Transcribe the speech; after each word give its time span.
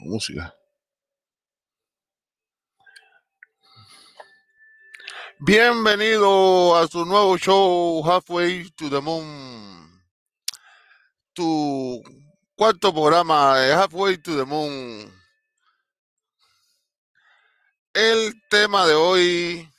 música. 0.00 0.54
Bienvenido 5.38 6.76
a 6.76 6.86
su 6.86 7.04
nuevo 7.06 7.38
show 7.38 8.02
Halfway 8.04 8.70
to 8.72 8.90
the 8.90 9.00
Moon. 9.00 10.02
Tu 11.32 12.02
cuarto 12.54 12.92
programa 12.92 13.58
de 13.58 13.72
Halfway 13.72 14.18
to 14.18 14.36
the 14.36 14.44
Moon. 14.44 15.10
El 17.94 18.34
tema 18.50 18.86
de 18.86 18.94
hoy, 18.94 19.72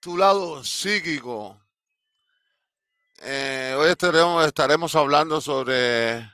tu 0.00 0.16
lado 0.16 0.64
psíquico. 0.64 1.60
Eh, 3.22 3.74
hoy 3.78 3.90
estaremos, 3.90 4.44
estaremos 4.44 4.94
hablando 4.96 5.40
sobre 5.40 6.33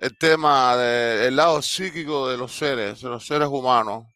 el 0.00 0.16
tema 0.16 0.76
del 0.78 1.36
lado 1.36 1.60
psíquico 1.60 2.26
de 2.26 2.38
los 2.38 2.56
seres, 2.56 3.02
de 3.02 3.08
los 3.10 3.26
seres 3.26 3.48
humanos. 3.48 4.06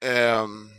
Em, 0.00 0.70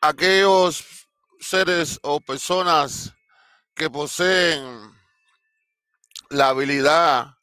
aquellos 0.00 0.84
seres 1.38 2.00
o 2.02 2.20
personas 2.20 3.14
que 3.76 3.88
poseen 3.88 4.92
la 6.30 6.48
habilidad 6.48 7.36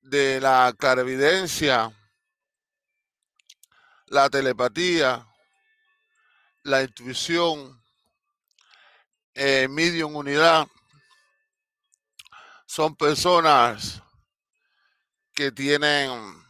de 0.00 0.40
la 0.40 0.74
clarividencia, 0.78 1.92
la 4.06 4.30
telepatía, 4.30 5.26
la 6.62 6.82
intuición, 6.82 7.82
eh, 9.34 9.68
medium 9.68 10.16
unidad, 10.16 10.66
son 12.70 12.94
personas 12.94 14.00
que 15.34 15.50
tienen 15.50 16.40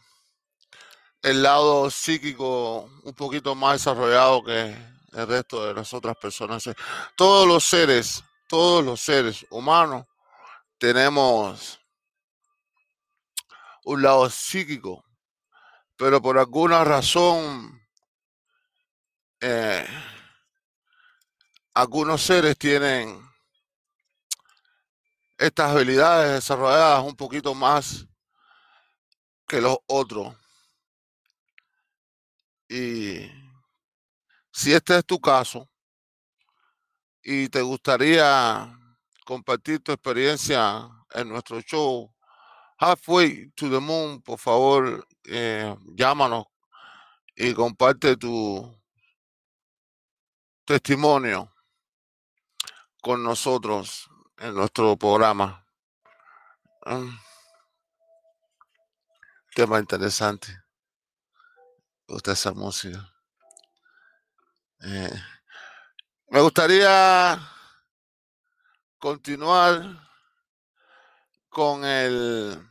el 1.23 1.41
lado 1.41 1.89
psíquico 1.89 2.81
un 3.03 3.13
poquito 3.15 3.55
más 3.55 3.79
desarrollado 3.79 4.43
que 4.43 4.77
el 5.13 5.27
resto 5.27 5.65
de 5.65 5.73
las 5.73 5.91
otras 5.95 6.15
personas. 6.17 6.69
Todos 7.15 7.47
los 7.47 7.63
seres, 7.63 8.23
todos 8.47 8.85
los 8.85 9.01
seres 9.01 9.47
humanos 9.49 10.05
tenemos 10.77 11.79
un 13.85 14.03
lado 14.03 14.29
psíquico, 14.29 15.03
pero 15.95 16.21
por 16.21 16.37
alguna 16.37 16.83
razón 16.83 17.81
eh, 19.39 19.87
algunos 21.73 22.21
seres 22.21 22.55
tienen 22.59 23.30
estas 25.41 25.71
habilidades 25.71 26.33
desarrolladas 26.33 27.03
un 27.03 27.15
poquito 27.15 27.55
más 27.55 28.05
que 29.47 29.59
los 29.59 29.75
otros. 29.87 30.35
Y 32.69 33.27
si 34.51 34.71
este 34.71 34.99
es 34.99 35.05
tu 35.05 35.19
caso 35.19 35.67
y 37.23 37.49
te 37.49 37.59
gustaría 37.63 38.71
compartir 39.25 39.79
tu 39.79 39.91
experiencia 39.91 40.87
en 41.09 41.29
nuestro 41.29 41.59
show 41.61 42.13
Halfway 42.77 43.49
to 43.55 43.67
the 43.67 43.79
Moon, 43.79 44.21
por 44.21 44.37
favor, 44.37 45.07
eh, 45.25 45.75
llámanos 45.95 46.45
y 47.35 47.51
comparte 47.55 48.15
tu 48.15 48.79
testimonio 50.65 51.51
con 53.01 53.23
nosotros 53.23 54.10
en 54.41 54.55
nuestro 54.55 54.97
programa. 54.97 55.63
Um, 56.85 57.15
tema 59.53 59.79
interesante. 59.79 60.47
Gusta 62.07 62.31
esa 62.31 62.51
música. 62.51 63.07
Eh, 64.81 65.13
me 66.29 66.41
gustaría 66.41 67.39
continuar 68.97 70.09
con 71.49 71.85
el 71.85 72.67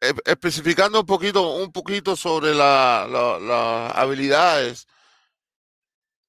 especificando 0.00 1.00
un 1.00 1.06
poquito 1.06 1.56
un 1.56 1.72
poquito 1.72 2.14
sobre 2.16 2.54
las 2.54 3.08
habilidades 3.96 4.86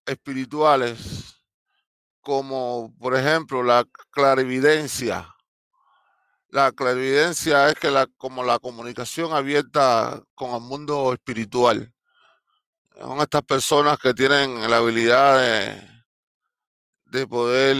espirituales 0.06 1.34
como 2.25 2.91
por 3.00 3.16
ejemplo 3.16 3.62
la 3.62 3.86
clarividencia. 4.09 5.31
La 6.50 6.72
clarividencia 6.72 7.69
es 7.69 7.75
que 7.75 7.91
la, 7.91 8.08
como 8.18 8.44
la 8.44 8.58
comunicación 8.58 9.31
abierta 9.31 10.24
con 10.34 10.56
el 10.56 10.62
mundo 10.62 11.14
espiritual. 11.14 11.94
Son 13.00 13.19
estas 13.22 13.44
personas 13.44 14.00
que 14.00 14.16
tienen 14.16 14.59
la 14.72 14.78
habilidad 14.78 15.78
de, 17.06 17.28
poder 17.28 17.78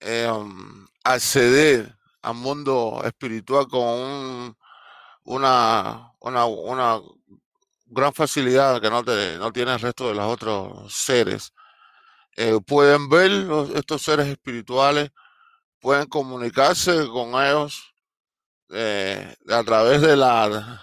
em, 0.00 0.86
acceder 1.04 1.94
al 2.22 2.34
mundo 2.34 3.02
espiritual 3.04 3.68
con 3.68 4.56
una, 5.24 6.12
una, 6.20 6.46
una, 6.46 7.00
gran 7.86 8.14
facilidad 8.14 8.80
que 8.80 8.88
no, 8.88 9.04
te, 9.04 9.36
no 9.36 9.52
tiene 9.52 9.74
el 9.74 9.80
resto 9.80 10.08
de 10.08 10.14
los 10.14 10.24
otros 10.32 10.94
seres. 10.94 11.52
Eh, 12.42 12.58
pueden 12.66 13.10
ver 13.10 13.30
estos 13.74 14.00
seres 14.00 14.26
espirituales, 14.26 15.10
pueden 15.78 16.06
comunicarse 16.06 17.06
con 17.08 17.34
ellos 17.34 17.92
eh, 18.70 19.36
a 19.50 19.62
través 19.62 20.00
de 20.00 20.16
la, 20.16 20.82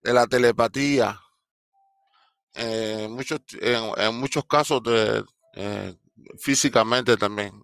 de 0.00 0.12
la 0.12 0.28
telepatía. 0.28 1.20
Eh, 2.54 3.08
muchos, 3.10 3.40
en, 3.60 4.14
muchos 4.20 4.44
casos 4.44 4.80
de, 4.84 5.24
físicamente 6.38 7.16
también, 7.16 7.60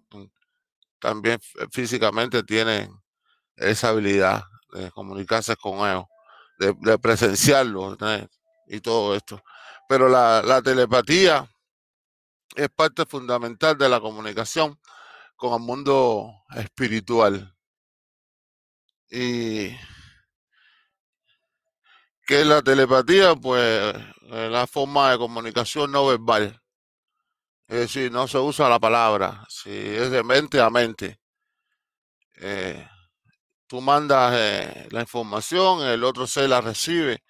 también 0.99 1.39
físicamente 1.71 2.43
tienen 2.43 3.01
esa 3.55 3.89
habilidad 3.91 4.43
de 4.73 4.91
comunicarse 4.91 5.55
con 5.55 5.89
ellos, 5.89 6.03
de, 6.59 6.99
presenciarlo 6.99 7.95
y 8.67 8.81
todo 8.81 9.15
esto. 9.15 9.41
Pero 9.87 10.09
la, 10.09 10.41
la 10.41 10.61
telepatía 10.61 11.49
es 12.55 12.69
parte 12.69 13.05
fundamental 13.05 13.77
de 13.77 13.89
la 13.89 13.99
comunicación 13.99 14.79
con 15.35 15.53
el 15.53 15.59
mundo 15.59 16.43
espiritual. 16.55 17.55
Y 19.09 19.69
¿qué 22.25 22.41
es 22.41 22.47
la 22.47 22.61
telepatía? 22.61 23.35
Pues 23.35 23.95
es 23.95 24.51
la 24.51 24.67
forma 24.67 25.11
de 25.11 25.17
comunicación 25.17 25.91
no 25.91 26.07
verbal. 26.07 26.61
Es 27.67 27.79
decir, 27.79 28.11
no 28.11 28.27
se 28.27 28.37
usa 28.37 28.69
la 28.69 28.79
palabra, 28.79 29.45
si 29.49 29.71
es 29.71 30.11
de 30.11 30.23
mente 30.23 30.61
a 30.61 30.69
mente. 30.69 31.19
Eh, 32.35 32.87
tú 33.67 33.81
mandas 33.81 34.33
eh, 34.35 34.87
la 34.91 35.01
información, 35.01 35.81
el 35.83 36.03
otro 36.03 36.27
se 36.27 36.47
la 36.47 36.61
recibe 36.61 37.23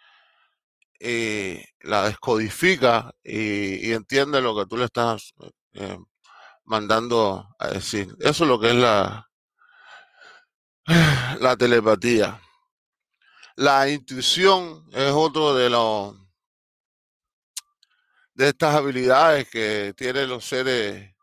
y 0.99 1.59
la 1.81 2.03
descodifica 2.03 3.13
y, 3.23 3.91
entiende 3.91 4.41
lo 4.41 4.55
que 4.55 4.65
tú 4.65 4.77
le 4.77 4.85
estás 4.85 5.33
eh, 5.73 5.97
mandando 6.63 7.55
a 7.59 7.67
decir. 7.69 8.15
Eso 8.19 8.43
es 8.43 8.49
lo 8.49 8.59
que 8.59 8.69
es 8.69 8.75
la, 8.75 9.29
la 11.39 11.55
telepatía. 11.57 12.41
La 13.55 13.89
intuición 13.89 14.85
es 14.91 15.11
otro 15.11 15.55
de 15.55 15.69
los 15.69 16.15
de 18.33 18.49
estas 18.49 18.75
habilidades 18.75 19.49
que 19.49 19.93
tienen 19.95 20.27
los 20.27 20.43
seres, 20.43 21.15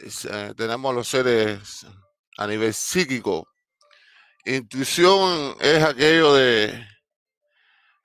eh, 0.00 0.54
tenemos 0.56 0.92
los 0.92 1.06
seres 1.06 1.86
a 2.36 2.46
nivel 2.48 2.74
psíquico. 2.74 3.48
Intuición 4.44 5.54
es 5.60 5.84
aquello 5.84 6.34
de 6.34 6.91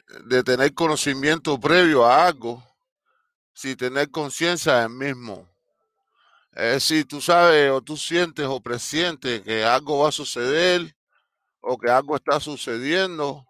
de 0.07 0.44
tener 0.44 0.74
conocimiento 0.74 1.59
previo 1.59 2.06
a 2.06 2.27
algo, 2.27 2.63
sin 3.54 3.75
tener 3.75 4.09
conciencia 4.09 4.81
del 4.81 4.89
mismo. 4.89 5.48
Es 6.54 6.74
decir, 6.74 7.07
tú 7.07 7.21
sabes 7.21 7.69
o 7.71 7.81
tú 7.81 7.98
sientes 7.98 8.45
o 8.48 8.59
presientes 8.59 9.42
que 9.42 9.63
algo 9.63 10.00
va 10.00 10.09
a 10.09 10.12
suceder 10.12 10.95
o 11.62 11.77
que 11.77 11.89
algo 11.89 12.15
está 12.15 12.39
sucediendo 12.39 13.45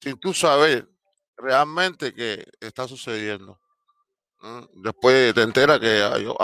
sin 0.00 0.18
tú 0.18 0.34
saber 0.34 0.88
realmente 1.36 2.12
que 2.12 2.46
está 2.60 2.86
sucediendo. 2.86 3.58
Después 4.74 5.34
te 5.34 5.40
enteras 5.40 5.80
que 5.80 6.22
yo, 6.22 6.36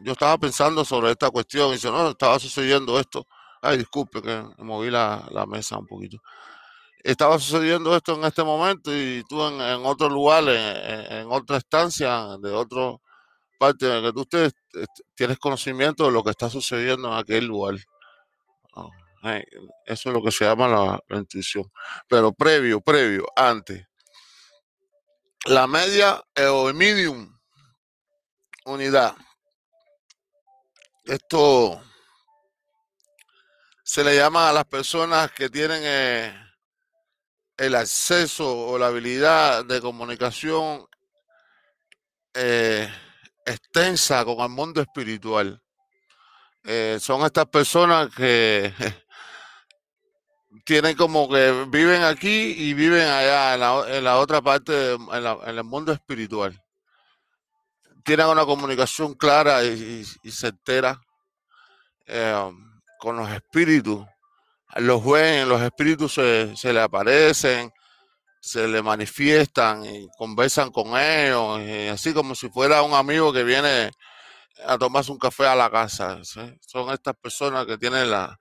yo, 0.00 0.12
estaba 0.12 0.38
pensando 0.38 0.82
sobre 0.84 1.10
esta 1.10 1.30
cuestión 1.30 1.68
y 1.68 1.72
dice, 1.72 1.90
no, 1.90 2.08
estaba 2.08 2.38
sucediendo 2.38 2.98
esto. 2.98 3.26
Ay, 3.60 3.78
disculpe 3.78 4.22
que 4.22 4.42
moví 4.58 4.90
la, 4.90 5.28
la 5.30 5.44
mesa 5.44 5.76
un 5.76 5.86
poquito 5.86 6.18
estaba 7.12 7.38
sucediendo 7.38 7.96
esto 7.96 8.16
en 8.16 8.24
este 8.24 8.44
momento 8.44 8.94
y 8.94 9.24
tú 9.26 9.42
en, 9.42 9.86
otro 9.86 10.10
lugar, 10.10 10.44
en, 10.46 11.26
otra 11.30 11.56
estancia, 11.56 12.36
de 12.38 12.50
otro, 12.50 13.00
parte 13.58 13.86
de 13.86 14.02
que 14.02 14.12
tú 14.12 14.20
usted, 14.20 14.52
tienes 15.14 15.38
conocimiento 15.38 16.04
de 16.04 16.12
lo 16.12 16.22
que 16.22 16.30
está 16.30 16.50
sucediendo 16.50 17.08
en 17.08 17.14
aquel 17.14 17.46
lugar. 17.46 17.76
Oh, 18.74 18.90
eso 19.86 20.08
es 20.10 20.14
lo 20.14 20.22
que 20.22 20.30
se 20.30 20.44
llama 20.44 20.68
la, 20.68 21.18
intuición. 21.18 21.72
Pero 22.08 22.30
previo, 22.32 22.82
previo, 22.82 23.26
antes. 23.34 23.86
La 25.46 25.66
media 25.66 26.22
o 26.50 26.68
el 26.68 26.74
medium 26.74 27.38
unidad. 28.66 29.16
Esto 31.04 31.80
se 33.82 34.04
le 34.04 34.14
llama 34.14 34.50
a 34.50 34.52
las 34.52 34.66
personas 34.66 35.32
que 35.32 35.48
tienen 35.48 35.80
eh, 35.82 36.47
el 37.58 37.74
acceso 37.74 38.66
o 38.66 38.78
la 38.78 38.86
habilidad 38.86 39.64
de 39.64 39.80
comunicación 39.80 40.86
eh, 42.32 42.88
extensa 43.44 44.24
con 44.24 44.38
el 44.40 44.48
mundo 44.48 44.80
espiritual. 44.80 45.60
Eh, 46.62 46.98
son 47.00 47.22
estas 47.26 47.46
personas 47.46 48.14
que 48.14 48.72
tienen 50.64 50.96
como 50.96 51.28
que 51.28 51.66
viven 51.68 52.02
aquí 52.02 52.54
y 52.56 52.74
viven 52.74 53.08
allá 53.08 53.54
en 53.96 54.04
la, 54.04 54.18
otra 54.18 54.40
parte, 54.40 54.92
en, 54.94 55.26
el 55.58 55.64
mundo 55.64 55.92
espiritual. 55.92 56.62
Tienen 58.04 58.26
una 58.26 58.44
comunicación 58.44 59.14
clara 59.14 59.64
y, 59.64 60.04
certera 60.30 61.00
eh, 62.06 62.52
con 63.00 63.16
los 63.16 63.28
espíritus. 63.30 64.06
Los 64.76 65.04
ven, 65.04 65.48
los 65.48 65.62
espíritus 65.62 66.14
se, 66.14 66.56
se 66.56 66.72
le 66.72 66.80
aparecen, 66.80 67.72
se 68.40 68.68
le 68.68 68.82
manifiestan 68.82 69.84
y 69.84 70.08
conversan 70.16 70.70
con 70.70 70.98
ellos, 70.98 71.60
así 71.92 72.12
como 72.12 72.34
si 72.34 72.48
fuera 72.48 72.82
un 72.82 72.94
amigo 72.94 73.32
que 73.32 73.44
viene 73.44 73.90
a 74.66 74.78
tomarse 74.78 75.10
un 75.10 75.18
café 75.18 75.46
a 75.46 75.56
la 75.56 75.70
casa. 75.70 76.20
Son 76.24 76.92
estas 76.92 77.14
personas 77.16 77.66
que 77.66 77.78
tienen 77.78 78.10
la, 78.10 78.38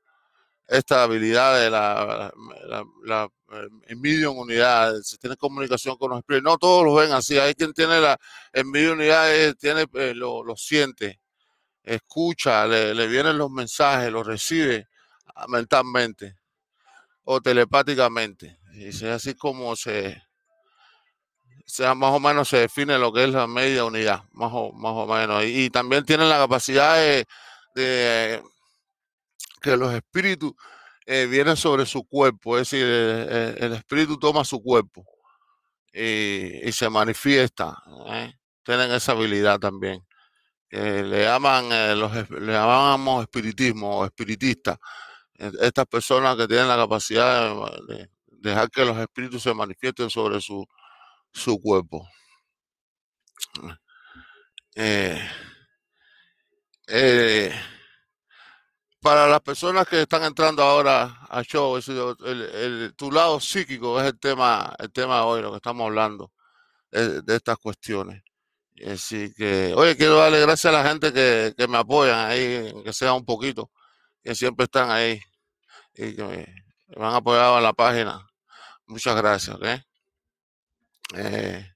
esta 0.67 1.03
habilidad 1.03 1.59
de 1.59 1.69
la, 1.69 2.33
la, 2.67 2.83
la, 3.05 3.29
unidad, 4.31 4.93
se 5.01 5.17
tiene 5.17 5.37
comunicación 5.37 5.97
con 5.97 6.11
los 6.11 6.19
espíritus. 6.19 6.43
No 6.51 6.57
todos 6.57 6.83
lo 6.83 6.95
ven 6.95 7.13
así, 7.13 7.39
hay 7.39 7.53
quien 7.55 7.73
tiene 7.73 8.01
la 8.01 8.17
medium 8.65 8.99
unidad, 8.99 9.55
tiene, 9.55 9.85
eh, 9.93 10.13
lo, 10.13 10.43
lo, 10.43 10.55
siente, 10.57 11.21
escucha, 11.83 12.67
le, 12.67 12.93
le 12.93 13.07
vienen 13.07 13.37
los 13.37 13.49
mensajes, 13.49 14.11
los 14.11 14.27
recibe 14.27 14.87
mentalmente 15.47 16.37
o 17.23 17.41
telepáticamente. 17.41 18.59
Y 18.73 18.87
es 18.87 19.03
así 19.03 19.33
como 19.35 19.75
se, 19.75 20.21
sea, 21.67 21.93
más 21.93 22.13
o 22.13 22.19
menos 22.19 22.47
se 22.47 22.57
define 22.57 22.97
lo 22.97 23.11
que 23.11 23.25
es 23.25 23.29
la 23.29 23.45
media 23.45 23.83
unidad, 23.83 24.23
más 24.31 24.51
o, 24.53 24.71
más 24.71 24.93
o 24.93 25.05
menos. 25.05 25.43
Y, 25.45 25.69
también 25.69 26.05
tienen 26.05 26.29
la 26.29 26.37
capacidad 26.37 26.95
de, 27.75 28.41
que 29.61 29.77
los 29.77 29.93
espíritus 29.93 30.53
eh, 31.05 31.27
vienen 31.29 31.57
sobre 31.57 31.85
su 31.85 32.03
cuerpo, 32.05 32.57
es 32.57 32.69
decir, 32.69 32.85
el, 32.85 33.73
espíritu 33.73 34.17
toma 34.17 34.45
su 34.45 34.61
cuerpo 34.63 35.05
y, 35.93 36.71
se 36.71 36.89
manifiesta. 36.89 37.77
¿eh? 38.07 38.33
Tienen 38.63 38.91
esa 38.91 39.11
habilidad 39.11 39.59
también. 39.59 40.05
le 40.69 41.23
llaman, 41.23 41.71
eh, 41.71 41.95
los, 41.95 42.29
le 42.29 42.53
llamamos 42.53 43.23
espiritismo 43.23 43.99
o 43.99 44.05
espiritista. 44.05 44.79
Estas 45.37 45.85
personas 45.85 46.35
que 46.35 46.47
tienen 46.47 46.67
la 46.67 46.75
capacidad 46.75 47.53
de, 47.87 48.09
dejar 48.39 48.69
que 48.69 48.85
los 48.85 48.97
espíritus 48.97 49.43
se 49.43 49.53
manifiesten 49.53 50.09
sobre 50.09 50.41
su, 50.41 50.65
su 51.31 51.59
cuerpo. 51.61 52.07
Eh, 54.75 55.19
eh, 56.87 57.51
para 59.01 59.27
las 59.27 59.41
personas 59.41 59.87
que 59.87 60.01
están 60.01 60.23
entrando 60.23 60.63
ahora 60.63 61.21
al 61.29 61.45
show, 61.45 61.77
el, 61.77 62.93
tu 62.95 63.11
lado 63.11 63.39
psíquico 63.39 63.99
es 63.99 64.07
el 64.07 64.19
tema, 64.19 64.75
el 64.79 64.91
tema 64.91 65.25
hoy, 65.25 65.41
lo 65.41 65.51
que 65.51 65.57
estamos 65.57 65.85
hablando 65.85 66.31
de, 66.91 67.35
estas 67.35 67.57
cuestiones. 67.57 68.23
Así 68.85 69.33
que, 69.33 69.73
oye, 69.75 69.97
quiero 69.97 70.17
darle 70.17 70.41
gracias 70.41 70.73
a 70.73 70.83
la 70.83 70.87
gente 70.87 71.11
que, 71.11 71.53
que 71.57 71.67
me 71.67 71.77
apoyan 71.77 72.29
ahí, 72.29 72.71
que 72.83 72.93
sea 72.93 73.13
un 73.13 73.25
poquito, 73.25 73.71
que 74.27 74.35
siempre 74.35 74.65
están 74.65 74.91
ahí 74.91 75.21
y 75.93 76.13
que 76.13 76.21
me, 76.21 77.05
han 77.05 77.15
apoyado 77.15 77.57
en 77.59 77.63
la 77.63 77.71
página. 77.71 78.27
Muchas 78.85 79.15
gracias. 79.15 79.57
Eh, 81.15 81.73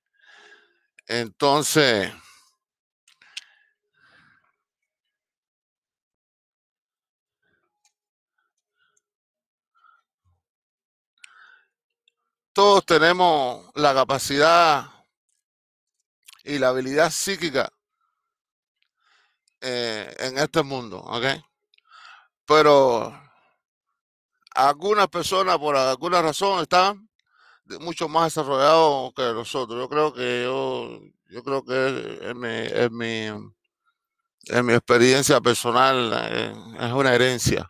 entonces, 1.07 2.12
todos 12.51 12.86
tenemos 12.86 13.71
la 13.75 13.94
capacidad 13.94 14.88
y 16.44 16.59
la 16.59 16.68
habilidad 16.68 17.12
psíquica 17.12 17.71
eh, 19.62 20.13
en 20.19 20.38
este 20.38 20.63
mundo, 20.63 21.00
¿ok? 21.00 21.50
Pero 22.51 23.18
algunas 24.53 25.07
personas 25.07 25.57
por 25.57 25.77
alguna 25.77 26.21
razón 26.21 26.62
están 26.62 27.09
mucho 27.80 28.09
más 28.09 28.25
desarrollados 28.25 29.13
que 29.15 29.21
nosotros. 29.21 29.80
Yo 29.80 29.88
creo 29.88 30.13
que 30.13 30.44
yo, 30.44 31.00
yo 31.30 31.44
creo 31.44 31.63
que 31.63 32.19
en 32.30 32.38
mi, 32.38 32.50
en 32.50 32.98
mi, 32.98 33.51
en 34.48 34.65
mi 34.65 34.74
experiencia 34.74 35.39
personal 35.39 36.12
eh, 36.30 36.53
es 36.81 36.92
una 36.92 37.15
herencia. 37.15 37.65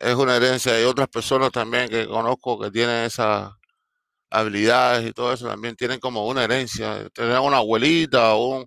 Es 0.00 0.14
una 0.14 0.36
herencia. 0.36 0.72
Hay 0.72 0.84
otras 0.84 1.08
personas 1.08 1.52
también 1.52 1.90
que 1.90 2.08
conozco 2.08 2.58
que 2.58 2.70
tienen 2.70 3.04
esas 3.04 3.52
habilidades 4.30 5.10
y 5.10 5.12
todo 5.12 5.34
eso, 5.34 5.46
también 5.46 5.76
tienen 5.76 6.00
como 6.00 6.26
una 6.26 6.44
herencia. 6.44 7.06
Tener 7.10 7.38
una 7.40 7.58
abuelita 7.58 8.32
o 8.34 8.60
un, 8.60 8.66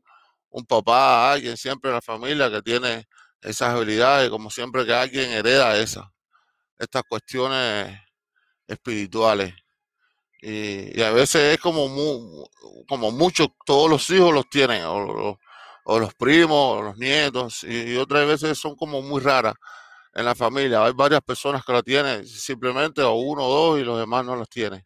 un 0.51 0.65
papá, 0.67 1.31
alguien 1.33 1.57
siempre 1.57 1.89
en 1.89 1.95
la 1.95 2.01
familia 2.03 2.51
que 2.51 2.61
tiene 2.61 3.07
esas 3.41 3.73
habilidades, 3.73 4.29
como 4.29 4.49
siempre 4.49 4.85
que 4.85 4.93
alguien 4.93 5.29
hereda 5.31 5.77
esas 5.77 6.05
estas 6.79 7.03
cuestiones 7.07 7.99
espirituales. 8.67 9.53
Y, 10.41 11.01
a 11.01 11.11
veces 11.11 11.55
es 11.55 11.59
como, 11.59 11.85
como 12.87 13.11
muchos, 13.11 13.49
todos 13.65 13.89
los 13.89 14.09
hijos 14.09 14.33
los 14.33 14.49
tienen, 14.49 14.83
o, 14.85 15.37
los 15.99 16.13
primos, 16.15 16.79
o 16.79 16.81
los 16.81 16.97
nietos, 16.97 17.63
y, 17.65 17.97
otras 17.97 18.25
veces 18.27 18.57
son 18.57 18.75
como 18.75 19.01
muy 19.01 19.21
raras 19.21 19.55
en 20.13 20.25
la 20.25 20.35
familia. 20.35 20.85
Hay 20.85 20.93
varias 20.93 21.21
personas 21.21 21.63
que 21.65 21.73
la 21.73 21.83
tienen 21.83 22.25
simplemente, 22.25 23.01
o 23.01 23.13
uno 23.13 23.43
o 23.45 23.53
dos, 23.53 23.79
y 23.81 23.83
los 23.83 23.99
demás 23.99 24.25
no 24.25 24.35
las 24.35 24.49
tienen. 24.49 24.85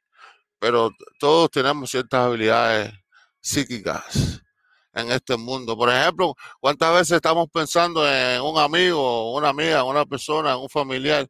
Pero 0.60 0.92
todos 1.20 1.52
tenemos 1.52 1.92
ciertas 1.92 2.22
habilidades 2.26 2.94
psíquicas 3.42 4.42
en 4.94 5.12
este 5.12 5.38
mundo. 5.38 5.76
Por 5.78 5.90
ejemplo, 5.90 6.36
¿cuántas 6.60 6.94
veces 6.94 7.12
estamos 7.18 7.48
pensando 7.52 8.08
en 8.08 8.42
un 8.42 8.58
amigo, 8.60 9.34
una 9.34 9.50
amiga, 9.50 9.84
una 9.84 10.06
persona, 10.06 10.58
un 10.58 10.70
familiar? 10.70 11.28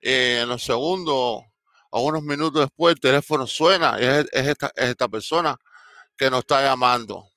Eh, 0.00 0.40
en 0.42 0.48
los 0.48 0.62
segundos 0.62 1.42
o 1.90 2.02
unos 2.02 2.22
minutos 2.22 2.60
después 2.60 2.94
el 2.94 3.00
teléfono 3.00 3.46
suena 3.46 3.96
y 4.00 4.04
es, 4.04 4.26
esta, 4.32 4.70
esta 4.76 5.08
persona 5.08 5.56
que 6.16 6.30
nos 6.30 6.40
está 6.40 6.62
llamando. 6.62 7.28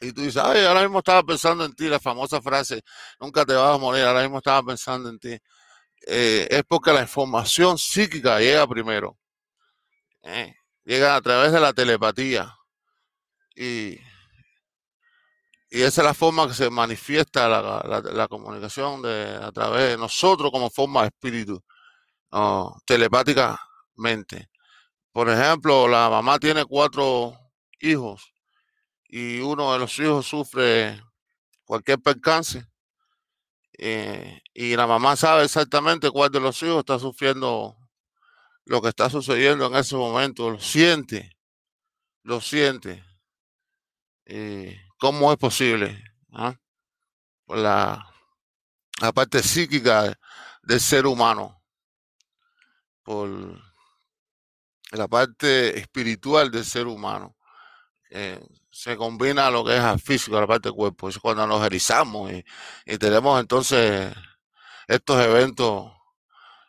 Y 0.00 0.12
tú 0.12 0.22
dices, 0.22 0.42
ay, 0.42 0.64
ahora 0.64 0.82
mismo 0.82 0.98
estaba 0.98 1.22
pensando 1.24 1.64
en 1.64 1.74
ti, 1.74 1.88
la 1.88 1.98
famosa 1.98 2.40
frase, 2.40 2.82
nunca 3.20 3.44
te 3.44 3.54
vas 3.54 3.74
a 3.74 3.78
morir, 3.78 4.04
ahora 4.04 4.22
mismo 4.22 4.38
estaba 4.38 4.62
pensando 4.62 5.08
en 5.08 5.18
ti. 5.18 5.36
Eh, 6.06 6.46
es 6.50 6.62
porque 6.66 6.92
la 6.92 7.02
información 7.02 7.76
psíquica 7.78 8.38
llega 8.38 8.66
primero. 8.66 9.18
Eh, 10.22 10.54
llega 10.84 11.16
a 11.16 11.20
través 11.20 11.52
de 11.52 11.60
la 11.60 11.72
telepatía. 11.72 12.56
Y, 13.56 13.98
y 15.70 15.82
esa 15.82 16.00
es 16.00 16.06
la 16.06 16.14
forma 16.14 16.48
que 16.48 16.54
se 16.54 16.70
manifiesta 16.70 17.48
la, 17.48 18.28
comunicación 18.28 19.02
de, 19.02 19.38
a 19.40 19.52
través 19.52 19.90
de 19.90 19.98
nosotros 19.98 20.50
como 20.50 20.70
forma 20.70 21.02
de 21.02 21.08
espíritu, 21.08 21.62
telepáticamente. 22.86 24.48
Por 25.12 25.28
ejemplo, 25.28 25.88
la 25.88 26.08
mamá 26.08 26.38
tiene 26.38 26.64
cuatro 26.64 27.36
hijos 27.80 28.32
y 29.08 29.40
uno 29.40 29.72
de 29.72 29.78
los 29.78 29.98
hijos 29.98 30.26
sufre 30.26 31.02
cualquier 31.64 31.98
percance 32.00 32.64
eh, 33.78 34.40
y 34.54 34.74
la 34.74 34.86
mamá 34.86 35.16
sabe 35.16 35.44
exactamente 35.44 36.10
cuál 36.10 36.30
de 36.30 36.40
los 36.40 36.62
hijos 36.62 36.78
está 36.78 36.98
sufriendo 36.98 37.76
lo 38.64 38.82
que 38.82 38.88
está 38.88 39.08
sucediendo 39.08 39.66
en 39.66 39.76
ese 39.76 39.96
momento, 39.96 40.50
lo 40.50 40.58
siente, 40.60 41.36
lo 42.22 42.40
siente. 42.40 43.04
Eh, 44.26 44.78
¿Cómo 44.98 45.30
es 45.32 45.38
posible? 45.38 46.02
¿Ah? 46.32 46.54
la, 47.46 48.06
la, 49.00 49.12
parte 49.12 49.42
psíquica 49.42 50.18
del 50.62 50.80
ser 50.80 51.06
humano, 51.06 51.62
por 53.02 53.28
la 54.90 55.08
parte 55.08 55.78
espiritual 55.78 56.50
del 56.50 56.64
ser 56.64 56.86
humano. 56.86 57.36
Eh, 58.10 58.40
se 58.70 58.96
combina 58.96 59.50
lo 59.50 59.64
que 59.64 59.76
es 59.76 60.02
físico, 60.02 60.40
la 60.40 60.46
parte 60.46 60.68
del 60.68 60.76
cuerpo. 60.76 61.08
Es 61.08 61.18
cuando 61.18 61.46
nos 61.46 61.64
erizamos 61.64 62.32
y, 62.32 62.98
tenemos 62.98 63.40
entonces 63.40 64.12
estos 64.86 65.20
eventos 65.24 65.92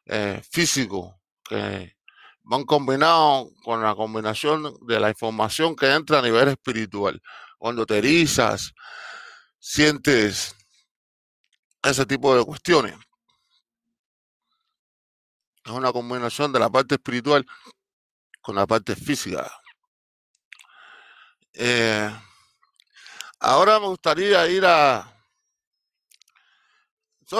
eh, 0.06 0.42
físicos 0.52 1.16
que 1.44 1.96
van 2.44 2.64
combinados 2.66 3.50
con 3.64 3.82
la 3.84 3.96
combinación 3.96 4.74
de 4.88 5.00
la 5.00 5.10
información 5.10 5.76
que 5.76 5.94
entra 5.94 6.20
a 6.20 6.22
nivel 6.22 6.48
espiritual. 6.50 7.22
Cuando 7.60 7.86
te 7.86 8.00
erizas, 8.00 8.74
sientes 9.60 10.56
ese 11.84 12.06
tipo 12.06 12.36
de 12.36 12.44
cuestiones. 12.44 12.96
Es 15.63 15.72
una 15.72 15.92
combinación 15.92 16.51
de 16.51 16.60
la 16.60 16.70
parte 16.70 16.96
espiritual 16.96 17.46
con 18.42 18.56
la 18.56 18.66
parte 18.66 18.96
física. 18.96 19.51
Eh, 21.54 22.10
ahora 23.39 23.80
me 23.80 23.88
gustaría 23.88 24.48
ir 24.48 24.66
a 24.66 25.16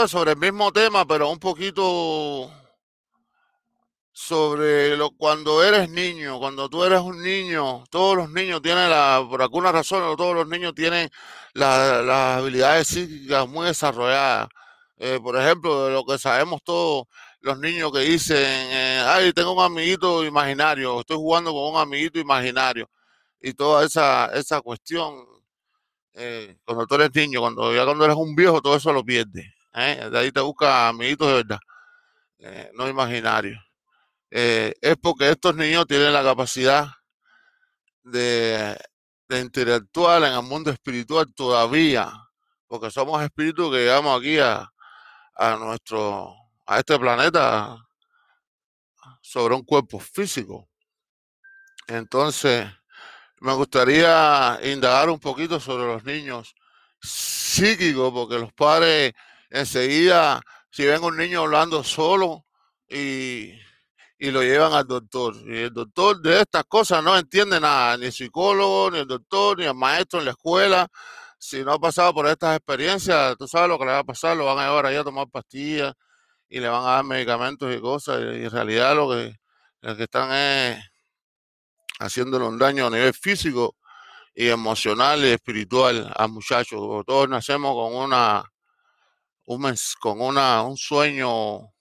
sobre 0.07 0.31
el 0.31 0.38
mismo 0.38 0.71
tema, 0.71 1.05
pero 1.07 1.29
un 1.31 1.39
poquito 1.39 2.51
sobre 4.19 4.97
lo 4.97 5.11
cuando 5.11 5.63
eres 5.63 5.89
niño, 5.89 6.39
cuando 6.39 6.69
tú 6.69 6.83
eres 6.83 6.99
un 6.99 7.23
niño, 7.23 7.85
todos 7.89 8.17
los 8.17 8.29
niños 8.29 8.61
tienen 8.61 8.89
la, 8.89 9.25
por 9.27 9.41
alguna 9.41 9.71
razón, 9.71 10.17
todos 10.17 10.35
los 10.35 10.47
niños 10.47 10.75
tienen 10.75 11.09
las 11.53 12.38
habilidades 12.38 12.88
psíquicas 12.88 13.47
muy 13.47 13.67
desarrolladas. 13.67 14.49
Eh, 14.97 15.19
por 15.23 15.38
ejemplo, 15.38 15.85
de 15.85 15.93
lo 15.93 16.05
que 16.05 16.17
sabemos 16.19 16.61
todos 16.63 17.05
los 17.39 17.57
niños 17.59 17.93
que 17.93 17.99
dicen, 17.99 18.38
eh, 18.38 19.01
ay, 19.07 19.31
tengo 19.31 19.53
un 19.53 19.63
amiguito 19.63 20.25
imaginario, 20.25 20.99
estoy 20.99 21.15
jugando 21.15 21.53
con 21.53 21.73
un 21.73 21.79
amiguito 21.79 22.19
imaginario 22.19 22.89
y 23.41 23.53
toda 23.53 23.85
esa, 23.85 24.27
esa 24.33 24.61
cuestión, 24.61 25.15
eh, 26.13 26.57
cuando 26.65 26.85
tú 26.88 26.95
eres 26.95 27.15
niño, 27.15 27.39
cuando 27.39 27.73
ya 27.73 27.85
cuando 27.85 28.03
eres 28.05 28.17
un 28.17 28.35
viejo, 28.35 28.61
todo 28.61 28.75
eso 28.75 28.91
lo 28.91 29.03
pierdes. 29.03 29.45
De 29.73 30.19
ahí 30.19 30.31
te 30.31 30.41
busca 30.41 30.89
amiguitos 30.89 31.27
de 31.29 31.33
verdad, 31.35 31.59
no 32.73 32.89
imaginarios. 32.89 33.68
Es 34.31 34.98
porque 35.01 35.29
estos 35.29 35.55
niños 35.55 35.88
tienen 35.88 36.13
la 36.13 36.24
capacidad 36.24 36.88
de, 38.03 38.77
de 39.27 39.39
interactuar 39.39 40.24
en 40.24 40.33
el 40.33 40.43
mundo 40.43 40.71
espiritual 40.71 41.31
todavía, 41.33 42.12
porque 42.67 42.91
somos 42.91 43.21
espíritus 43.21 43.71
que 43.71 43.77
llegamos 43.77 44.19
aquí 44.19 44.39
a, 44.39 44.69
a 45.36 45.55
nuestro, 45.55 46.36
a 46.65 46.79
este 46.79 46.98
planeta 47.00 47.77
sobre 49.21 49.55
un 49.55 49.63
cuerpo 49.63 50.00
físico. 50.00 50.67
Entonces, 51.88 52.67
me 53.39 53.53
gustaría 53.53 54.59
indagar 54.63 55.09
un 55.09 55.19
poquito 55.19 55.59
sobre 55.59 55.86
los 55.86 56.03
niños 56.03 56.55
psíquicos, 57.01 58.12
porque 58.12 58.38
los 58.38 58.53
padres 58.53 59.13
enseguida, 59.50 60.41
si 60.69 60.86
ven 60.86 61.03
un 61.03 61.17
niño 61.17 61.41
hablando 61.41 61.83
solo 61.83 62.45
y, 62.88 63.53
lo 64.19 64.41
llevan 64.41 64.73
al 64.73 64.85
doctor, 64.85 65.35
y 65.45 65.57
el 65.59 65.73
doctor 65.73 66.21
de 66.21 66.41
estas 66.41 66.63
cosas 66.65 67.03
no 67.03 67.17
entiende 67.17 67.59
nada, 67.59 67.97
ni 67.97 68.07
el 68.07 68.11
psicólogo, 68.11 68.91
ni 68.91 68.99
el 68.99 69.07
doctor, 69.07 69.57
ni 69.57 69.65
el 69.65 69.73
maestro 69.73 70.19
en 70.19 70.25
la 70.25 70.31
escuela, 70.31 70.88
si 71.38 71.63
no 71.63 71.73
ha 71.73 71.79
pasado 71.79 72.13
por 72.13 72.27
estas 72.27 72.57
experiencias, 72.57 73.38
tú 73.38 73.47
sabes 73.47 73.69
lo 73.69 73.79
que 73.79 73.85
le 73.85 73.91
va 73.91 73.99
a 73.99 74.03
pasar, 74.03 74.35
lo 74.35 74.45
van 74.45 74.59
a 74.59 74.67
llevar 74.67 74.85
ahí 74.88 74.97
a 74.97 75.03
tomar 75.03 75.29
pastillas 75.29 75.93
y 76.49 76.59
le 76.59 76.67
van 76.67 76.83
a 76.83 76.95
dar 76.95 77.05
medicamentos 77.05 77.73
y 77.73 77.79
cosas, 77.79 78.19
y 78.19 78.43
en 78.43 78.51
realidad 78.51 78.95
lo 78.95 79.09
que, 79.09 79.38
lo 79.81 79.95
que 79.95 80.03
están 80.03 80.31
es 80.33 80.83
haciéndole 81.99 82.45
un 82.45 82.59
daño 82.59 82.88
a 82.88 82.89
nivel 82.89 83.13
físico 83.13 83.75
y 84.35 84.49
emocional 84.49 85.23
y 85.23 85.29
espiritual 85.29 86.11
a 86.15 86.27
muchachos. 86.27 87.05
Todos 87.05 87.29
nacemos 87.29 87.73
con 87.73 87.95
una 87.95 88.43
un, 89.49 89.75
con 89.99 90.21
una, 90.21 90.61
un 90.61 90.77
sueño 90.77 91.71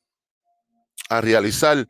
a 1.11 1.21
realizar, 1.21 1.87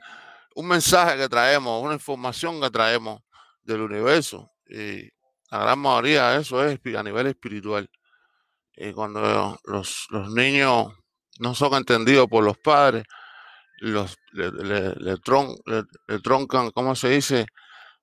un 0.58 0.66
mensaje 0.66 1.16
que 1.16 1.28
traemos, 1.28 1.80
una 1.82 1.94
información 1.94 2.60
que 2.60 2.68
traemos 2.68 3.20
del 3.62 3.82
universo. 3.82 4.50
Y 4.66 5.02
la 5.52 5.58
gran 5.60 5.78
mayoría 5.78 6.30
de 6.30 6.40
eso 6.40 6.64
es 6.64 6.80
a 6.96 7.02
nivel 7.04 7.28
espiritual. 7.28 7.88
Y 8.76 8.92
cuando 8.92 9.56
los, 9.64 10.06
los 10.10 10.32
niños 10.32 10.88
no 11.38 11.54
son 11.54 11.74
entendidos 11.74 12.26
por 12.26 12.42
los 12.42 12.58
padres, 12.58 13.04
los, 13.76 14.16
le, 14.32 14.50
le, 14.50 14.94
le 14.96 16.18
troncan, 16.18 16.72
¿cómo 16.72 16.96
se 16.96 17.10
dice? 17.10 17.46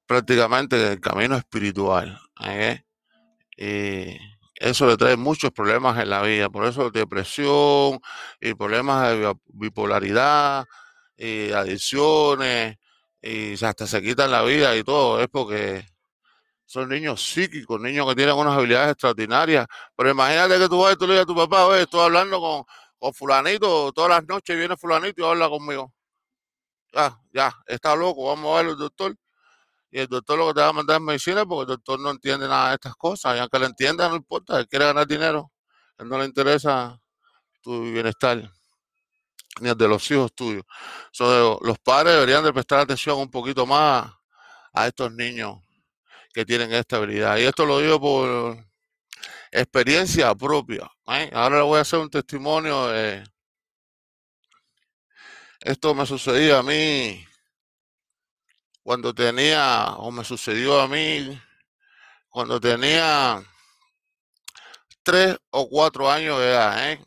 prácticamente 0.05 0.93
el 0.93 1.01
camino 1.01 1.35
espiritual. 1.35 2.17
¿eh? 2.45 2.85
Y 3.57 4.17
eso 4.55 4.87
le 4.87 4.95
trae 4.95 5.17
muchos 5.17 5.51
problemas 5.51 6.01
en 6.01 6.09
la 6.09 6.21
vida, 6.21 6.49
por 6.49 6.65
eso 6.65 6.89
depresión 6.89 7.99
y 8.39 8.53
problemas 8.53 9.09
de 9.11 9.33
bipolaridad 9.47 10.65
y 11.17 11.51
adicciones 11.51 12.77
y 13.21 13.63
hasta 13.63 13.87
se 13.87 14.01
quitan 14.01 14.31
la 14.31 14.43
vida 14.43 14.75
y 14.75 14.83
todo, 14.83 15.21
es 15.21 15.27
porque 15.29 15.85
son 16.65 16.89
niños 16.89 17.21
psíquicos, 17.21 17.79
niños 17.81 18.07
que 18.07 18.15
tienen 18.15 18.35
unas 18.35 18.55
habilidades 18.57 18.91
extraordinarias. 18.91 19.67
Pero 19.95 20.11
imagínate 20.11 20.59
que 20.59 20.69
tú 20.69 20.81
vas 20.81 20.93
y 20.93 20.97
tú 20.97 21.07
le 21.07 21.13
digas 21.13 21.23
a 21.23 21.27
tu 21.27 21.35
papá, 21.35 21.65
oye, 21.65 21.83
estoy 21.83 22.01
hablando 22.01 22.39
con, 22.39 22.63
con 22.99 23.13
fulanito, 23.13 23.91
todas 23.93 24.09
las 24.11 24.27
noches 24.27 24.57
viene 24.57 24.77
fulanito 24.77 25.21
y 25.21 25.25
habla 25.25 25.49
conmigo. 25.49 25.93
Ya, 26.93 27.19
ya, 27.33 27.53
está 27.67 27.95
loco, 27.95 28.27
vamos 28.27 28.53
a 28.53 28.61
ver 28.61 28.71
al 28.71 28.77
doctor 28.77 29.15
y 29.95 29.99
el 29.99 30.07
doctor 30.07 30.37
lo 30.37 30.47
que 30.47 30.55
te 30.55 30.59
va 30.59 30.67
a 30.67 30.73
mandar 30.73 30.97
es 30.97 31.01
medicina 31.03 31.45
porque 31.45 31.61
el 31.71 31.77
doctor 31.77 31.97
no 32.01 32.11
entiende 32.11 32.49
nada 32.49 32.67
de 32.67 32.75
estas 32.75 32.95
cosas. 32.97 33.37
Y 33.37 33.39
aunque 33.39 33.59
lo 33.59 33.65
entienda, 33.65 34.09
no 34.09 34.17
importa, 34.17 34.59
él 34.59 34.67
quiere 34.67 34.83
ganar 34.83 35.07
dinero. 35.07 35.53
Él 35.97 36.09
no 36.09 36.17
le 36.19 36.25
interesa 36.25 36.99
tu 37.61 37.81
bienestar 37.83 38.51
ni 39.61 39.69
el 39.69 39.77
de 39.77 39.87
los 39.87 40.09
hijos 40.11 40.33
tuyos. 40.33 40.63
los 41.61 41.79
padres 41.79 42.13
deberían 42.13 42.43
de 42.43 42.53
prestar 42.53 42.79
atención 42.79 43.19
un 43.19 43.29
poquito 43.29 43.65
más 43.65 44.11
a 44.73 44.87
estos 44.87 45.11
niños 45.13 45.57
que 46.33 46.45
tienen 46.45 46.73
esta 46.73 46.97
habilidad. 46.97 47.37
Y 47.37 47.43
esto 47.43 47.65
lo 47.65 47.79
digo 47.79 47.99
por 47.99 48.65
experiencia 49.51 50.35
propia. 50.35 50.91
¿eh? 51.07 51.29
Ahora 51.33 51.57
le 51.57 51.63
voy 51.63 51.77
a 51.77 51.81
hacer 51.81 51.99
un 51.99 52.09
testimonio 52.09 52.87
de... 52.87 53.23
Esto 55.61 55.95
me 55.95 56.05
sucedió 56.05 56.57
a 56.57 56.63
mí 56.63 57.25
cuando 58.83 59.15
tenía, 59.15 59.95
o 59.97 60.11
me 60.11 60.23
sucedió 60.23 60.79
a 60.79 60.87
mí, 60.87 61.41
cuando 62.29 62.59
tenía 62.59 63.43
tres 65.01 65.37
o 65.49 65.67
cuatro 65.67 66.11
años 66.11 66.37
de 66.39 66.49
edad, 66.49 66.91
¿eh? 66.91 67.05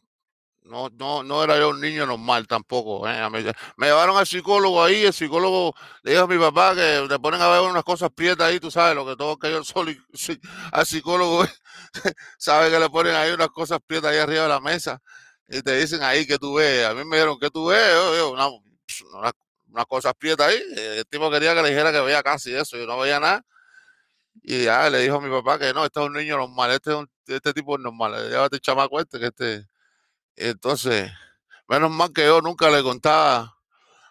No, 0.68 0.90
no, 0.90 1.22
no 1.22 1.42
era 1.42 1.58
yo 1.58 1.70
un 1.70 1.80
niño 1.80 2.06
normal 2.06 2.46
tampoco. 2.46 3.08
¿eh? 3.08 3.28
Me, 3.30 3.87
llevaron 3.87 4.16
al 4.16 4.26
psicólogo 4.26 4.82
ahí, 4.82 5.04
el 5.04 5.12
psicólogo 5.12 5.75
le 6.02 6.12
dijo 6.12 6.25
a 6.25 6.26
mi 6.26 6.38
papá 6.38 6.75
que 6.75 7.06
le 7.08 7.18
ponen 7.18 7.40
a 7.40 7.48
ver 7.48 7.62
unas 7.62 7.84
cosas 7.84 8.10
prietas 8.14 8.48
ahí, 8.48 8.60
tú 8.60 8.70
sabes, 8.70 8.94
lo 8.94 9.06
que 9.06 9.16
todo 9.16 9.38
que 9.38 9.50
yo 9.50 9.64
solo 9.64 9.90
al 10.72 10.87
psicólogo 10.87 11.44
sabe 12.38 12.70
que 12.70 12.78
le 12.78 12.90
ponen 12.90 13.14
ahí 13.14 13.32
unas 13.32 13.48
cosas 13.48 13.78
prietas 13.87 14.12
ahí 14.12 14.18
arriba 14.18 14.42
de 14.42 14.48
la 14.48 14.60
mesa 14.60 15.00
y 15.48 15.62
te 15.62 15.78
dicen 15.78 16.02
ahí 16.02 16.26
que 16.26 16.38
tú 16.38 16.54
ves. 16.54 16.87
A 16.87 16.94
mí 16.94 17.04
me 17.04 17.16
dijeron 17.16 17.38
que 17.38 17.50
tú 17.50 17.66
ves, 17.66 17.80
yo, 18.18 18.30
una, 18.32 18.48
unas 19.70 19.87
cosas 19.87 20.12
prietas 20.18 20.48
ahí. 20.48 20.60
El 20.76 21.06
tipo 21.06 21.30
quería 21.30 21.54
que 21.54 21.62
le 21.62 21.70
dijera 21.70 21.92
que 21.92 22.00
veía 22.00 22.22
casi 22.22 22.54
eso, 22.54 22.76
yo 22.76 22.87
no 22.87 22.98
veía 22.98 23.20
nada. 23.20 23.42
Y 24.42 24.64
ya 24.64 24.88
le 24.90 25.00
dijo 25.00 25.16
a 25.16 25.20
mi 25.20 25.30
papá 25.30 25.58
que 25.58 25.72
no, 25.75 25.84
este 25.84 26.00
es 26.00 26.06
un 26.06 26.12
niño 26.14 26.37
normal, 26.37 26.70
este, 26.72 26.92
es 26.92 27.06
este 27.26 27.52
tipo 27.52 27.76
es 27.76 27.82
normal, 27.82 28.30
llévate 28.30 28.60
chamaco 28.60 29.00
este, 29.00 29.18
que 29.18 29.26
este. 29.26 29.66
Entonces, 30.40 31.11
menos 31.66 31.90
mal 31.90 32.12
que 32.12 32.25
yo 32.25 32.40
nunca 32.40 32.71
le 32.71 32.83
contaba 32.83 33.57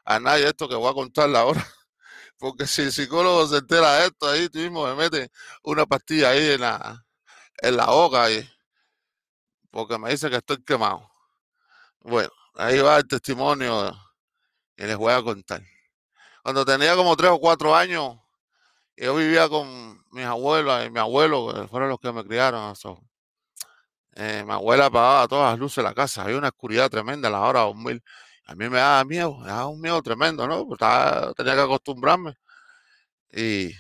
a 0.03 0.19
nadie 0.19 0.47
esto 0.47 0.67
que 0.67 0.75
voy 0.75 0.91
a 0.91 0.93
contarle 0.93 1.37
ahora. 1.37 1.65
Porque 2.37 2.67
si 2.67 2.83
el 2.83 2.91
psicólogo 2.91 3.47
se 3.47 3.57
entera 3.57 3.93
de 3.95 4.07
esto, 4.07 4.27
ahí 4.27 4.49
tú 4.49 4.59
mismo 4.59 4.85
me 4.85 4.95
mete 4.95 5.31
una 5.63 5.85
pastilla 5.85 6.31
ahí 6.31 6.51
en 6.51 6.61
la, 6.61 7.05
en 7.57 7.77
la 7.77 7.87
boca, 7.87 8.29
y, 8.29 8.47
porque 9.71 9.97
me 9.97 10.11
dice 10.11 10.29
que 10.29 10.35
estoy 10.37 10.63
quemado. 10.63 11.09
Bueno, 12.01 12.29
ahí 12.55 12.79
va 12.79 12.97
el 12.97 13.07
testimonio 13.07 13.91
y 14.75 14.83
les 14.83 14.97
voy 14.97 15.13
a 15.13 15.23
contar. 15.23 15.61
Cuando 16.43 16.65
tenía 16.65 16.95
como 16.95 17.15
tres 17.15 17.31
o 17.31 17.39
cuatro 17.39 17.75
años, 17.75 18.17
yo 18.95 19.15
vivía 19.15 19.49
con 19.49 20.03
mis 20.11 20.25
abuelos 20.25 20.85
y 20.85 20.89
mi 20.91 20.99
abuelo, 20.99 21.53
que 21.53 21.67
fueron 21.67 21.89
los 21.89 21.99
que 21.99 22.11
me 22.11 22.23
criaron. 22.23 22.75
Eh, 24.19 24.43
mi 24.43 24.51
abuela 24.51 24.87
apagaba 24.87 25.27
todas 25.27 25.51
las 25.51 25.59
luces 25.59 25.75
de 25.77 25.83
la 25.83 25.93
casa, 25.93 26.23
había 26.23 26.37
una 26.39 26.47
oscuridad 26.47 26.89
tremenda 26.89 27.27
a 27.27 27.31
la 27.31 27.41
hora 27.41 27.59
de 27.61 27.65
dormir. 27.67 28.03
A 28.45 28.55
mí 28.55 28.67
me 28.69 28.77
daba 28.79 29.03
miedo, 29.05 29.37
me 29.37 29.47
daba 29.47 29.67
un 29.67 29.79
miedo 29.79 30.01
tremendo, 30.01 30.47
¿no? 30.47 30.65
Pues 30.67 30.79
tenía 31.35 31.53
que 31.55 31.61
acostumbrarme. 31.61 32.35
Y 33.31 33.71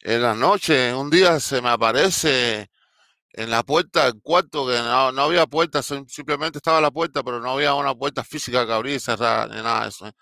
en 0.00 0.22
la 0.22 0.34
noche, 0.34 0.92
un 0.94 1.10
día 1.10 1.38
se 1.40 1.62
me 1.62 1.68
aparece 1.70 2.68
en 3.32 3.50
la 3.50 3.62
puerta 3.62 4.06
del 4.06 4.20
cuarto, 4.22 4.66
que 4.66 4.78
no, 4.78 5.22
había 5.22 5.46
puerta, 5.46 5.82
simplemente 5.82 6.58
estaba 6.58 6.80
la 6.80 6.90
puerta, 6.90 7.22
pero 7.22 7.40
no 7.40 7.52
había 7.52 7.74
una 7.74 7.94
puerta 7.94 8.24
física 8.24 8.66
que 8.66 8.72
abrir 8.72 8.96
y 8.96 9.00
cerrar, 9.00 9.48
ni 9.50 9.56
nada 9.56 9.82
de 9.84 9.88
eso. 9.90 10.08
¿eh? 10.08 10.12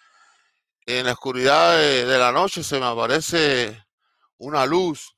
En 0.87 1.07
la 1.07 1.13
oscuridad 1.13 1.79
de, 1.79 2.19
la 2.19 2.33
noche 2.33 2.63
se 2.63 2.79
me 2.81 2.87
aparece 2.87 3.85
una 4.39 4.67
luz 4.67 5.15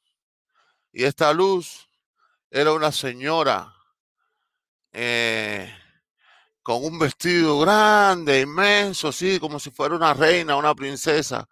Y 0.93 1.05
esta 1.05 1.33
luz 1.33 1.89
era 2.55 2.73
una 2.75 2.93
señora 2.93 3.75
eh, 4.93 5.73
con 6.63 6.85
un 6.85 6.99
vestido 6.99 7.59
grande, 7.59 8.41
inmenso, 8.41 9.09
así 9.09 9.41
como 9.41 9.59
si 9.59 9.71
fuera 9.71 9.97
una 9.97 10.13
reina, 10.13 10.57
una 10.57 10.75
princesa, 10.75 11.49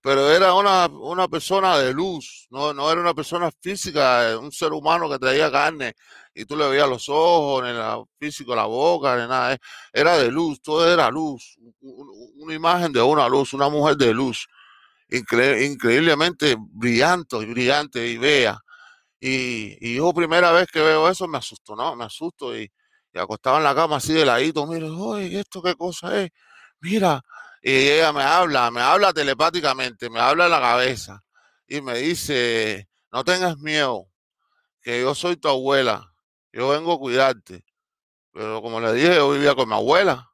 pero 0.00 0.30
era 0.30 0.54
una, 0.54 0.86
una 0.86 1.28
persona 1.28 1.76
de 1.76 1.92
luz, 1.92 2.46
no, 2.50 2.72
no 2.72 2.90
era 2.90 2.98
una 2.98 3.12
persona 3.12 3.50
física, 3.60 4.38
un 4.40 4.50
ser 4.50 4.72
humano 4.72 5.10
que 5.10 5.18
traía 5.18 5.52
carne 5.52 5.92
y 6.32 6.46
tú 6.46 6.56
le 6.56 6.66
veías 6.66 6.88
los 6.88 7.10
ojos, 7.10 7.64
ni 7.64 7.68
el 7.68 8.04
físico, 8.18 8.56
la 8.56 8.64
boca, 8.64 9.16
ni 9.16 9.28
nada, 9.28 9.52
eh, 9.52 9.58
era 9.92 10.16
de 10.16 10.30
luz, 10.30 10.62
todo 10.62 10.90
era 10.90 11.10
luz, 11.10 11.58
una 12.36 12.54
imagen 12.54 12.90
de 12.90 13.02
una 13.02 13.28
luz, 13.28 13.52
una 13.52 13.68
mujer 13.68 13.98
de 13.98 14.14
luz, 14.14 14.48
increíblemente 15.10 16.56
brillante, 16.58 17.36
brillante 17.36 18.08
y 18.08 18.16
bella. 18.16 18.58
Y, 19.20 19.76
y, 19.80 19.96
yo 19.96 20.12
primera 20.12 20.52
vez 20.52 20.68
que 20.72 20.80
veo 20.80 21.08
eso 21.08 21.26
me 21.26 21.38
asusto, 21.38 21.74
¿no? 21.74 21.96
Me 21.96 22.04
asusto 22.04 22.56
y, 22.56 22.70
y 23.12 23.18
acostaba 23.18 23.58
en 23.58 23.64
la 23.64 23.74
cama 23.74 23.96
así 23.96 24.12
de 24.12 24.24
ladito, 24.24 24.66
mira, 24.66 24.86
oye, 24.92 25.40
¿esto 25.40 25.62
qué 25.62 25.74
cosa 25.74 26.20
es? 26.22 26.30
Mira, 26.80 27.22
y 27.62 27.72
ella 27.72 28.12
me 28.12 28.22
habla, 28.22 28.70
me 28.70 28.80
habla 28.80 29.12
telepáticamente, 29.12 30.10
me 30.10 30.20
habla 30.20 30.44
en 30.46 30.52
la 30.52 30.60
cabeza 30.60 31.22
y 31.66 31.80
me 31.80 31.98
dice, 31.98 32.88
no 33.12 33.24
tengas 33.24 33.58
miedo, 33.58 34.08
que 34.82 35.00
yo 35.02 35.14
soy 35.14 35.36
tu 35.36 35.48
abuela, 35.48 36.12
yo 36.52 36.68
vengo 36.70 36.92
a 36.94 36.98
cuidarte. 36.98 37.64
Pero 38.32 38.62
como 38.62 38.80
le 38.80 38.92
dije, 38.92 39.16
yo 39.16 39.30
vivía 39.32 39.54
con 39.54 39.68
mi 39.68 39.74
abuela. 39.74 40.30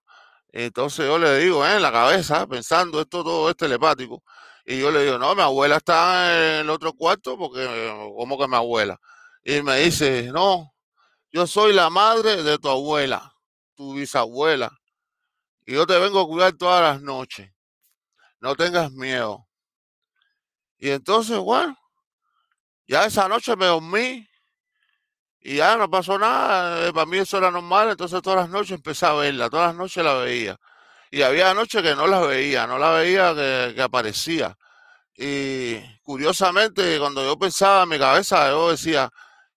Entonces 0.52 1.06
yo 1.06 1.18
le 1.18 1.38
digo, 1.38 1.66
eh, 1.66 1.76
en 1.76 1.82
la 1.82 1.92
cabeza, 1.92 2.46
pensando, 2.46 3.00
esto 3.00 3.24
todo 3.24 3.50
es 3.50 3.56
telepático. 3.56 4.22
Y 4.64 4.80
yo 4.80 4.90
le 4.90 5.04
digo, 5.04 5.18
no, 5.18 5.34
mi 5.34 5.42
abuela 5.42 5.76
está 5.76 6.58
en 6.58 6.60
el 6.60 6.70
otro 6.70 6.94
cuarto 6.94 7.36
porque, 7.36 7.66
como 8.16 8.38
que 8.38 8.48
mi 8.48 8.56
abuela? 8.56 8.98
Y 9.42 9.60
me 9.62 9.78
dice, 9.80 10.30
no, 10.32 10.74
yo 11.30 11.46
soy 11.46 11.72
la 11.72 11.90
madre 11.90 12.42
de 12.42 12.58
tu 12.58 12.68
abuela, 12.68 13.34
tu 13.74 13.94
bisabuela. 13.94 14.70
Y 15.66 15.74
yo 15.74 15.86
te 15.86 15.98
vengo 15.98 16.20
a 16.20 16.26
cuidar 16.26 16.52
todas 16.54 16.82
las 16.82 17.02
noches. 17.02 17.50
No 18.40 18.54
tengas 18.54 18.92
miedo. 18.92 19.46
Y 20.78 20.90
entonces, 20.90 21.38
bueno, 21.38 21.76
ya 22.86 23.06
esa 23.06 23.28
noche 23.28 23.56
me 23.56 23.66
dormí 23.66 24.28
y 25.40 25.56
ya 25.56 25.76
no 25.76 25.90
pasó 25.90 26.18
nada. 26.18 26.86
Eh, 26.86 26.92
para 26.92 27.06
mí 27.06 27.18
eso 27.18 27.38
era 27.38 27.50
normal. 27.50 27.90
Entonces 27.90 28.20
todas 28.22 28.40
las 28.40 28.48
noches 28.48 28.72
empecé 28.72 29.06
a 29.06 29.12
verla. 29.12 29.50
Todas 29.50 29.68
las 29.68 29.76
noches 29.76 30.04
la 30.04 30.14
veía. 30.14 30.58
Y 31.14 31.22
había 31.22 31.54
noches 31.54 31.80
que 31.80 31.94
no 31.94 32.08
la 32.08 32.18
veía. 32.22 32.66
No 32.66 32.76
la 32.76 32.90
veía 32.90 33.32
que, 33.36 33.80
aparecía. 33.80 34.58
Y 35.16 35.76
curiosamente, 36.02 36.98
cuando 36.98 37.24
yo 37.24 37.38
pensaba 37.38 37.84
en 37.84 37.90
mi 37.90 37.98
cabeza, 38.00 38.50
yo 38.50 38.72
decía, 38.72 39.08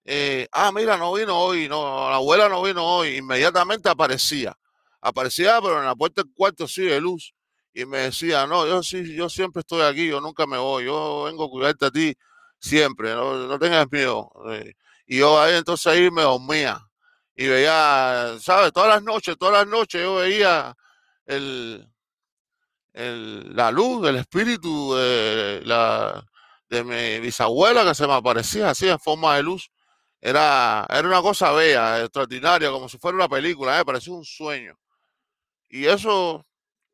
eh, 0.06 0.48
ah, 0.52 0.72
mira, 0.72 0.98
no 0.98 1.14
vino 1.14 1.36
hoy, 1.36 1.68
no, 1.68 2.12
la 2.12 2.18
abuela 2.18 2.48
no 2.48 2.62
vino 2.62 2.86
hoy, 2.86 3.16
inmediatamente 3.18 3.90
aparecía. 3.90 4.56
Aparecía, 5.02 5.60
pero 5.60 5.80
en 5.80 5.86
la 5.86 5.96
puerta 5.96 6.22
del 6.22 6.32
cuarto 6.32 6.68
sí 6.68 6.84
de 6.84 7.02
luz. 7.02 7.34
Y 7.74 7.86
me 7.86 7.98
decía, 8.02 8.46
no, 8.46 8.68
yo 8.68 8.84
sí, 8.84 9.16
yo 9.16 9.28
siempre 9.28 9.62
estoy 9.62 9.82
aquí, 9.82 10.08
yo 10.10 10.22
nunca 10.22 10.46
me 10.46 10.60
voy, 10.60 10.86
yo 10.86 11.24
vengo 11.24 11.46
a 11.46 11.50
cuidarte 11.50 11.88
a 11.88 11.92
ti 11.92 12.16
siempre, 12.60 13.16
no, 13.16 13.58
tengas 13.58 13.92
miedo. 13.92 14.30
Eh, 14.52 14.74
y 15.08 15.18
yo 15.18 15.42
ahí 15.42 15.56
entonces 15.56 15.88
ahí 15.88 16.12
me 16.12 16.22
dormía. 16.22 16.88
Y 17.36 17.48
veía, 17.48 18.38
¿sabes? 18.42 18.72
Todas 18.74 18.90
las 18.90 19.02
noches, 19.02 19.36
todas 19.40 19.56
las 19.56 19.68
noches 19.68 20.04
yo 20.04 20.18
veía 20.18 20.76
el, 21.28 21.88
la 23.56 23.72
luz 23.72 24.02
del 24.04 24.16
espíritu 24.18 24.96
de, 24.96 25.62
la, 25.66 26.26
de 26.70 26.84
mi 26.84 27.20
bisabuela 27.20 27.86
que 27.86 27.94
se 27.96 28.08
me 28.08 28.14
aparecía 28.14 28.72
así 28.72 28.90
en 28.90 29.00
forma 29.00 29.36
de 29.36 29.44
luz. 29.44 29.70
Era, 30.20 30.86
era 30.90 31.08
una 31.08 31.22
cosa 31.22 31.52
bella, 31.52 32.02
extraordinaria, 32.02 32.72
como 32.72 32.90
si 32.90 32.98
fuera 32.98 33.16
una 33.16 33.30
película, 33.30 33.78
me 33.78 33.86
parecía 33.86 34.14
un 34.14 34.26
sueño. 34.26 34.76
Y 35.70 35.86
eso 35.86 36.46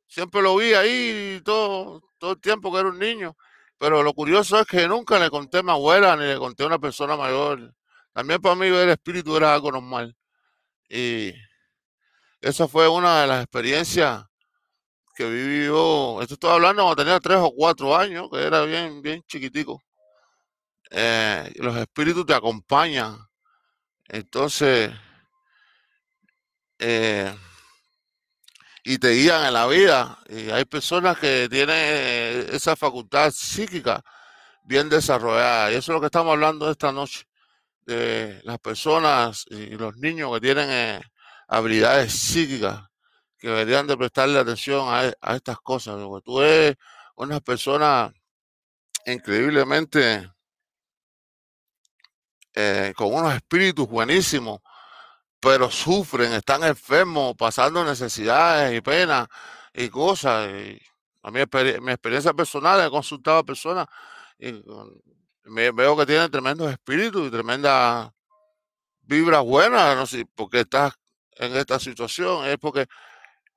siempre 0.07 0.41
lo 0.41 0.55
vi 0.57 0.73
ahí 0.73 1.41
todo, 1.43 2.01
todo 2.17 2.33
el 2.33 2.41
tiempo 2.41 2.71
que 2.71 2.79
era 2.79 2.89
un 2.89 2.99
niño. 2.99 3.35
Pero 3.77 4.03
lo 4.03 4.13
curioso 4.13 4.59
es 4.59 4.67
que 4.67 4.87
nunca 4.87 5.19
le 5.19 5.29
conté 5.29 5.59
a 5.59 5.63
mi 5.63 5.71
abuela 5.71 6.15
ni 6.17 6.25
le 6.25 6.37
conté 6.37 6.63
a 6.63 6.67
una 6.67 6.79
persona 6.79 7.15
mayor. 7.17 7.73
También 8.13 8.41
para 8.41 8.55
mí 8.55 8.69
ver 8.69 8.87
el 8.87 8.89
espíritu 8.89 9.35
era 9.37 9.53
algo 9.53 9.71
normal. 9.71 10.15
Y 10.89 11.33
esa 12.43 12.67
fue 12.67 12.89
una 12.89 13.21
de 13.21 13.27
las 13.27 13.43
experiencias 13.43 14.25
que 15.15 15.29
viví 15.29 15.65
yo. 15.65 16.19
Esto 16.21 16.33
estoy 16.33 16.51
hablando 16.51 16.83
cuando 16.83 17.03
tenía 17.03 17.19
tres 17.19 17.37
o 17.39 17.53
cuatro 17.55 17.95
años, 17.95 18.29
que 18.29 18.43
era 18.43 18.63
bien, 18.63 19.01
bien 19.01 19.23
chiquitico. 19.27 19.81
Eh, 20.91 21.53
los 21.55 21.77
espíritus 21.77 22.25
te 22.25 22.33
acompañan. 22.33 23.17
Entonces, 24.09 24.91
eh, 26.79 27.33
y 28.83 28.97
te 28.97 29.11
guían 29.11 29.45
en 29.45 29.53
la 29.53 29.65
vida. 29.67 30.19
Y 30.27 30.49
hay 30.49 30.65
personas 30.65 31.17
que 31.17 31.47
tienen 31.49 32.49
esa 32.51 32.75
facultad 32.75 33.31
psíquica 33.31 34.03
bien 34.65 34.89
desarrollada. 34.89 35.71
Y 35.71 35.75
eso 35.75 35.93
es 35.93 35.95
lo 35.95 36.01
que 36.01 36.07
estamos 36.07 36.33
hablando 36.33 36.69
esta 36.69 36.91
noche, 36.91 37.23
de 37.85 38.41
las 38.43 38.59
personas 38.59 39.45
y 39.49 39.77
los 39.77 39.95
niños 39.97 40.33
que 40.33 40.41
tienen 40.41 40.69
eh, 40.69 41.01
habilidades 41.57 42.13
psíquicas, 42.13 42.83
que 43.37 43.49
deberían 43.49 43.87
de 43.87 43.97
prestarle 43.97 44.39
atención 44.39 44.87
a, 44.87 45.13
a 45.21 45.35
estas 45.35 45.59
cosas. 45.59 45.95
Porque 46.03 46.23
tú 46.23 46.41
eres 46.41 46.75
una 47.15 47.39
persona 47.39 48.13
increíblemente 49.05 50.31
eh, 52.55 52.93
con 52.95 53.13
unos 53.13 53.33
espíritus 53.33 53.87
buenísimos, 53.87 54.59
pero 55.39 55.69
sufren, 55.71 56.33
están 56.33 56.63
enfermos, 56.63 57.35
pasando 57.37 57.83
necesidades 57.83 58.77
y 58.77 58.81
penas 58.81 59.27
y 59.73 59.89
cosas. 59.89 60.49
Y 60.49 60.79
a 61.23 61.31
mí, 61.31 61.39
mi 61.81 61.91
experiencia 61.91 62.33
personal, 62.33 62.85
he 62.85 62.89
consultado 62.89 63.39
a 63.39 63.43
personas 63.43 63.87
y 64.37 64.63
me, 65.45 65.71
veo 65.71 65.97
que 65.97 66.05
tienen 66.05 66.31
tremendos 66.31 66.71
espíritus 66.71 67.27
y 67.27 67.31
tremendas 67.31 68.11
vibras 69.01 69.43
buenas, 69.43 69.95
no 69.97 70.05
sé, 70.05 70.25
porque 70.35 70.61
estás 70.61 70.93
en 71.37 71.55
esta 71.55 71.79
situación, 71.79 72.45
es 72.47 72.57
porque 72.57 72.87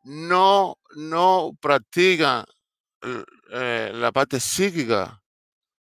no, 0.05 0.79
no 0.97 1.53
practican 1.61 2.45
eh, 3.03 3.91
la 3.95 4.13
parte 4.13 4.41
psíquica, 4.41 5.23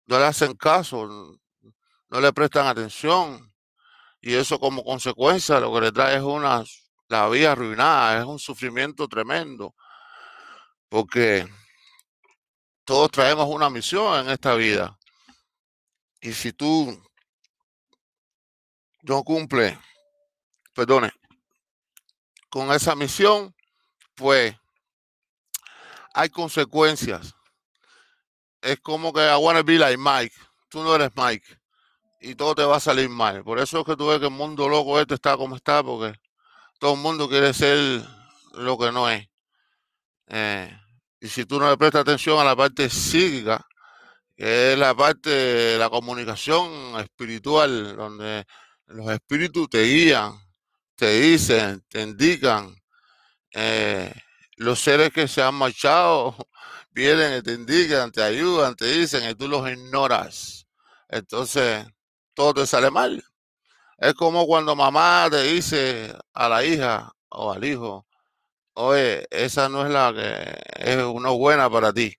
no 0.06 0.20
le 0.20 0.26
hacen 0.26 0.56
caso, 0.56 1.40
no 2.10 2.22
le 2.22 2.34
prestan 2.34 2.68
atención. 2.68 3.52
Y 4.22 4.36
eso 4.36 4.60
como 4.60 4.84
consecuencia 4.84 5.60
lo 5.60 5.74
que 5.74 5.82
le 5.82 5.92
trae 5.92 6.18
es 6.18 6.22
una 6.22 6.64
la 7.12 7.28
vida 7.28 7.52
arruinada, 7.52 8.20
es 8.20 8.26
un 8.26 8.40
sufrimiento 8.40 9.08
tremendo, 9.08 9.76
porque 10.88 11.46
todos 12.86 13.12
traemos 13.12 13.48
una 13.48 13.70
misión 13.70 14.26
en 14.26 14.30
esta 14.32 14.56
vida. 14.56 14.98
Y 16.22 16.32
si 16.32 16.54
tú 16.54 16.98
no 19.02 19.24
cumples, 19.24 19.78
perdone, 20.74 21.12
con 22.52 22.72
esa 22.72 22.96
misión, 22.96 23.56
pues 24.14 24.56
hay 26.14 26.30
consecuencias. 26.30 27.34
Es 28.62 28.80
como 28.82 29.12
que 29.12 29.22
I 29.22 29.36
wanna 29.38 29.64
be 29.64 29.80
like 29.80 29.98
Mike. 29.98 30.36
Tú 30.70 30.84
no 30.84 30.94
eres 30.94 31.10
Mike 31.16 31.62
y 32.20 32.36
todo 32.36 32.54
te 32.54 32.64
va 32.64 32.78
a 32.78 32.80
salir 32.80 33.10
mal. 33.10 33.44
Por 33.44 33.58
eso 33.58 33.80
es 33.80 33.86
que 33.86 33.96
tú 33.96 34.08
ves 34.08 34.20
que 34.20 34.26
el 34.26 34.32
mundo 34.32 34.70
loco 34.70 35.00
este 35.00 35.16
está 35.16 35.36
como 35.36 35.56
está, 35.56 35.82
porque 35.84 36.18
todo 36.80 36.94
el 36.94 37.00
mundo 37.00 37.28
quiere 37.28 37.54
ser 37.54 38.06
lo 38.54 38.78
que 38.78 38.92
no 38.92 39.10
es. 39.10 39.28
Eh, 40.28 40.78
y 41.20 41.28
si 41.28 41.46
tú 41.46 41.60
no 41.60 41.70
le 41.70 41.78
prestas 41.78 42.02
atención 42.02 42.40
a 42.40 42.44
la 42.44 42.56
parte 42.56 42.90
psíquica, 42.90 43.66
que 44.36 44.74
es 44.74 44.80
la 44.80 44.94
parte 44.96 45.30
de 45.30 45.78
la 45.78 45.90
comunicación 45.90 47.00
espiritual, 47.00 47.96
donde 47.96 48.46
los 48.88 49.10
espíritus 49.10 49.70
te 49.70 49.84
guían, 49.84 50.34
te 51.02 51.20
dicen, 51.20 51.84
te 51.90 52.04
indican, 52.04 52.76
eh, 53.54 54.14
los 54.58 54.80
seres 54.80 55.10
que 55.12 55.28
se 55.28 55.42
han 55.42 55.56
marchado 55.56 56.36
vienen 56.92 57.40
y 57.40 57.42
te 57.42 57.54
indican, 57.54 58.12
te 58.12 58.22
ayudan, 58.22 58.76
te 58.76 58.86
dicen 58.86 59.28
y 59.28 59.34
tú 59.34 59.48
los 59.48 59.68
ignoras. 59.68 60.68
Entonces, 61.10 61.88
todo 62.36 62.54
te 62.54 62.68
sale 62.68 62.92
mal. 62.92 63.24
Es 63.98 64.14
como 64.14 64.46
cuando 64.46 64.76
mamá 64.76 65.28
te 65.32 65.42
dice 65.42 66.16
a 66.36 66.48
la 66.48 66.64
hija 66.64 67.12
o 67.30 67.52
al 67.52 67.66
hijo, 67.66 68.06
oye, 68.74 69.28
esa 69.32 69.70
no 69.70 69.84
es 69.86 69.92
la 69.92 70.14
que 70.14 70.92
es 70.92 71.04
una 71.04 71.32
buena 71.32 71.68
para 71.70 71.92
ti. 71.94 72.16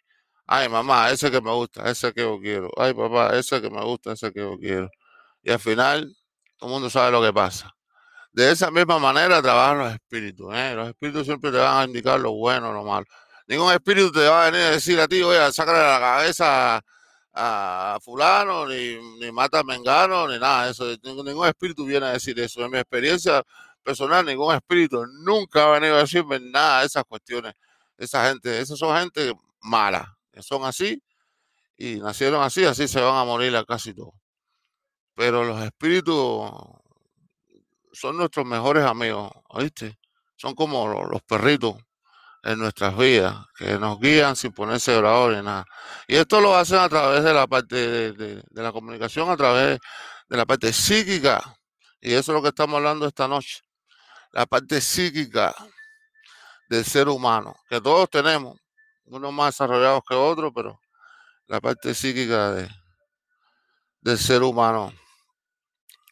Ay, 0.47 0.68
mamá, 0.68 1.11
ese 1.11 1.31
que 1.31 1.40
me 1.40 1.53
gusta, 1.53 1.88
ese 1.88 2.12
que 2.12 2.23
yo 2.23 2.40
quiero. 2.40 2.71
Ay, 2.77 2.95
papá, 2.95 3.38
ese 3.38 3.62
que 3.62 3.71
me 3.71 3.85
gusta, 3.85 4.12
ese 4.14 4.33
que 4.33 4.40
yo 4.40 4.59
quiero. 4.59 4.90
Y 5.42 5.53
al 5.53 5.61
final, 5.61 6.16
todo 6.59 6.71
el 6.71 6.75
mundo 6.75 6.90
sabe 6.90 7.12
lo 7.12 7.23
que 7.23 7.33
pasa. 7.33 7.73
De 8.33 8.51
esa 8.51 8.71
misma 8.71 8.99
manera 8.99 9.42
trabajan 9.42 9.79
los 9.79 9.92
espíritus. 9.92 10.55
¿eh? 10.55 10.75
Los 10.75 10.88
espíritus 10.88 11.27
siempre 11.27 11.51
te 11.51 11.59
van 11.59 11.83
a 11.83 11.85
indicar 11.85 12.18
lo 12.18 12.33
bueno 12.33 12.71
o 12.71 12.73
lo 12.73 12.85
malo. 12.85 13.07
Ningún 13.47 13.73
espíritu 13.73 14.11
te 14.12 14.27
va 14.27 14.47
a 14.47 14.51
venir 14.51 14.66
a 14.66 14.71
decir 14.71 14.99
a 15.01 15.07
ti, 15.09 15.23
oye, 15.23 15.53
sácale 15.53 15.79
la 15.79 16.01
cabeza 16.01 16.81
a 17.35 17.99
fulano, 18.03 18.66
ni, 18.66 18.97
ni 19.18 19.31
mata 19.33 19.61
a 19.61 19.64
mengano, 19.64 20.29
ni 20.29 20.38
nada 20.38 20.71
eso. 20.71 20.87
Ningún 21.03 21.47
espíritu 21.47 21.85
viene 21.85 22.07
a 22.07 22.12
decir 22.12 22.38
eso. 22.40 22.64
En 22.64 22.71
mi 22.71 22.79
experiencia 22.79 23.42
personal, 23.83 24.25
ningún 24.25 24.55
espíritu 24.55 25.05
nunca 25.25 25.64
ha 25.64 25.79
venido 25.79 25.97
a 25.97 26.01
decirme 26.01 26.40
nada 26.40 26.81
de 26.81 26.87
esas 26.87 27.05
cuestiones. 27.05 27.55
Esa 27.99 28.29
gente, 28.29 28.61
esas 28.61 28.79
son 28.79 28.97
gente 28.97 29.35
mala, 29.61 30.16
son 30.40 30.64
así 30.64 31.03
y 31.77 31.97
nacieron 31.97 32.42
así, 32.42 32.64
así 32.64 32.88
se 32.88 33.01
van 33.01 33.16
a 33.16 33.25
morir 33.25 33.55
a 33.57 33.64
casi 33.64 33.95
todos. 33.95 34.14
Pero 35.14 35.45
los 35.45 35.61
espíritus 35.62 36.51
son 37.93 38.17
nuestros 38.17 38.47
mejores 38.47 38.85
amigos, 38.85 39.31
¿oíste? 39.49 39.99
Son 40.37 40.55
como 40.55 40.89
los 40.89 41.23
perritos 41.23 41.77
en 42.43 42.59
nuestras 42.59 42.97
vidas, 42.97 43.37
que 43.57 43.79
nos 43.79 44.01
guían 44.01 44.35
sin 44.35 44.53
ponerse 44.53 44.97
orador 44.97 45.37
ni 45.37 45.43
nada. 45.43 45.65
Y 46.09 46.17
esto 46.17 46.41
lo 46.41 46.57
hacen 46.57 46.79
a 46.79 46.89
través 46.89 47.23
de 47.23 47.33
la 47.33 47.47
parte 47.47 48.13
de, 48.13 48.43
la 48.51 48.73
comunicación, 48.73 49.31
a 49.31 49.37
través 49.37 49.79
de 50.29 50.37
la 50.37 50.45
parte 50.45 50.73
psíquica. 50.73 51.41
Y 52.01 52.13
eso 52.15 52.33
es 52.33 52.37
lo 52.37 52.43
que 52.43 52.49
estamos 52.49 52.77
hablando 52.77 53.07
esta 53.07 53.29
noche. 53.29 53.61
La 54.33 54.47
parte 54.47 54.81
psíquica 54.81 55.55
del 56.69 56.85
ser 56.85 57.09
humano, 57.09 57.55
que 57.69 57.81
todos 57.81 58.11
tenemos, 58.11 58.59
unos 59.05 59.33
más 59.33 59.55
desarrollados 59.55 60.03
que 60.09 60.15
otros, 60.15 60.53
pero 60.55 60.81
la 61.47 61.61
parte 61.61 61.95
psíquica 61.95 62.53
de, 62.53 62.69
del 64.01 64.19
ser 64.19 64.43
humano. 64.43 64.93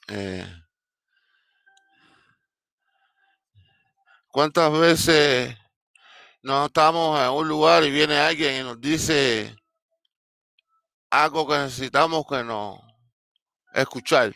Eh, 0.06 0.59
¿Cuántas 4.32 4.70
veces 4.72 5.56
no 6.42 6.66
estamos 6.66 7.20
en 7.20 7.30
un 7.30 7.48
lugar 7.48 7.82
y 7.82 7.90
viene 7.90 8.16
alguien 8.16 8.60
y 8.60 8.62
nos 8.62 8.80
dice 8.80 9.56
algo 11.10 11.48
que 11.48 11.58
necesitamos 11.58 12.24
que 12.28 12.44
nos 12.44 12.78
escuchar? 13.74 14.32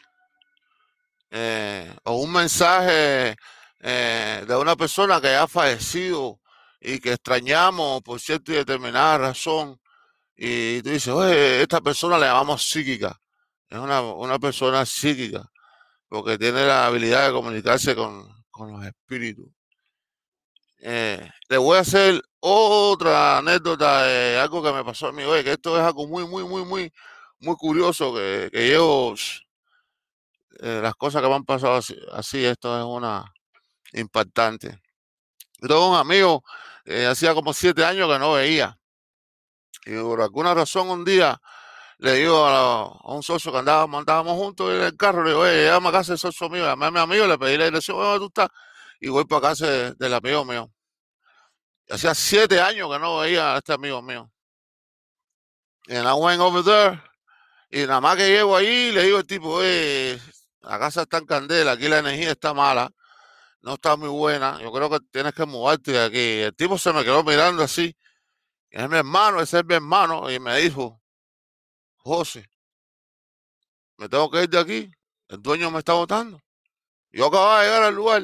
Eh, 1.30 1.96
o 2.04 2.16
un 2.16 2.32
mensaje 2.32 3.36
eh, 3.80 4.44
de 4.48 4.56
una 4.56 4.74
persona 4.74 5.20
que 5.20 5.34
ha 5.34 5.46
fallecido 5.46 6.40
y 6.80 6.98
que 6.98 7.12
extrañamos 7.12 8.02
por 8.02 8.18
cierta 8.20 8.50
y 8.52 8.56
determinada 8.56 9.18
razón. 9.18 9.80
Y 10.36 10.82
tú 10.82 10.90
dices, 10.90 11.14
oye, 11.14 11.62
esta 11.62 11.80
persona 11.80 12.18
le 12.18 12.26
llamamos 12.26 12.64
psíquica. 12.64 13.16
Es 13.68 13.78
una, 13.78 14.02
una 14.02 14.40
persona 14.40 14.84
psíquica, 14.84 15.48
porque 16.08 16.36
tiene 16.36 16.66
la 16.66 16.86
habilidad 16.86 17.28
de 17.28 17.32
comunicarse 17.32 17.94
con, 17.94 18.28
con 18.50 18.72
los 18.72 18.84
espíritus. 18.84 19.53
Eh, 20.86 21.30
le 21.48 21.56
voy 21.56 21.78
a 21.78 21.80
hacer 21.80 22.20
otra 22.40 23.38
anécdota 23.38 24.02
de 24.02 24.38
algo 24.38 24.62
que 24.62 24.70
me 24.70 24.84
pasó 24.84 25.08
a 25.08 25.12
mí 25.12 25.22
hoy, 25.22 25.42
que 25.42 25.52
esto 25.52 25.78
es 25.78 25.82
algo 25.82 26.06
muy, 26.06 26.26
muy, 26.26 26.44
muy, 26.44 26.62
muy, 26.62 26.92
muy 27.40 27.56
curioso, 27.56 28.14
que, 28.14 28.50
que 28.52 28.74
eh, 30.60 30.80
las 30.82 30.94
cosas 30.96 31.22
que 31.22 31.28
me 31.28 31.36
han 31.36 31.44
pasado 31.44 31.80
así, 32.12 32.44
esto 32.44 32.78
es 32.78 32.84
una 32.84 33.32
impactante. 33.94 34.78
Yo 35.58 35.68
tengo 35.68 35.90
un 35.92 35.96
amigo, 35.96 36.44
eh, 36.84 37.06
hacía 37.06 37.32
como 37.32 37.54
siete 37.54 37.82
años 37.82 38.06
que 38.12 38.18
no 38.18 38.34
veía, 38.34 38.78
y 39.86 39.96
por 40.02 40.20
alguna 40.20 40.52
razón 40.52 40.90
un 40.90 41.02
día 41.02 41.40
le 41.98 42.16
digo 42.16 42.44
a, 42.46 43.14
un 43.14 43.22
socio 43.22 43.50
que 43.52 43.58
andábamos, 43.58 44.00
andábamos 44.00 44.36
juntos 44.36 44.70
en 44.74 44.82
el 44.82 44.96
carro, 44.98 45.24
le 45.24 45.30
digo, 45.30 45.42
oye, 45.42 45.64
llama 45.66 45.88
a 45.88 45.92
casa 45.92 46.12
el 46.12 46.18
socio 46.18 46.50
mío, 46.50 46.64
llamé 46.66 46.86
a 46.86 46.90
mi 46.90 46.98
amigo, 47.00 47.26
le 47.26 47.38
pedí 47.38 47.56
la 47.56 47.64
dirección, 47.66 47.96
¿dónde 47.96 48.18
tú 48.18 48.26
estás? 48.26 48.48
Y 49.00 49.08
voy 49.08 49.24
para 49.24 49.48
casa 49.48 49.94
del 49.94 50.14
amigo 50.14 50.44
mío. 50.44 50.73
Hacía 51.88 52.14
siete 52.14 52.60
años 52.60 52.90
que 52.90 52.98
no 52.98 53.18
veía 53.18 53.54
a 53.54 53.58
este 53.58 53.72
amigo 53.72 54.00
mío. 54.02 54.30
And 55.88 56.06
I 56.08 56.14
went 56.14 56.40
over 56.40 56.64
there. 56.64 57.02
Y 57.70 57.86
nada 57.86 58.00
más 58.00 58.16
que 58.16 58.28
llego 58.28 58.56
ahí, 58.56 58.92
le 58.92 59.02
digo 59.02 59.18
al 59.18 59.26
tipo, 59.26 59.60
la 59.60 60.78
casa 60.78 61.02
está 61.02 61.18
en 61.18 61.26
candela, 61.26 61.72
aquí 61.72 61.88
la 61.88 61.98
energía 61.98 62.30
está 62.30 62.54
mala, 62.54 62.88
no 63.62 63.74
está 63.74 63.96
muy 63.96 64.08
buena, 64.08 64.60
yo 64.62 64.72
creo 64.72 64.88
que 64.88 65.00
tienes 65.10 65.34
que 65.34 65.44
moverte 65.44 65.90
de 65.90 66.04
aquí. 66.04 66.40
El 66.42 66.54
tipo 66.54 66.78
se 66.78 66.92
me 66.92 67.02
quedó 67.02 67.24
mirando 67.24 67.64
así, 67.64 67.96
es 68.70 68.88
mi 68.88 68.96
hermano, 68.96 69.40
ese 69.40 69.58
es 69.58 69.64
mi 69.64 69.74
hermano, 69.74 70.30
y 70.30 70.38
me 70.38 70.56
dijo, 70.58 71.02
José, 71.96 72.48
me 73.96 74.08
tengo 74.08 74.30
que 74.30 74.44
ir 74.44 74.48
de 74.48 74.60
aquí, 74.60 74.90
el 75.26 75.42
dueño 75.42 75.68
me 75.72 75.80
está 75.80 75.94
votando. 75.94 76.40
Yo 77.10 77.26
acababa 77.26 77.60
de 77.60 77.66
llegar 77.66 77.82
al 77.82 77.94
lugar 77.94 78.22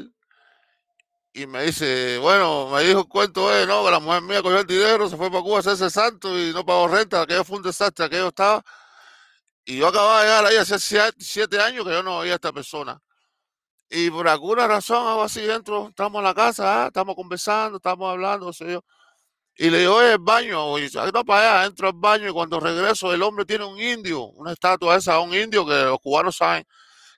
y 1.33 1.47
me 1.47 1.63
dice, 1.65 2.19
bueno, 2.19 2.69
me 2.71 2.83
dijo 2.83 3.01
el 3.01 3.09
cuento, 3.09 3.49
de 3.51 3.67
no, 3.67 3.85
que 3.85 3.91
la 3.91 4.01
mujer 4.01 4.23
mía 4.23 4.43
cogió 4.43 4.61
el 4.61 4.67
dinero, 4.67 5.09
se 5.09 5.17
fue 5.17 5.31
para 5.31 5.43
Cuba 5.43 5.59
a 5.59 5.61
hacerse 5.61 5.89
santo 5.91 6.39
y 6.39 6.53
no 6.53 6.65
pagó 6.65 6.89
renta, 6.89 7.23
aquello 7.23 7.45
fue 7.45 7.59
un 7.59 7.63
desastre, 7.63 8.07
aquello 8.07 8.29
estaba. 8.29 8.63
Y 9.65 9.79
yo 9.79 9.89
acababa 9.89 10.21
de 10.23 10.27
llegar 10.27 10.47
ahí 10.47 10.57
hace 10.57 10.79
siete 11.19 11.61
años 11.61 11.85
que 11.87 11.93
yo 11.93 12.03
no 12.03 12.21
veía 12.21 12.33
a 12.33 12.37
esta 12.37 12.53
persona. 12.53 13.01
Y 13.89 14.11
por 14.11 14.29
alguna 14.29 14.67
razón, 14.69 15.07
algo 15.07 15.23
así 15.23 15.43
dentro, 15.43 15.89
estamos 15.89 16.21
en 16.21 16.25
la 16.25 16.35
casa, 16.35 16.85
ah, 16.85 16.87
estamos 16.89 17.15
conversando, 17.17 17.77
estamos 17.79 18.11
hablando, 18.11 18.53
sé 18.53 18.73
yo. 18.73 18.85
Y 19.57 19.71
le 19.71 19.81
digo, 19.81 19.97
oye, 19.97 20.13
el 20.13 20.19
baño, 20.19 20.79
y 20.79 20.91
no 21.13 21.25
para 21.25 21.61
allá, 21.61 21.67
entro 21.67 21.89
al 21.89 21.95
baño 21.97 22.29
y 22.29 22.33
cuando 22.33 22.61
regreso 22.61 23.13
el 23.13 23.23
hombre 23.23 23.45
tiene 23.45 23.65
un 23.65 23.79
indio, 23.81 24.23
una 24.23 24.53
estatua 24.53 24.97
esa, 24.97 25.21
un 25.21 25.35
indio 25.35 25.67
que 25.67 25.75
los 25.75 26.01
cubanos 26.01 26.37
saben 26.37 26.65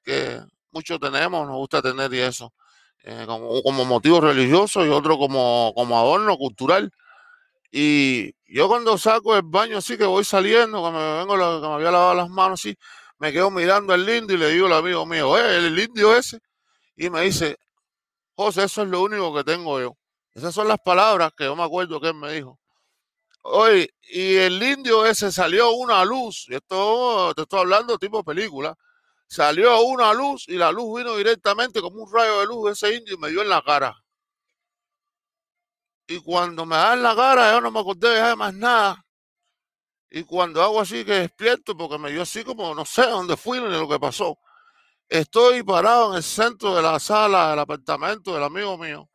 que 0.04 0.40
muchos 0.70 0.98
tenemos, 1.00 1.46
nos 1.46 1.56
gusta 1.56 1.82
tener 1.82 2.12
y 2.14 2.20
eso. 2.20 2.52
Eh, 3.04 3.24
como, 3.26 3.62
como, 3.62 3.84
motivo 3.84 4.20
religioso 4.20 4.86
y 4.86 4.88
otro 4.88 5.18
como, 5.18 5.72
como 5.74 5.98
adorno 5.98 6.36
cultural. 6.36 6.92
Y 7.70 8.34
yo 8.46 8.68
cuando 8.68 8.98
saco 8.98 9.34
el 9.36 9.42
baño 9.44 9.78
así 9.78 9.96
que 9.98 10.04
voy 10.04 10.24
saliendo, 10.24 10.84
que 10.84 10.90
me 10.90 11.18
vengo, 11.18 11.60
que 11.60 11.68
me 11.68 11.74
había 11.74 11.90
lavado 11.90 12.14
las 12.14 12.28
manos 12.28 12.60
así, 12.60 12.76
me 13.18 13.32
quedo 13.32 13.50
mirando 13.50 13.92
al 13.92 14.08
indio 14.08 14.36
y 14.36 14.38
le 14.40 14.50
digo 14.50 14.66
al 14.66 14.74
amigo 14.74 15.06
mío, 15.06 15.36
eh, 15.38 15.58
el 15.58 15.78
indio 15.78 16.14
ese. 16.16 16.40
Y 16.96 17.10
me 17.10 17.22
dice, 17.22 17.56
José, 18.34 18.64
eso 18.64 18.82
es 18.82 18.88
lo 18.88 19.02
único 19.02 19.34
que 19.34 19.44
tengo 19.44 19.80
yo. 19.80 19.96
Esas 20.34 20.54
son 20.54 20.68
las 20.68 20.78
palabras 20.78 21.32
que 21.36 21.44
yo 21.44 21.56
me 21.56 21.64
acuerdo 21.64 22.00
que 22.00 22.08
él 22.08 22.14
me 22.14 22.32
dijo. 22.32 22.58
Oye, 23.42 23.90
y 24.10 24.36
el 24.36 24.62
indio 24.62 25.04
ese 25.06 25.32
salió 25.32 25.72
una 25.72 26.04
luz, 26.04 26.46
y 26.48 26.54
esto 26.54 27.32
te 27.34 27.42
estoy 27.42 27.60
hablando 27.60 27.98
tipo 27.98 28.22
película, 28.22 28.76
salió 29.32 29.80
una 29.80 30.12
luz 30.12 30.44
y 30.46 30.56
la 30.56 30.70
luz 30.70 30.98
vino 30.98 31.16
directamente 31.16 31.80
como 31.80 32.02
un 32.02 32.12
rayo 32.12 32.40
de 32.40 32.46
luz 32.46 32.66
de 32.66 32.72
ese 32.72 32.96
indio 32.96 33.14
y 33.14 33.18
me 33.18 33.30
dio 33.30 33.40
en 33.40 33.48
la 33.48 33.62
cara. 33.62 33.96
Y 36.06 36.20
cuando 36.20 36.66
me 36.66 36.76
da 36.76 36.92
en 36.92 37.02
la 37.02 37.16
cara, 37.16 37.52
yo 37.52 37.62
no 37.62 37.70
me 37.70 37.80
acordé 37.80 38.10
de 38.10 38.36
más 38.36 38.52
nada. 38.52 39.02
Y 40.10 40.24
cuando 40.24 40.62
hago 40.62 40.82
así 40.82 41.02
que 41.06 41.12
despierto, 41.12 41.74
porque 41.74 41.96
me 41.96 42.10
dio 42.10 42.20
así 42.20 42.44
como 42.44 42.74
no 42.74 42.84
sé 42.84 43.06
dónde 43.06 43.38
fui 43.38 43.58
ni 43.58 43.70
lo 43.70 43.88
que 43.88 43.98
pasó. 43.98 44.38
Estoy 45.08 45.62
parado 45.62 46.10
en 46.10 46.18
el 46.18 46.22
centro 46.22 46.74
de 46.74 46.82
la 46.82 47.00
sala 47.00 47.50
del 47.50 47.60
apartamento 47.60 48.34
del 48.34 48.42
amigo 48.42 48.76
mío, 48.76 49.08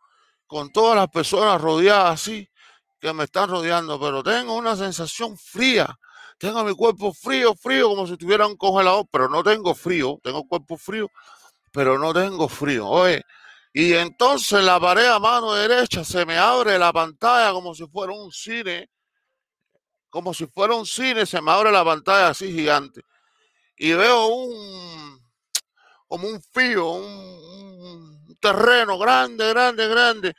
con 0.47 0.71
todas 0.71 0.95
las 0.95 1.10
personas 1.10 1.62
rodeadas 1.62 2.21
así, 2.21 2.49
que 2.99 3.13
me 3.13 3.25
están 3.25 3.51
rodeando, 3.51 3.99
pero 3.99 4.23
tengo 4.23 4.56
una 4.56 4.75
sensación 4.75 5.38
fría 5.38 5.95
tengo 6.38 6.63
mi 6.63 6.73
cuerpo 6.73 7.13
frío, 7.13 7.56
frío, 7.56 7.89
como 7.89 8.08
si 8.08 8.17
tuviera 8.17 8.47
un 8.47 8.56
congelador, 8.56 9.06
pero 9.12 9.28
no 9.30 9.43
tengo 9.43 9.73
frío, 9.73 10.19
tengo 10.23 10.47
cuerpo 10.47 10.78
frío, 10.78 11.10
pero 11.71 11.97
no 11.97 12.13
tengo 12.13 12.47
frío. 12.47 12.88
Oye, 12.88 13.23
y 13.73 13.93
entonces 13.93 14.63
la 14.63 14.80
pared 14.80 15.06
a 15.06 15.19
mano 15.19 15.54
derecha 15.54 16.04
se 16.04 16.26
me 16.26 16.38
abre 16.38 16.78
la 16.78 16.93
pantalla 16.93 17.52
como 17.52 17.73
si 17.73 17.86
fuera 17.88 18.13
un 18.13 18.32
cine, 18.32 18.89
como 20.10 20.34
si 20.34 20.47
fuera 20.47 20.76
un 20.76 20.86
cine, 20.86 21.26
se 21.26 21.41
me 21.41 21.52
abre 21.52 21.71
la 21.71 21.84
pantalla 21.84 22.30
así 22.30 22.52
gigante. 22.52 23.02
Y 23.78 23.93
veo 23.93 24.28
un, 24.28 25.19
como 26.08 26.28
un 26.28 26.41
fío, 26.41 26.89
un, 26.91 28.28
un 28.28 28.38
terreno 28.39 28.97
grande, 28.97 29.50
grande, 29.50 29.88
grande, 29.88 30.36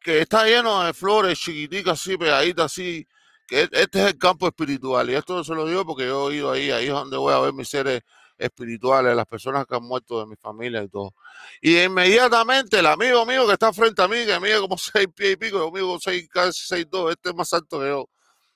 que 0.00 0.20
está 0.20 0.46
lleno 0.46 0.82
de 0.84 0.92
flores 0.92 1.38
chiquiticas 1.38 2.00
así, 2.00 2.16
pegaditas 2.16 2.66
así, 2.66 3.06
este 3.48 4.00
es 4.00 4.06
el 4.06 4.18
campo 4.18 4.46
espiritual. 4.46 5.10
Y 5.10 5.14
esto 5.14 5.44
se 5.44 5.54
lo 5.54 5.66
digo 5.66 5.84
porque 5.84 6.06
yo 6.06 6.30
he 6.30 6.36
ido 6.36 6.50
ahí, 6.50 6.70
ahí 6.70 6.86
es 6.86 6.92
donde 6.92 7.16
voy 7.16 7.34
a 7.34 7.38
ver 7.40 7.52
mis 7.52 7.68
seres 7.68 8.02
espirituales, 8.38 9.14
las 9.14 9.26
personas 9.26 9.66
que 9.66 9.76
han 9.76 9.82
muerto 9.82 10.20
de 10.20 10.26
mi 10.26 10.36
familia 10.36 10.82
y 10.82 10.88
todo. 10.88 11.14
Y 11.60 11.78
inmediatamente 11.78 12.78
el 12.78 12.86
amigo 12.86 13.24
mío 13.26 13.46
que 13.46 13.52
está 13.54 13.72
frente 13.72 14.02
a 14.02 14.08
mí, 14.08 14.24
que 14.26 14.38
mide 14.40 14.58
como 14.60 14.76
seis 14.78 15.06
pies 15.14 15.32
y 15.32 15.36
pico, 15.36 15.58
yo 15.58 15.70
mido 15.70 15.98
seis, 16.00 16.28
casi 16.28 16.60
seis 16.66 16.86
dos, 16.90 17.10
este 17.10 17.30
es 17.30 17.34
más 17.34 17.52
alto 17.52 17.80
que 17.80 17.86
yo, 17.88 18.08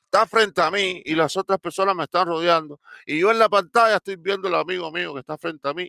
está 0.04 0.26
frente 0.26 0.60
a 0.62 0.70
mí 0.70 1.02
y 1.04 1.14
las 1.14 1.36
otras 1.36 1.58
personas 1.60 1.94
me 1.94 2.04
están 2.04 2.26
rodeando. 2.26 2.80
Y 3.06 3.20
yo 3.20 3.30
en 3.30 3.38
la 3.38 3.48
pantalla 3.48 3.96
estoy 3.96 4.16
viendo 4.16 4.48
al 4.48 4.54
amigo 4.56 4.90
mío 4.92 5.14
que 5.14 5.20
está 5.20 5.38
frente 5.38 5.68
a 5.68 5.74
mí, 5.74 5.88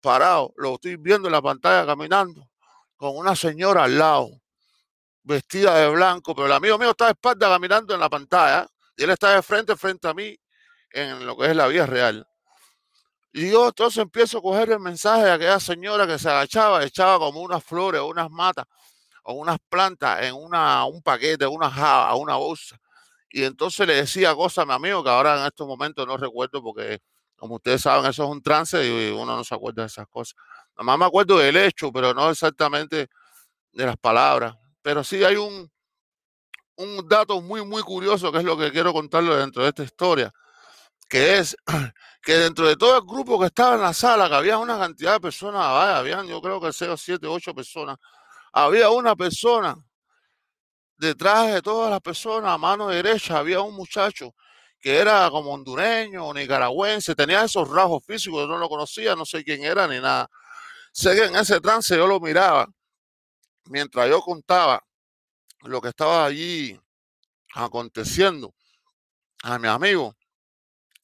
parado, 0.00 0.52
lo 0.56 0.74
estoy 0.74 0.96
viendo 0.96 1.28
en 1.28 1.32
la 1.32 1.42
pantalla 1.42 1.86
caminando, 1.86 2.48
con 2.96 3.16
una 3.16 3.36
señora 3.36 3.84
al 3.84 3.98
lado 3.98 4.30
vestida 5.22 5.76
de 5.76 5.88
blanco, 5.88 6.34
pero 6.34 6.46
el 6.46 6.52
amigo 6.52 6.78
mío 6.78 6.90
está 6.90 7.06
de 7.06 7.12
espalda 7.12 7.48
caminando 7.48 7.94
en 7.94 8.00
la 8.00 8.08
pantalla 8.08 8.66
y 8.96 9.04
él 9.04 9.10
está 9.10 9.34
de 9.34 9.42
frente, 9.42 9.76
frente 9.76 10.08
a 10.08 10.14
mí 10.14 10.36
en 10.90 11.26
lo 11.26 11.36
que 11.36 11.46
es 11.46 11.56
la 11.56 11.66
vida 11.66 11.86
real. 11.86 12.26
Y 13.32 13.50
yo 13.50 13.68
entonces 13.68 14.02
empiezo 14.02 14.38
a 14.38 14.42
coger 14.42 14.72
el 14.72 14.80
mensaje 14.80 15.22
de 15.24 15.30
aquella 15.30 15.60
señora 15.60 16.06
que 16.06 16.18
se 16.18 16.28
agachaba, 16.28 16.84
echaba 16.84 17.18
como 17.18 17.40
unas 17.40 17.62
flores 17.62 18.00
o 18.00 18.08
unas 18.08 18.30
matas 18.30 18.66
o 19.22 19.34
unas 19.34 19.58
plantas 19.68 20.24
en 20.24 20.34
una, 20.34 20.84
un 20.86 21.02
paquete, 21.02 21.46
una 21.46 21.70
java, 21.70 22.14
una 22.16 22.36
bolsa. 22.36 22.78
y 23.30 23.44
entonces 23.44 23.86
le 23.86 23.94
decía 23.96 24.34
cosas 24.34 24.64
a 24.64 24.66
mi 24.66 24.72
amigo 24.74 25.04
que 25.04 25.10
ahora 25.10 25.40
en 25.40 25.46
estos 25.46 25.66
momentos 25.66 26.06
no 26.06 26.16
recuerdo 26.16 26.62
porque, 26.62 27.00
como 27.36 27.56
ustedes 27.56 27.82
saben, 27.82 28.06
eso 28.10 28.24
es 28.24 28.30
un 28.30 28.42
trance 28.42 28.84
y 28.86 29.10
uno 29.12 29.36
no 29.36 29.44
se 29.44 29.54
acuerda 29.54 29.82
de 29.82 29.88
esas 29.88 30.08
cosas. 30.08 30.36
Nada 30.76 30.84
más 30.84 30.98
me 30.98 31.04
acuerdo 31.06 31.38
del 31.38 31.56
hecho, 31.56 31.92
pero 31.92 32.14
no 32.14 32.30
exactamente 32.30 33.08
de 33.72 33.86
las 33.86 33.96
palabras. 33.96 34.56
Pero 34.82 35.04
sí 35.04 35.22
hay 35.24 35.36
un, 35.36 35.70
un 36.76 37.08
dato 37.08 37.40
muy, 37.40 37.64
muy 37.64 37.82
curioso 37.82 38.32
que 38.32 38.38
es 38.38 38.44
lo 38.44 38.56
que 38.56 38.72
quiero 38.72 38.92
contarle 38.92 39.36
dentro 39.36 39.62
de 39.62 39.68
esta 39.68 39.82
historia, 39.82 40.32
que 41.08 41.38
es 41.38 41.56
que 42.22 42.34
dentro 42.34 42.66
de 42.68 42.76
todo 42.76 42.96
el 42.96 43.02
grupo 43.06 43.38
que 43.38 43.46
estaba 43.46 43.74
en 43.74 43.82
la 43.82 43.92
sala, 43.92 44.28
que 44.28 44.34
había 44.34 44.58
una 44.58 44.78
cantidad 44.78 45.14
de 45.14 45.20
personas, 45.20 45.60
vaya, 45.60 45.98
habían 45.98 46.26
yo 46.26 46.40
creo 46.40 46.60
que 46.60 46.72
seis 46.72 46.90
o 46.90 46.96
siete, 46.96 47.26
ocho 47.26 47.54
personas, 47.54 47.96
había 48.52 48.90
una 48.90 49.14
persona 49.16 49.76
detrás 50.96 51.52
de 51.52 51.62
todas 51.62 51.90
las 51.90 52.00
personas, 52.00 52.52
a 52.52 52.58
mano 52.58 52.88
derecha, 52.88 53.38
había 53.38 53.60
un 53.62 53.74
muchacho 53.74 54.34
que 54.78 54.98
era 54.98 55.28
como 55.30 55.52
hondureño 55.52 56.32
nicaragüense, 56.32 57.14
tenía 57.14 57.44
esos 57.44 57.68
rasgos 57.68 58.04
físicos, 58.06 58.42
yo 58.42 58.46
no 58.46 58.58
lo 58.58 58.68
conocía, 58.68 59.14
no 59.14 59.26
sé 59.26 59.44
quién 59.44 59.62
era 59.64 59.86
ni 59.86 60.00
nada. 60.00 60.28
Sé 60.92 61.14
que 61.14 61.24
en 61.26 61.36
ese 61.36 61.60
trance 61.60 61.96
yo 61.96 62.06
lo 62.06 62.20
miraba 62.20 62.66
mientras 63.70 64.08
yo 64.08 64.20
contaba 64.20 64.84
lo 65.62 65.80
que 65.80 65.88
estaba 65.88 66.24
allí 66.24 66.78
aconteciendo 67.54 68.52
a 69.44 69.58
mi 69.58 69.68
amigo. 69.68 70.16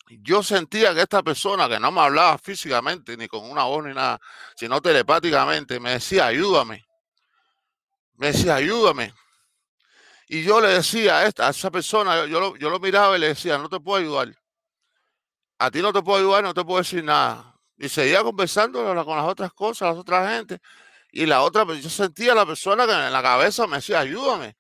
Yo 0.09 0.43
sentía 0.43 0.95
que 0.95 1.03
esta 1.03 1.23
persona 1.23 1.69
que 1.69 1.81
no 1.81 1.91
me 1.91 2.01
hablaba 2.01 2.39
físicamente, 2.39 3.17
ni 3.17 3.29
con 3.29 3.49
una 3.49 3.65
voz 3.65 3.85
ni 3.85 3.95
nada, 3.95 4.21
sino 4.57 4.81
telepáticamente, 4.81 5.81
me 5.81 5.93
decía, 5.93 6.27
ayúdame. 6.27 6.85
Me 8.15 8.29
decía, 8.29 8.57
ayúdame. 8.57 9.15
Y 10.29 10.43
yo 10.43 10.61
le 10.61 10.69
decía 10.69 11.19
a, 11.19 11.27
esta, 11.27 11.49
esa 11.49 11.71
persona, 11.71 12.27
yo 12.27 12.41
lo, 12.41 12.57
yo 12.57 12.69
lo 12.69 12.81
miraba 12.81 13.17
y 13.17 13.21
le 13.21 13.29
decía, 13.29 13.59
no 13.59 13.69
te 13.69 13.79
puedo 13.81 14.01
ayudar. 14.01 14.37
A 15.59 15.71
ti 15.71 15.81
no 15.81 15.93
te 15.93 16.03
puedo 16.03 16.19
ayudar, 16.19 16.43
no 16.45 16.55
te 16.55 16.65
puedo 16.65 16.79
decir 16.79 17.03
nada. 17.05 17.57
Y 17.77 17.89
seguía 17.89 18.23
conversando 18.23 18.83
con 19.05 19.17
las 19.17 19.27
otras 19.27 19.53
cosas, 19.53 19.91
las 19.91 19.99
otras 19.99 20.37
gente. 20.37 20.61
Y 21.17 21.25
la 21.25 21.41
otra, 21.43 21.65
pues, 21.65 21.83
yo 21.83 21.89
sentía 21.89 22.33
a 22.33 22.35
la 22.35 22.45
persona 22.45 22.85
que 22.85 22.93
en 22.93 23.11
la 23.11 23.23
cabeza 23.23 23.67
me 23.67 23.77
decía, 23.77 24.01
ayúdame. 24.01 24.55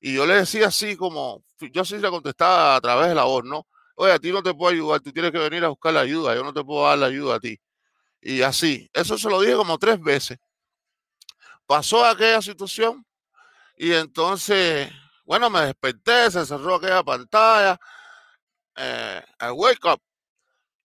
Y 0.00 0.14
yo 0.14 0.24
le 0.24 0.36
decía 0.36 0.68
así 0.68 0.96
como, 0.96 1.44
yo 1.70 1.84
sí 1.84 1.98
le 1.98 2.08
contestaba 2.08 2.76
a 2.76 2.80
través 2.80 3.08
de 3.10 3.14
la 3.14 3.24
voz, 3.24 3.44
¿no? 3.44 3.66
Oye, 3.94 4.12
a 4.12 4.18
ti 4.18 4.32
no 4.32 4.42
te 4.42 4.54
puedo 4.54 4.72
ayudar, 4.72 5.00
tú 5.00 5.12
tienes 5.12 5.32
que 5.32 5.38
venir 5.38 5.62
a 5.66 5.68
buscar 5.68 5.92
la 5.92 6.00
ayuda, 6.00 6.34
yo 6.34 6.42
no 6.42 6.54
te 6.54 6.64
puedo 6.64 6.86
dar 6.86 6.96
la 6.96 7.06
ayuda 7.08 7.34
a 7.34 7.40
ti. 7.40 7.60
Y 8.22 8.40
así, 8.40 8.88
eso 8.94 9.18
se 9.18 9.28
lo 9.28 9.38
dije 9.42 9.54
como 9.54 9.76
tres 9.76 10.00
veces. 10.00 10.38
Pasó 11.66 12.02
aquella 12.02 12.40
situación 12.40 13.04
y 13.76 13.92
entonces 13.92 14.90
bueno, 15.26 15.50
me 15.50 15.60
desperté, 15.60 16.30
se 16.30 16.46
cerró 16.46 16.76
aquella 16.76 17.02
pantalla, 17.02 17.78
eh, 18.76 19.22
I 19.42 19.50
wake 19.50 19.84
up. 19.84 20.00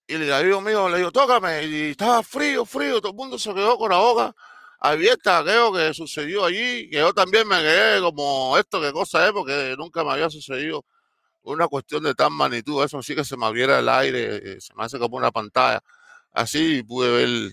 Y 0.06 0.18
le 0.18 0.44
digo 0.44 0.60
mío, 0.60 0.90
le 0.90 0.98
digo, 0.98 1.14
tócame. 1.14 1.64
Y 1.64 1.92
estaba 1.92 2.22
frío, 2.24 2.66
frío, 2.66 3.00
todo 3.00 3.12
el 3.14 3.18
mundo 3.18 3.40
se 3.40 3.54
quedó 3.54 3.78
con 3.78 3.90
la 3.90 4.00
boca 4.00 4.36
abierta 4.84 5.40
aquello 5.40 5.72
que 5.72 5.94
sucedió 5.94 6.44
allí, 6.44 6.90
que 6.90 6.98
yo 6.98 7.14
también 7.14 7.48
me 7.48 7.58
quedé 7.58 8.02
como 8.02 8.58
esto, 8.58 8.82
qué 8.82 8.92
cosa 8.92 9.26
es, 9.26 9.32
porque 9.32 9.76
nunca 9.78 10.04
me 10.04 10.12
había 10.12 10.30
sucedido 10.30 10.86
una 11.44 11.70
cuestión 11.70 12.04
de 12.04 12.14
tan 12.14 12.34
magnitud, 12.34 12.84
eso 12.84 13.02
sí 13.02 13.16
que 13.16 13.24
se 13.24 13.38
me 13.38 13.46
abriera 13.46 13.80
el 13.80 13.88
aire, 13.88 14.56
eh, 14.56 14.62
se 14.62 14.74
me 14.76 14.84
hace 14.84 15.00
como 15.00 15.16
una 15.16 15.32
pantalla, 15.32 15.82
así 16.34 16.84
pude 16.84 17.10
ver 17.12 17.52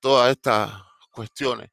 todas 0.00 0.32
estas 0.32 0.72
cuestiones, 1.12 1.70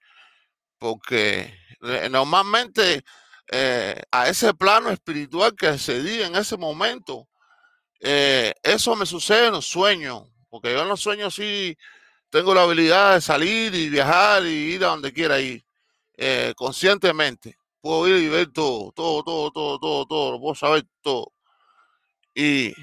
porque 0.77 1.51
eh, 1.81 2.07
normalmente 2.11 3.03
eh, 3.51 3.99
a 4.11 4.29
ese 4.29 4.53
plano 4.53 4.91
espiritual 4.91 5.55
que 5.55 5.67
accedí 5.67 6.21
en 6.21 6.35
ese 6.35 6.57
momento, 6.57 7.27
eso 8.01 8.95
me 8.95 9.05
sucede 9.05 9.47
en 9.47 9.53
los 9.53 9.65
sueños, 9.65 10.29
porque 10.49 10.71
yo 10.73 10.83
en 10.83 10.89
los 10.89 11.01
sueños 11.01 11.33
sí 11.35 11.75
tengo 12.29 12.53
la 12.53 12.63
habilidad 12.63 13.15
de 13.15 13.21
salir 13.21 13.73
y 13.73 13.89
viajar 13.89 14.43
y 14.45 14.73
ir 14.73 14.83
a 14.83 14.89
donde 14.89 15.11
quiera 15.13 15.39
ir, 15.39 15.63
eh, 16.17 16.53
conscientemente. 16.55 17.57
Puedo 17.81 18.07
ir 18.07 18.23
y 18.23 18.27
ver 18.27 18.51
todo, 18.51 18.91
todo, 18.91 19.23
todo, 19.23 19.51
todo, 19.51 19.79
todo, 19.79 20.05
todo, 20.05 20.31
lo 20.33 20.39
puedo 20.39 20.55
saber 20.55 20.85
todo. 21.01 21.31
Y, 22.35 22.73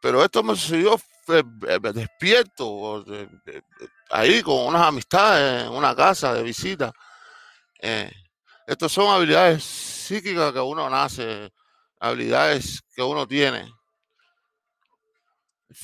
pero 0.00 0.24
esto 0.24 0.42
me 0.42 0.54
sucedió 0.56 1.00
despierto, 1.94 3.04
ahí 4.10 4.42
con 4.42 4.66
unas 4.66 4.82
amistades, 4.82 5.66
en 5.66 5.72
una 5.72 5.94
casa 5.94 6.34
de 6.34 6.42
visita. 6.42 6.92
Estas 8.66 8.92
son 8.92 9.12
habilidades 9.12 9.64
psíquicas 9.64 10.52
que 10.52 10.60
uno 10.60 10.88
nace, 10.90 11.52
habilidades 11.98 12.80
que 12.94 13.02
uno 13.02 13.26
tiene. 13.26 13.72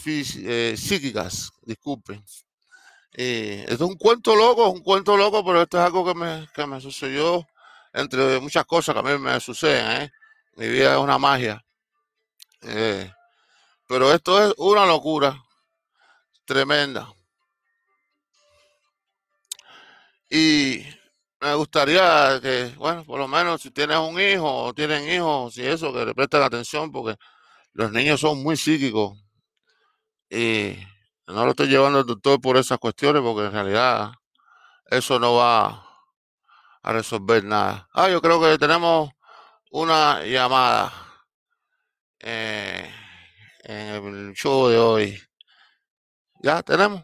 Eh, 0.07 0.74
psíquicas, 0.76 1.52
disculpen. 1.62 2.22
Eh, 3.18 3.64
es 3.66 3.81
un 3.81 3.96
cuento 3.96 4.37
loco, 4.37 4.68
un 4.68 4.83
cuento 4.83 5.16
loco, 5.16 5.42
pero 5.44 5.62
esto 5.62 5.79
es 5.79 5.85
algo 5.85 6.05
que 6.05 6.14
me, 6.14 6.46
que 6.55 6.66
me 6.66 6.81
sucedió 6.83 7.46
entre 7.94 8.38
muchas 8.40 8.66
cosas 8.66 8.94
que 8.94 8.98
a 9.00 9.02
mí 9.02 9.18
me 9.18 9.40
suceden. 9.40 10.02
¿eh? 10.02 10.12
Mi 10.57 10.68
vida 10.68 10.92
es 10.92 10.98
una 10.98 11.18
magia. 11.18 11.64
pero 13.88 14.12
esto 14.12 14.44
es 14.44 14.55
una 14.59 14.85
locura 14.85 15.42
tremenda. 16.44 17.11
Y 20.29 20.85
me 21.40 21.55
gustaría 21.55 22.38
que, 22.42 22.74
bueno, 22.76 23.05
por 23.05 23.18
lo 23.18 23.29
menos 23.29 23.62
si 23.62 23.70
tienes 23.70 23.96
un 23.96 24.20
hijo 24.20 24.64
o 24.64 24.74
tienen 24.74 25.09
hijos, 25.09 25.55
si 25.55 25.62
eso, 25.66 25.92
que 25.92 26.05
le 26.05 26.14
presten 26.14 26.42
atención, 26.42 26.92
porque 26.92 27.16
los 27.72 27.92
niños 27.92 28.20
son 28.20 28.42
muy 28.42 28.57
psíquicos. 28.57 29.18
Y 30.29 30.76
no 31.27 31.45
lo 31.45 31.51
estoy 31.51 31.69
llevando 31.69 31.99
al 32.01 32.07
doctor 32.07 32.41
por 32.41 32.57
esas 32.57 32.79
cuestiones, 32.79 33.23
porque 33.23 33.47
en 33.47 33.53
realidad 33.53 34.12
eso 34.87 35.19
no 35.19 35.35
va 35.35 35.85
a 36.83 36.93
resolver 36.93 37.45
nada. 37.45 37.89
Ah, 37.93 38.09
yo 38.09 38.21
creo 38.23 38.41
que 38.41 38.59
tenemos 38.59 39.11
una 39.71 40.25
llamada 40.25 40.93
eh, 42.21 42.91
en 43.65 44.29
el 44.29 44.35
show 44.35 44.69
de 44.69 44.79
hoy. 44.79 45.23
Ya 46.43 46.62
tenemos. 46.62 47.03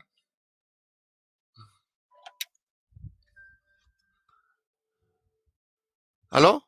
¿Aló? 6.31 6.65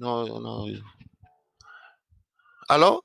No, 0.00 0.24
no. 0.40 0.64
¿Aló? 2.68 3.04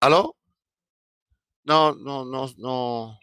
¿Aló? 0.00 0.36
No, 1.64 1.94
no, 1.94 2.24
no, 2.24 2.48
no. 2.58 3.18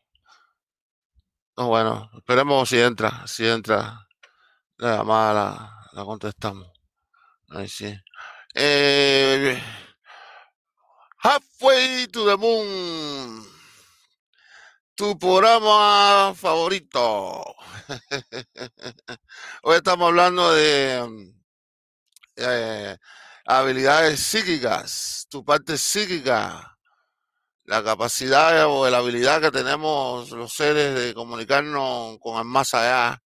No, 1.58 1.68
bueno, 1.68 2.10
esperemos 2.18 2.68
si 2.68 2.80
entra, 2.80 3.26
si 3.26 3.48
entra 3.48 4.06
la 4.78 4.98
llamada, 4.98 5.88
la, 5.94 6.04
contestamos. 6.04 6.68
Ahí 7.50 7.70
sí. 7.70 7.94
Eh, 8.54 9.62
Halfway 11.20 12.08
to 12.08 12.26
the 12.26 12.38
Moon. 12.38 13.55
Tu 14.96 15.20
programa 15.20 16.34
favorito. 16.34 17.44
Hoy 19.64 19.76
estamos 19.76 20.08
hablando 20.08 20.54
de 20.54 21.34
eh, 22.38 22.98
habilidades 23.46 24.22
psíquicas, 24.22 25.28
tu 25.30 25.44
parte 25.44 25.78
psíquica, 25.78 26.78
la 27.66 27.84
capacidad 27.84 28.68
o 28.70 28.90
la 28.90 29.00
habilidad 29.00 29.42
que 29.42 29.52
tenemos 29.52 30.32
los 30.32 30.54
seres 30.54 30.96
de 30.96 31.14
comunicarnos 31.14 32.18
con 32.20 32.38
el 32.38 32.46
más 32.46 32.74
allá 32.74 33.22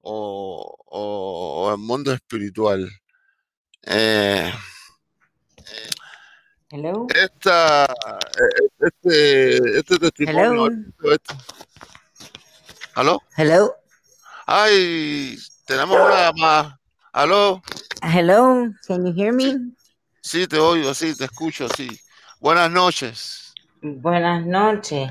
o, 0.00 1.70
el 1.70 1.78
mundo 1.78 2.12
espiritual. 2.12 2.90
Eh, 3.82 4.52
eh, 5.58 5.90
Hello. 6.76 7.06
Esta, 7.08 7.86
eh, 7.86 8.68
este, 8.80 9.78
este 9.78 9.98
testimonio. 9.98 10.66
Hello. 10.66 11.12
Este, 11.14 11.34
¿Aló? 12.94 13.22
Hello. 13.34 13.74
Ay, 14.44 15.38
tenemos 15.64 15.96
una 15.96 16.30
llamada. 16.30 16.78
¿Aló? 17.14 17.62
Hello. 18.02 18.70
Can 18.86 19.06
you 19.06 19.14
hear 19.16 19.32
me? 19.32 19.72
Sí, 20.20 20.46
te 20.46 20.58
oigo, 20.58 20.92
sí, 20.92 21.16
te 21.16 21.24
escucho, 21.24 21.66
sí. 21.74 21.88
Buenas 22.40 22.70
noches. 22.70 23.54
Buenas 23.80 24.44
noches. 24.44 25.10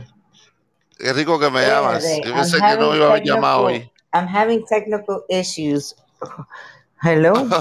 Qué 1.00 1.14
rico 1.14 1.40
que 1.40 1.50
me 1.50 1.66
llamas. 1.66 2.06
Yo 2.24 2.32
pensé 2.32 2.58
que 2.58 2.78
no 2.78 2.96
iba 2.96 3.12
a 3.12 3.24
llamado 3.24 3.62
hoy. 3.64 3.92
I'm 4.14 4.28
having 4.28 4.64
technical 4.68 5.24
issues. 5.30 5.96
Hello. 7.02 7.34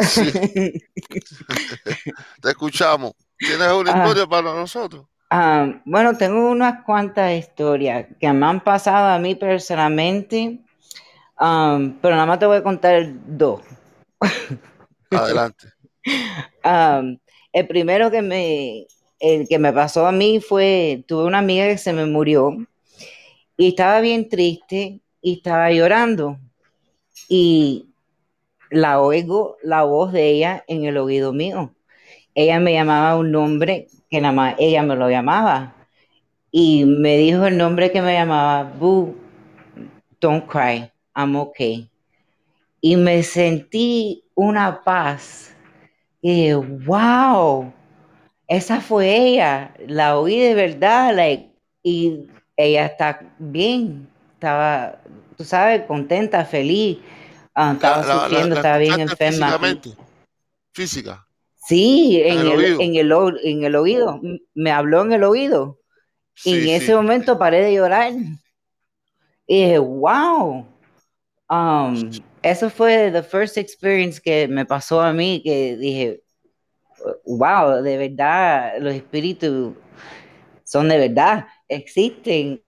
Sí. 0.00 0.32
Te 2.40 2.48
escuchamos. 2.50 3.12
¿Tienes 3.38 3.68
una 3.72 3.92
Ah. 3.92 3.98
historia 4.06 4.26
para 4.26 4.54
nosotros? 4.54 5.06
Ah, 5.30 5.80
bueno, 5.84 6.16
tengo 6.16 6.50
unas 6.50 6.84
cuantas 6.84 7.32
historias 7.32 8.06
que 8.20 8.32
me 8.32 8.46
han 8.46 8.62
pasado 8.62 9.08
a 9.08 9.18
mí 9.18 9.34
personalmente, 9.34 10.60
um, 11.40 11.92
pero 12.00 12.14
nada 12.14 12.26
más 12.26 12.38
te 12.38 12.46
voy 12.46 12.58
a 12.58 12.62
contar 12.62 13.06
dos. 13.26 13.62
Adelante. 15.10 15.68
Um, 16.64 17.18
el 17.52 17.66
primero 17.66 18.10
que 18.10 18.20
me, 18.22 18.86
el 19.20 19.48
que 19.48 19.58
me 19.58 19.72
pasó 19.72 20.06
a 20.06 20.12
mí 20.12 20.40
fue, 20.40 21.04
tuve 21.08 21.24
una 21.24 21.38
amiga 21.38 21.66
que 21.66 21.78
se 21.78 21.92
me 21.92 22.04
murió 22.06 22.56
y 23.56 23.68
estaba 23.68 24.00
bien 24.00 24.28
triste 24.28 25.00
y 25.22 25.34
estaba 25.38 25.70
llorando 25.70 26.38
y 27.28 27.86
la 28.72 29.00
oigo 29.00 29.56
la 29.62 29.84
voz 29.84 30.12
de 30.12 30.30
ella 30.30 30.64
en 30.66 30.84
el 30.84 30.96
oído 30.96 31.32
mío. 31.32 31.74
Ella 32.34 32.58
me 32.58 32.72
llamaba 32.72 33.16
un 33.16 33.30
nombre 33.30 33.86
que 34.10 34.20
nada 34.20 34.32
más 34.32 34.54
ella 34.58 34.82
me 34.82 34.96
lo 34.96 35.08
llamaba 35.10 35.74
y 36.50 36.84
me 36.84 37.16
dijo 37.16 37.46
el 37.46 37.56
nombre 37.56 37.92
que 37.92 38.02
me 38.02 38.14
llamaba, 38.14 38.64
Boo, 38.78 39.14
don't 40.20 40.46
cry, 40.46 40.90
I'm 41.14 41.36
okay. 41.36 41.88
Y 42.80 42.96
me 42.96 43.22
sentí 43.22 44.24
una 44.34 44.82
paz 44.82 45.54
y 46.20 46.52
wow, 46.52 47.72
esa 48.46 48.80
fue 48.80 49.16
ella, 49.16 49.74
la 49.86 50.18
oí 50.18 50.38
de 50.38 50.54
verdad, 50.54 51.14
y 51.82 52.26
ella 52.56 52.86
está 52.86 53.34
bien, 53.38 54.08
estaba, 54.34 55.00
tú 55.36 55.44
sabes, 55.44 55.82
contenta, 55.82 56.44
feliz, 56.44 56.98
ah, 57.54 57.72
estaba 57.74 57.96
La, 57.98 58.06
la, 58.06 58.14
la, 58.14 58.22
sufriendo, 58.22 58.54
la 58.54 58.60
estaba 58.60 58.78
bien 58.78 59.00
enferma. 59.00 59.46
físicamente. 59.46 59.90
Física. 60.72 61.26
Sí, 61.64 62.20
En 62.24 62.38
en 62.38 62.38
el 62.40 62.46
el, 62.46 62.80
en 62.80 62.96
el, 62.96 63.12
en 63.44 63.64
el 63.64 63.76
oído, 63.76 64.20
me 64.54 64.70
habló 64.72 65.02
en 65.02 65.12
el 65.12 65.24
oído. 65.24 65.78
Y 66.44 66.54
en 66.54 66.62
Sí, 66.62 66.70
ese 66.72 66.86
sí. 66.86 66.92
momento 66.92 67.38
paré 67.38 67.62
de 67.62 67.74
llorar 67.74 68.12
y 69.46 69.62
dije, 69.62 69.78
wow. 69.78 70.66
Um, 71.50 72.10
eso 72.42 72.70
fue 72.70 73.10
the 73.12 73.22
first 73.22 73.58
experience 73.58 74.18
que 74.20 74.48
me 74.48 74.64
pasó 74.64 75.00
a 75.02 75.12
mí, 75.12 75.42
que 75.44 75.76
dije, 75.76 76.22
wow, 77.26 77.82
de 77.82 77.96
verdad, 77.98 78.78
los 78.80 78.94
espíritus 78.94 79.74
son 80.64 80.88
de 80.88 80.96
verdad, 80.98 81.46
existen. 81.68 82.62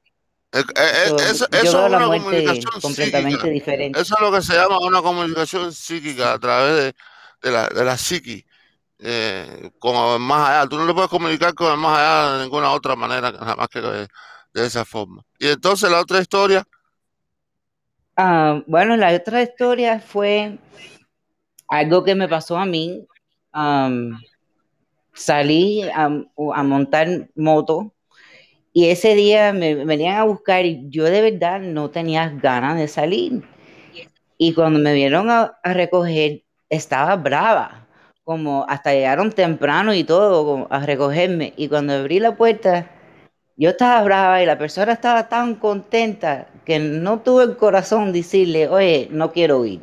Eh, 0.54 0.60
eh, 0.76 1.06
eh, 1.08 1.14
So, 1.16 1.18
Eso, 1.30 1.46
yo 1.50 1.60
eso 1.62 1.78
es 1.86 1.92
una 1.92 2.08
comunicación 2.10 2.80
completamente 2.80 3.48
psíquica. 3.50 3.50
diferente. 3.50 4.00
Eso 4.00 4.14
es 4.16 4.20
lo 4.20 4.32
que 4.32 4.42
se 4.42 4.54
llama 4.54 4.78
una 4.80 5.02
comunicación 5.02 5.72
psíquica 5.72 6.34
a 6.34 6.38
través 6.38 6.76
de, 6.76 6.94
de 7.42 7.52
la, 7.52 7.68
de 7.68 7.84
la 7.84 7.98
psiqui. 7.98 8.44
Eh, 9.00 9.70
con 9.80 9.96
el 9.96 10.20
más 10.20 10.50
allá. 10.50 10.68
Tú 10.68 10.78
no 10.78 10.86
le 10.86 10.94
puedes 10.94 11.10
comunicar 11.10 11.54
con 11.54 11.72
el 11.72 11.78
más 11.78 11.98
allá 11.98 12.38
de 12.38 12.44
ninguna 12.44 12.72
otra 12.72 12.96
manera, 12.96 13.32
nada 13.32 13.56
más 13.56 13.68
que 13.68 13.80
de, 13.82 14.08
de 14.54 14.66
esa 14.66 14.84
forma. 14.86 15.22
Y 15.38 15.48
entonces 15.48 15.90
la 15.90 16.00
otra 16.00 16.20
historia, 16.20 16.64
Ah, 18.16 18.62
bueno, 18.66 18.96
la 18.96 19.14
otra 19.14 19.42
historia 19.42 20.00
fue 20.00 20.58
algo 21.68 22.04
que 22.04 22.14
me 22.14 22.28
pasó 22.28 22.56
a 22.58 22.66
mí. 22.66 23.06
Um, 23.54 24.18
salí 25.14 25.82
a, 25.82 26.06
a 26.54 26.62
montar 26.64 27.30
moto 27.36 27.92
y 28.76 28.88
ese 28.88 29.14
día 29.14 29.52
me 29.52 29.76
venían 29.84 30.16
a 30.16 30.24
buscar 30.24 30.66
y 30.66 30.88
yo 30.90 31.04
de 31.04 31.22
verdad 31.22 31.60
no 31.60 31.90
tenía 31.90 32.28
ganas 32.28 32.76
de 32.76 32.88
salir. 32.88 33.44
Y 34.36 34.52
cuando 34.52 34.80
me 34.80 34.92
vieron 34.92 35.30
a, 35.30 35.56
recoger, 35.62 36.42
estaba 36.68 37.14
brava, 37.14 37.86
como 38.24 38.66
hasta 38.68 38.92
llegaron 38.92 39.30
temprano 39.30 39.94
y 39.94 40.02
todo 40.02 40.66
a 40.70 40.80
recogerme. 40.80 41.54
Y 41.56 41.68
cuando 41.68 41.92
abrí 41.92 42.18
la 42.18 42.36
puerta, 42.36 42.90
yo 43.56 43.70
estaba 43.70 44.02
brava 44.02 44.42
y 44.42 44.46
la 44.46 44.58
persona 44.58 44.92
estaba 44.92 45.28
tan 45.28 45.54
contenta 45.54 46.48
que 46.64 46.80
no 46.80 47.20
tuve 47.20 47.44
el 47.44 47.56
corazón 47.56 48.12
decirle, 48.12 48.66
oye, 48.66 49.06
no 49.12 49.30
quiero 49.30 49.64
ir. 49.64 49.82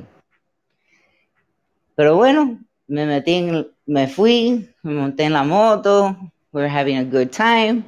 Pero 1.95 2.17
bueno, 2.17 2.59
me 2.87 3.05
metí 3.05 3.35
en, 3.35 3.67
me 3.85 4.09
fui, 4.09 4.69
me 4.83 4.93
monté 4.93 5.23
en 5.23 5.33
la 5.33 5.45
moto, 5.45 6.17
we 6.51 6.61
were 6.61 6.67
having 6.69 6.97
a 6.97 7.05
good 7.05 7.29
time. 7.29 7.85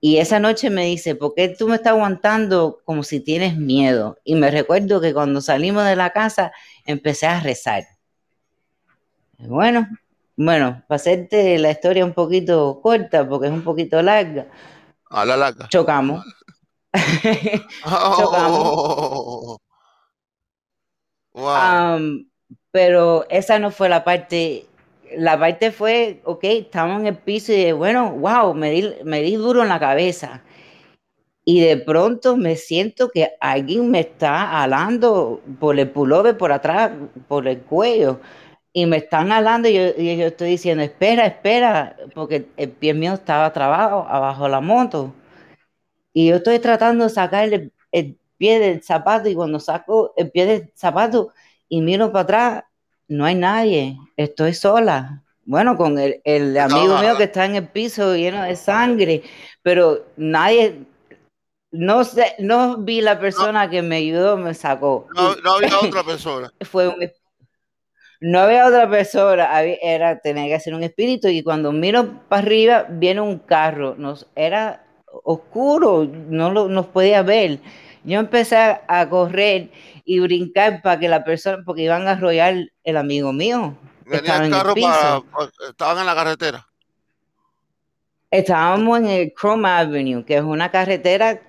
Y 0.00 0.16
esa 0.16 0.38
noche 0.40 0.70
me 0.70 0.86
dice, 0.86 1.14
¿por 1.14 1.34
qué 1.34 1.48
tú 1.48 1.68
me 1.68 1.76
estás 1.76 1.92
aguantando 1.92 2.80
como 2.84 3.02
si 3.02 3.20
tienes 3.20 3.56
miedo? 3.56 4.16
Y 4.24 4.34
me 4.34 4.50
recuerdo 4.50 5.00
que 5.00 5.12
cuando 5.12 5.42
salimos 5.42 5.84
de 5.84 5.94
la 5.94 6.10
casa 6.10 6.52
empecé 6.86 7.26
a 7.26 7.40
rezar. 7.40 7.84
Bueno, 9.38 9.86
bueno, 10.36 10.82
para 10.88 10.96
hacerte 10.96 11.58
la 11.58 11.70
historia 11.70 12.04
un 12.04 12.14
poquito 12.14 12.80
corta, 12.82 13.28
porque 13.28 13.48
es 13.48 13.52
un 13.52 13.62
poquito 13.62 14.00
larga, 14.00 14.46
a 15.10 15.24
la 15.26 15.36
larga. 15.36 15.68
chocamos. 15.68 16.24
chocamos. 17.84 18.60
Oh, 18.62 19.58
wow. 21.34 21.96
Um, 21.96 22.30
pero 22.70 23.26
esa 23.28 23.58
no 23.58 23.70
fue 23.70 23.88
la 23.90 24.02
parte, 24.02 24.66
la 25.16 25.38
parte 25.38 25.70
fue, 25.72 26.20
ok, 26.24 26.44
estamos 26.44 27.00
en 27.00 27.06
el 27.08 27.16
piso 27.18 27.52
y 27.52 27.72
bueno, 27.72 28.12
wow, 28.12 28.54
me 28.54 28.70
di, 28.70 28.94
me 29.04 29.22
di 29.22 29.36
duro 29.36 29.62
en 29.62 29.68
la 29.68 29.80
cabeza. 29.80 30.42
Y 31.44 31.60
de 31.60 31.76
pronto 31.78 32.36
me 32.36 32.56
siento 32.56 33.10
que 33.10 33.32
alguien 33.40 33.90
me 33.90 34.00
está 34.00 34.62
alando 34.62 35.40
por 35.58 35.78
el 35.78 35.90
pullover, 35.90 36.36
por 36.36 36.52
atrás, 36.52 36.92
por 37.28 37.48
el 37.48 37.60
cuello. 37.62 38.20
Y 38.72 38.86
me 38.86 38.98
están 38.98 39.32
alando 39.32 39.68
y 39.68 39.74
yo, 39.74 39.82
y 39.96 40.16
yo 40.16 40.26
estoy 40.26 40.50
diciendo, 40.50 40.84
espera, 40.84 41.26
espera, 41.26 41.96
porque 42.14 42.46
el 42.56 42.70
pie 42.70 42.94
mío 42.94 43.14
estaba 43.14 43.52
trabado 43.52 44.06
abajo 44.08 44.48
la 44.48 44.60
moto. 44.60 45.12
Y 46.12 46.28
yo 46.28 46.36
estoy 46.36 46.58
tratando 46.58 47.04
de 47.04 47.10
sacar 47.10 47.44
el, 47.52 47.72
el 47.92 48.18
pie 48.36 48.58
del 48.58 48.82
zapato 48.82 49.28
y 49.28 49.34
cuando 49.34 49.60
saco 49.60 50.12
el 50.16 50.30
pie 50.30 50.46
del 50.46 50.72
zapato 50.76 51.32
y 51.68 51.80
miro 51.82 52.12
para 52.12 52.22
atrás, 52.22 52.64
no 53.10 53.24
hay 53.24 53.34
nadie, 53.34 53.98
estoy 54.16 54.54
sola. 54.54 55.22
Bueno, 55.44 55.76
con 55.76 55.98
el, 55.98 56.20
el 56.24 56.56
amigo 56.56 56.96
mío 56.98 57.16
que 57.16 57.24
está 57.24 57.44
en 57.44 57.56
el 57.56 57.66
piso 57.66 58.14
lleno 58.14 58.44
de 58.44 58.54
sangre, 58.54 59.22
pero 59.62 60.06
nadie, 60.16 60.84
no 61.72 62.04
sé, 62.04 62.36
no 62.38 62.78
vi 62.78 63.00
la 63.00 63.18
persona 63.18 63.68
que 63.68 63.82
me 63.82 63.96
ayudó, 63.96 64.36
me 64.36 64.54
sacó. 64.54 65.08
No, 65.16 65.34
no 65.36 65.54
había 65.54 65.76
otra 65.80 66.04
persona. 66.04 66.52
fue 66.60 66.86
un, 66.86 66.94
no 68.20 68.38
había 68.38 68.66
otra 68.68 68.88
persona, 68.88 69.56
había- 69.56 69.78
era, 69.82 70.20
tenía 70.20 70.46
que 70.46 70.60
ser 70.60 70.74
un 70.74 70.84
espíritu 70.84 71.26
y 71.26 71.42
cuando 71.42 71.72
miro 71.72 72.20
para 72.28 72.42
arriba 72.42 72.86
viene 72.88 73.22
un 73.22 73.40
carro, 73.40 73.96
nos, 73.98 74.28
era 74.36 74.84
oscuro, 75.24 76.04
no 76.04 76.52
lo, 76.52 76.68
nos 76.68 76.86
podía 76.86 77.22
ver. 77.22 77.58
Yo 78.04 78.20
empecé 78.20 78.56
a 78.56 79.08
correr 79.10 79.70
y 80.12 80.18
brincar 80.18 80.82
para 80.82 80.98
que 80.98 81.08
la 81.08 81.22
persona, 81.22 81.62
porque 81.64 81.82
iban 81.82 82.08
a 82.08 82.12
arrollar 82.12 82.56
el 82.82 82.96
amigo 82.96 83.32
mío. 83.32 83.76
Venía 84.04 84.38
el 84.38 84.50
carro 84.50 84.74
para, 84.74 85.22
Estaban 85.68 85.98
en 85.98 86.06
la 86.06 86.14
carretera. 86.16 86.66
Estábamos 88.28 88.98
en 88.98 89.06
el 89.06 89.32
Chrome 89.40 89.68
Avenue, 89.68 90.24
que 90.24 90.36
es 90.36 90.42
una 90.42 90.70
carretera 90.72 91.40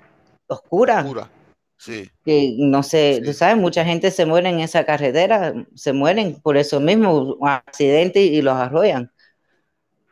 oscura, 0.45 1.00
Oscura. 1.02 1.30
Sí. 1.78 2.08
que 2.24 2.54
no 2.60 2.84
sé, 2.84 3.15
Sí. 3.19 3.26
tú 3.26 3.34
sabes, 3.34 3.58
mucha 3.58 3.84
gente 3.84 4.12
se 4.12 4.28
muere 4.28 4.50
en 4.50 4.60
esa 4.60 4.84
carretera, 4.86 5.54
se 5.74 5.91
mueren 5.93 6.39
por 6.39 6.56
eso 6.56 6.80
mismo, 6.80 7.36
un 7.39 7.50
accidente 7.50 8.19
y 8.21 8.43
los 8.43 8.54
arrollan. 8.56 9.12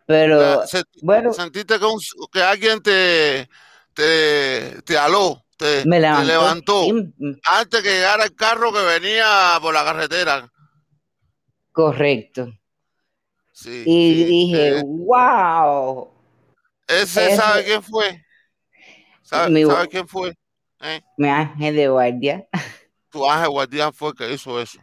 Pero 0.07 0.61
Ya, 0.61 0.65
se- 0.67 0.83
bueno, 1.03 1.33
Sentiste 1.33 1.77
que, 1.77 1.85
un- 1.85 1.99
que 2.31 2.41
alguien 2.41 2.81
te, 2.81 3.47
te, 3.93 4.81
te 4.81 4.97
aló, 4.97 5.43
te, 5.59 5.85
me 5.85 5.99
te 5.99 6.23
levantó. 6.25 6.85
antes 7.43 7.83
que 7.83 7.89
llegara 7.91 8.23
el 8.23 8.33
carro 8.33 8.71
que 8.71 8.81
venía 8.81 9.59
por 9.61 9.73
la 9.73 9.83
carretera. 9.83 10.49
correcto. 11.71 12.51
Sí, 13.51 13.83
Y 13.85 14.13
sí. 14.15 14.23
dije, 14.25 14.67
Eh, 14.79 14.81
wow, 14.85 16.09
ese 16.87 17.27
ese- 17.27 17.35
sabe 17.35 17.65
quién 17.65 17.83
fue. 17.83 18.23
¿Sabe, 19.21 19.49
Mi- 19.51 19.65
sabe 19.65 19.87
quién 19.89 20.07
fue? 20.07 20.33
¿Eh? 20.81 21.01
mi 21.17 21.27
ángel 21.27 21.75
de 21.75 21.87
guardia. 21.89 22.47
Tu 23.11 23.29
ángel 23.29 23.49
guardián 23.49 23.91
fue 23.93 24.09
el 24.09 24.15
que 24.15 24.31
hizo 24.33 24.61
eso. 24.61 24.79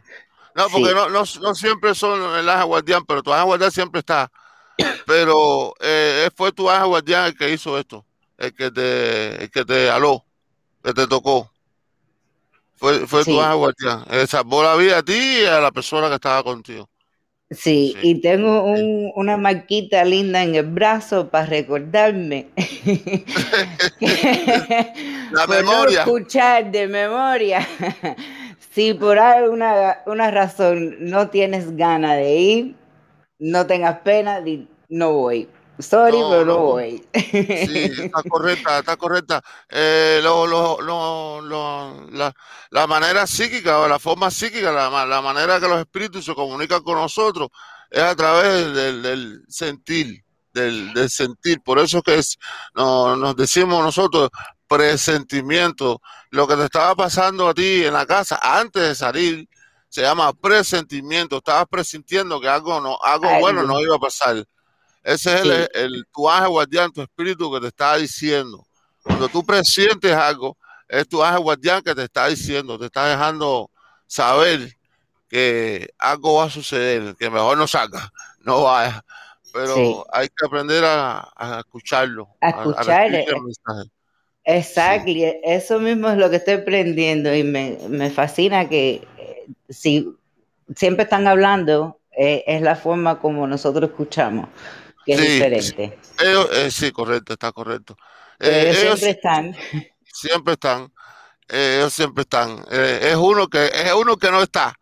No, 0.53 0.69
porque 0.69 0.89
Sí. 0.89 0.93
no, 0.95 1.09
no, 1.09 1.23
no 1.41 1.55
siempre 1.55 1.95
son 1.95 2.21
el 2.37 2.47
ángel 2.49 2.67
guardián, 2.67 3.03
pero 3.05 3.23
tu 3.23 3.33
ángel 3.33 3.45
guardián 3.47 3.71
siempre 3.71 3.99
está. 3.99 4.29
Pero 5.07 5.73
eh, 5.79 6.29
fue 6.35 6.51
tu 6.51 6.69
ángel 6.69 6.87
guardián 6.89 7.25
el 7.25 7.35
que 7.37 7.51
hizo 7.51 7.79
esto, 7.79 8.05
el 8.37 8.53
que 8.53 8.69
te, 8.69 9.43
el 9.43 9.49
que 9.49 9.65
te 9.65 9.89
aló, 9.89 10.25
que 10.87 10.93
te 10.93 11.05
tocó. 11.07 11.51
Fue, 12.77 13.05
fue 13.07 13.23
Sí. 13.25 13.31
tu 13.31 13.41
ángel 13.41 13.57
guardián. 13.57 14.03
Él 14.09 14.25
salvó 14.27 14.63
la 14.63 14.75
vida 14.75 14.99
a 14.99 15.03
ti 15.03 15.17
y 15.41 15.45
a 15.45 15.59
la 15.59 15.71
persona 15.71 16.07
que 16.07 16.15
estaba 16.15 16.41
contigo. 16.43 16.87
Sí, 17.49 17.95
Sí. 18.01 18.09
y 18.11 18.21
tengo 18.21 18.63
un- 18.63 19.11
una 19.15 19.35
marquita 19.37 20.03
linda 20.05 20.43
en 20.43 20.55
el 20.55 20.65
brazo 20.65 21.29
para 21.29 21.45
recordarme. 21.45 22.47
La 25.31 25.47
memoria. 25.47 25.99
Escuchar 26.01 26.71
de 26.71 26.87
memoria. 26.87 27.67
si 28.73 28.93
por 28.93 29.19
alguna 29.19 29.97
una 30.05 30.31
razón 30.31 30.95
no 30.99 31.29
tienes 31.29 31.75
ganas 31.75 32.17
de 32.17 32.35
ir, 32.37 32.75
no 33.39 33.65
tengas 33.65 33.99
pena, 33.99 34.41
no 34.89 35.13
voy. 35.13 35.49
Sorry, 35.79 36.17
pero 36.29 36.45
no 36.45 36.57
voy. 36.57 37.03
Sí, 37.13 37.91
está 38.03 38.23
correcta, 38.27 38.79
está 38.79 38.97
correcta. 38.97 39.43
Eh, 39.69 40.19
lo, 40.23 40.47
lo, 40.47 40.81
lo, 40.81 42.09
la, 42.11 42.33
la, 42.71 42.87
manera 42.87 43.27
psíquica 43.27 43.79
o 43.79 43.87
la 43.87 43.99
forma 43.99 44.31
psíquica, 44.31 44.71
la, 44.71 45.05
la, 45.05 45.21
manera 45.21 45.59
que 45.59 45.67
los 45.67 45.79
espíritus 45.79 46.25
se 46.25 46.33
comunican 46.33 46.81
con 46.81 46.95
nosotros 46.95 47.49
es 47.91 48.01
a 48.01 48.15
través 48.15 48.73
del, 48.73 49.01
del 49.03 49.43
sentir, 49.47 50.23
del, 50.51 50.93
del, 50.93 51.09
sentir. 51.09 51.61
Por 51.61 51.77
eso 51.77 52.01
que 52.01 52.15
es, 52.15 52.37
no, 52.73 53.15
nos 53.15 53.35
decimos 53.35 53.83
nosotros 53.83 54.29
presentimiento. 54.67 56.01
Lo 56.31 56.47
que 56.47 56.55
te 56.55 56.65
estaba 56.65 56.95
pasando 56.95 57.49
a 57.49 57.53
ti 57.53 57.85
en 57.85 57.93
la 57.93 58.05
casa 58.07 58.39
antes 58.41 58.81
de 58.81 58.95
salir 58.95 59.47
se 59.89 60.01
llama 60.01 60.33
presentimiento. 60.33 61.37
Estabas 61.37 61.67
presintiendo 61.69 62.41
que 62.41 62.49
algo, 62.49 62.81
no, 62.81 62.97
algo 63.01 63.39
bueno 63.39 63.61
no 63.61 63.79
iba 63.79 63.95
a 63.95 63.99
pasar 63.99 64.43
ese 65.03 65.35
es 65.35 65.41
el, 65.41 65.69
el, 65.73 66.05
tu 66.13 66.29
ángel 66.29 66.49
guardián, 66.49 66.91
tu 66.91 67.01
espíritu 67.01 67.51
que 67.53 67.61
te 67.61 67.67
está 67.67 67.95
diciendo. 67.95 68.65
Cuando 69.03 69.29
tú 69.29 69.45
presientes 69.45 70.13
algo, 70.13 70.57
es 70.87 71.07
tu 71.07 71.23
ángel 71.23 71.43
guardián 71.43 71.81
que 71.81 71.95
te 71.95 72.03
está 72.03 72.27
diciendo, 72.27 72.77
te 72.77 72.85
está 72.85 73.07
dejando 73.07 73.69
saber 74.05 74.73
que 75.29 75.89
algo 75.97 76.35
va 76.35 76.45
a 76.45 76.49
suceder, 76.49 77.15
que 77.15 77.29
mejor 77.29 77.57
no 77.57 77.67
salga, 77.67 78.11
no 78.41 78.63
vaya. 78.63 79.03
Pero 79.53 80.05
hay 80.11 80.27
que 80.27 80.45
aprender 80.45 80.83
a, 80.85 81.31
escucharlo. 81.59 82.29
A 82.41 82.49
escuchar. 82.49 83.13
Eh, 83.15 83.25
exacto, 84.43 85.11
eso 85.43 85.79
mismo 85.79 86.09
es 86.09 86.17
lo 86.17 86.29
que 86.29 86.35
estoy 86.35 86.55
aprendiendo 86.55 87.33
y 87.33 87.43
me, 87.43 87.77
me 87.89 88.09
fascina 88.09 88.69
que 88.69 89.07
eh, 89.17 89.45
si 89.69 90.13
siempre 90.75 91.03
están 91.03 91.27
hablando, 91.27 91.99
eh, 92.11 92.43
es 92.45 92.61
la 92.61 92.75
forma 92.75 93.19
como 93.19 93.47
nosotros 93.47 93.89
escuchamos 93.89 94.49
que 95.07 95.13
es 95.13 95.21
diferente. 95.21 95.99
Eh, 96.19 96.69
sí, 96.69 96.91
correcto, 96.91 97.33
está 97.33 97.53
correcto. 97.53 97.97
Eh, 98.39 98.73
ellos, 98.77 98.99
siempre 98.99 99.09
están. 99.09 99.55
Siempre 100.03 100.53
están. 100.53 100.93
Eh, 101.47 101.77
ellos 101.77 101.93
siempre 101.93 102.21
están. 102.23 102.65
es 102.69 103.15
uno 103.15 103.47
que 103.47 103.67
es 103.67 103.93
uno 103.93 104.17
que 104.17 104.29
no 104.29 104.43
está 104.43 104.77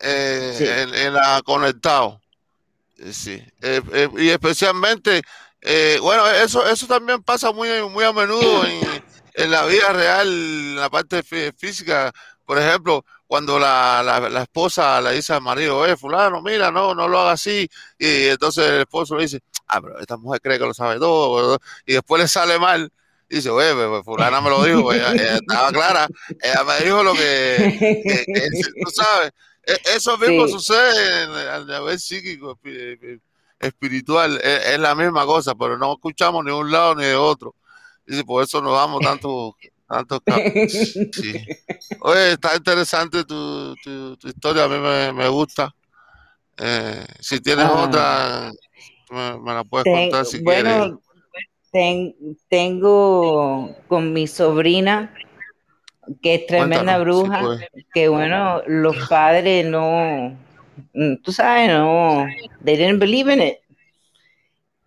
en, 0.00 1.12
la 1.12 1.42
conectado. 1.44 2.20
Sí. 3.10 3.42
y 4.16 4.28
especialmente, 4.28 5.22
bueno, 6.00 6.28
eso 6.30 6.66
eso 6.66 6.86
también 6.86 7.22
pasa 7.22 7.50
muy 7.50 7.68
muy 7.90 8.04
a 8.04 8.12
menudo 8.12 8.64
en, 8.64 9.04
en 9.34 9.50
la 9.50 9.66
vida 9.66 9.92
real, 9.92 10.28
en 10.28 10.76
la 10.76 10.88
parte 10.88 11.22
física. 11.22 12.12
Por 12.44 12.58
ejemplo, 12.58 13.04
cuando 13.26 13.58
la, 13.58 14.02
la, 14.30 14.42
esposa 14.42 15.00
le 15.00 15.12
dice 15.12 15.32
al 15.32 15.42
marido, 15.42 15.84
eh, 15.84 15.96
fulano, 15.96 16.42
mira, 16.42 16.70
no, 16.70 16.94
no 16.94 17.08
lo 17.08 17.20
haga 17.20 17.32
así, 17.32 17.68
y 17.98 18.26
entonces 18.28 18.66
el 18.68 18.80
esposo 18.82 19.16
le 19.16 19.22
dice, 19.22 19.40
ah, 19.66 19.80
pero 19.80 19.98
esta 19.98 20.16
mujer 20.16 20.40
cree 20.40 20.58
que 20.58 20.66
lo 20.66 20.74
sabe 20.74 20.98
todo, 20.98 21.58
y 21.84 21.94
después 21.94 22.22
le 22.22 22.28
sale 22.28 22.58
mal, 22.58 22.90
y 23.28 23.36
dice, 23.36 23.50
oye, 23.50 23.74
pues, 23.74 23.88
pues, 23.88 24.04
fulana 24.04 24.40
me 24.40 24.50
lo 24.50 24.62
dijo, 24.62 24.92
ella, 24.92 25.12
estaba 25.12 25.72
clara, 25.72 26.06
ella 26.40 26.64
me 26.64 26.84
dijo 26.84 27.02
lo 27.02 27.14
que, 27.14 28.22
tú 28.84 28.90
sabes, 28.90 29.32
e, 29.64 29.96
eso 29.96 30.16
mismo 30.18 30.46
sucede 30.46 31.48
al 31.48 31.66
nivel 31.66 31.98
psíquico, 31.98 32.58
espiritual, 33.58 34.40
es, 34.42 34.66
es, 34.66 34.78
la 34.78 34.94
misma 34.94 35.26
cosa, 35.26 35.56
pero 35.56 35.76
no 35.76 35.94
escuchamos 35.94 36.44
ni 36.44 36.52
de 36.52 36.56
un 36.56 36.70
lado 36.70 36.94
ni 36.94 37.04
de 37.04 37.16
otro, 37.16 37.56
y 38.06 38.22
por 38.22 38.44
eso 38.44 38.62
nos 38.62 38.74
damos 38.74 39.00
tanto 39.00 39.56
Sí. 41.12 41.46
Oye, 42.00 42.32
está 42.32 42.56
interesante 42.56 43.24
tu, 43.24 43.74
tu, 43.76 44.28
historia, 44.28 44.64
a 44.64 44.68
mí 44.68 44.76
me, 45.14 45.28
gusta. 45.28 45.74
Eh, 46.58 47.04
si 47.20 47.40
tienes 47.40 47.66
ah. 47.66 47.84
otra, 47.84 48.52
me, 49.10 49.54
la 49.54 49.64
puedes 49.64 49.84
contar 49.84 50.26
si 50.26 50.42
bueno, 50.42 51.00
quieres. 51.72 52.34
tengo 52.48 53.76
con 53.86 54.12
mi 54.12 54.26
sobrina, 54.26 55.14
que 56.22 56.34
es 56.34 56.46
tremenda 56.46 56.98
bruja, 56.98 57.42
que 57.94 58.08
bueno, 58.08 58.62
los 58.66 59.08
padres 59.08 59.66
no, 59.66 60.36
tú 61.22 61.32
sabes, 61.32 61.68
no, 61.68 62.26
they 62.64 62.76
didn't 62.76 62.98
believe 62.98 63.32
in 63.32 63.40
it. 63.40 63.58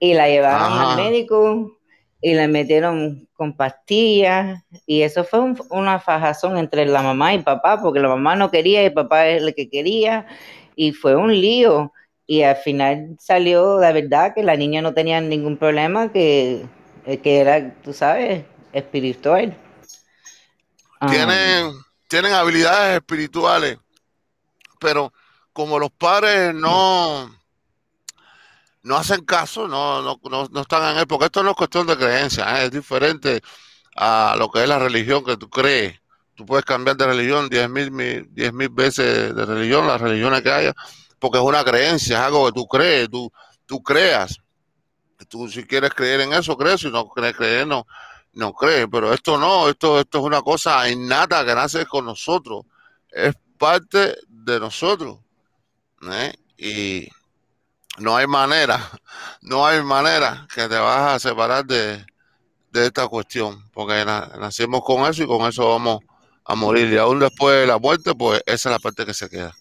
Y 0.02 0.14
la 0.14 0.28
llevaron 0.28 0.78
al 0.78 0.96
médico 0.98 1.79
y 2.22 2.34
le 2.34 2.48
metieron 2.48 3.28
con 3.34 3.56
pastillas 3.56 4.64
y 4.86 5.02
eso 5.02 5.24
fue 5.24 5.40
una 5.70 6.00
fajazón 6.00 6.58
entre 6.58 6.86
la 6.86 7.02
mamá 7.02 7.34
y 7.34 7.40
papá 7.40 7.82
porque 7.82 8.00
la 8.00 8.10
mamá 8.10 8.36
no 8.36 8.52
quería 8.52 8.84
y 8.84 8.88
el 8.88 8.94
papá 8.94 9.28
es 9.28 9.42
el 9.42 9.56
que 9.56 9.70
quería 9.70 10.28
y 10.76 10.92
fue 10.92 11.16
un 11.16 11.32
lío 11.40 11.94
y 12.28 12.44
al 12.44 12.58
final 12.58 13.16
salió 13.20 13.80
la 13.80 13.92
verdad 13.92 14.34
que 14.36 14.44
la 14.44 14.56
niña 14.56 14.82
no 14.82 14.94
tenía 14.94 15.22
ningún 15.22 15.58
problema 15.58 16.12
que, 16.12 16.66
eh, 17.06 17.18
que 17.20 17.40
era, 17.40 17.74
tú 17.76 17.94
sabes, 17.94 18.44
espiritual. 18.74 19.58
Tienen, 21.10 21.72
tienen 22.10 22.34
habilidades 22.34 22.98
espirituales, 22.98 23.78
pero 24.80 25.14
como 25.54 25.80
los 25.80 25.90
padres 25.92 26.54
no 26.54 27.39
no 28.84 28.96
hacen 28.96 29.26
caso, 29.26 29.68
no, 29.68 30.02
no, 30.02 30.20
no, 30.52 30.62
están 30.62 30.94
en 30.94 31.00
él, 31.00 31.08
porque 31.08 31.26
esto 31.26 31.44
no 31.44 31.52
es 31.52 31.56
cuestión 31.56 31.88
de 31.88 31.98
creencia, 31.98 32.62
¿eh? 32.62 32.66
es 32.66 32.72
diferente 32.72 33.42
a 33.96 34.36
lo 34.38 34.50
que 34.50 34.64
es 34.64 34.70
la 34.70 34.80
religión 34.80 35.24
que 35.24 35.38
tú 35.38 35.50
crees. 35.50 36.00
Tú 36.36 36.46
puedes 36.46 36.64
cambiar 36.64 36.96
de 36.96 37.06
religión 37.06 37.50
diez 37.50 37.70
mil, 37.70 38.30
diez 38.34 38.54
mil 38.54 38.70
veces 38.70 39.36
de 39.36 39.46
religión, 39.46 39.86
las 39.88 40.00
religiones 40.00 40.42
que 40.42 40.52
haya, 40.52 40.74
porque 41.20 41.38
es 41.38 41.44
una 41.44 41.64
creencia, 41.66 42.18
es 42.20 42.24
algo 42.24 42.46
que 42.46 42.54
tú 42.54 42.68
crees, 42.68 43.10
tú, 43.10 43.32
tú 43.66 43.84
creas. 43.84 44.40
Tú 45.28 45.50
si 45.50 45.66
quieres 45.66 45.94
creer 45.94 46.22
en 46.22 46.32
eso, 46.32 46.56
crees, 46.58 46.80
si 46.80 46.90
no 46.90 47.10
quieres 47.10 47.36
creer, 47.36 47.68
no, 47.68 47.86
no 48.34 48.54
crees. 48.54 48.88
Pero 48.90 49.14
esto 49.14 49.38
no, 49.38 49.68
esto, 49.68 50.00
esto 50.00 50.20
es 50.20 50.24
una 50.24 50.42
cosa 50.42 50.90
innata 50.90 51.46
que 51.46 51.54
nace 51.54 51.86
con 51.86 52.06
nosotros, 52.06 52.64
es 53.12 53.36
parte 53.58 54.16
de 54.30 54.60
nosotros. 54.62 55.20
¿eh? 56.10 56.34
Y 56.58 57.10
no 58.00 58.16
hay 58.16 58.28
manera, 58.28 58.90
no 59.42 59.66
hay 59.66 59.84
manera 59.84 60.48
que 60.54 60.68
te 60.68 60.78
vas 60.78 61.14
a 61.14 61.20
separar 61.20 61.66
de, 61.66 62.06
esta 62.74 63.08
cuestión, 63.08 63.70
porque 63.74 64.06
nacimos 64.06 64.84
con 64.84 65.10
eso 65.10 65.24
y 65.24 65.28
con 65.28 65.48
eso 65.48 65.70
vamos 65.70 66.00
a 66.46 66.56
morir. 66.56 66.92
Y 66.92 66.98
aún 66.98 67.20
después 67.20 67.60
de 67.60 67.68
la 67.68 67.78
muerte, 67.78 68.14
pues 68.16 68.42
esa 68.46 68.70
es 68.70 68.74
la 68.74 68.80
parte 68.80 69.06
que 69.06 69.14
se 69.14 69.30
queda. 69.30 69.54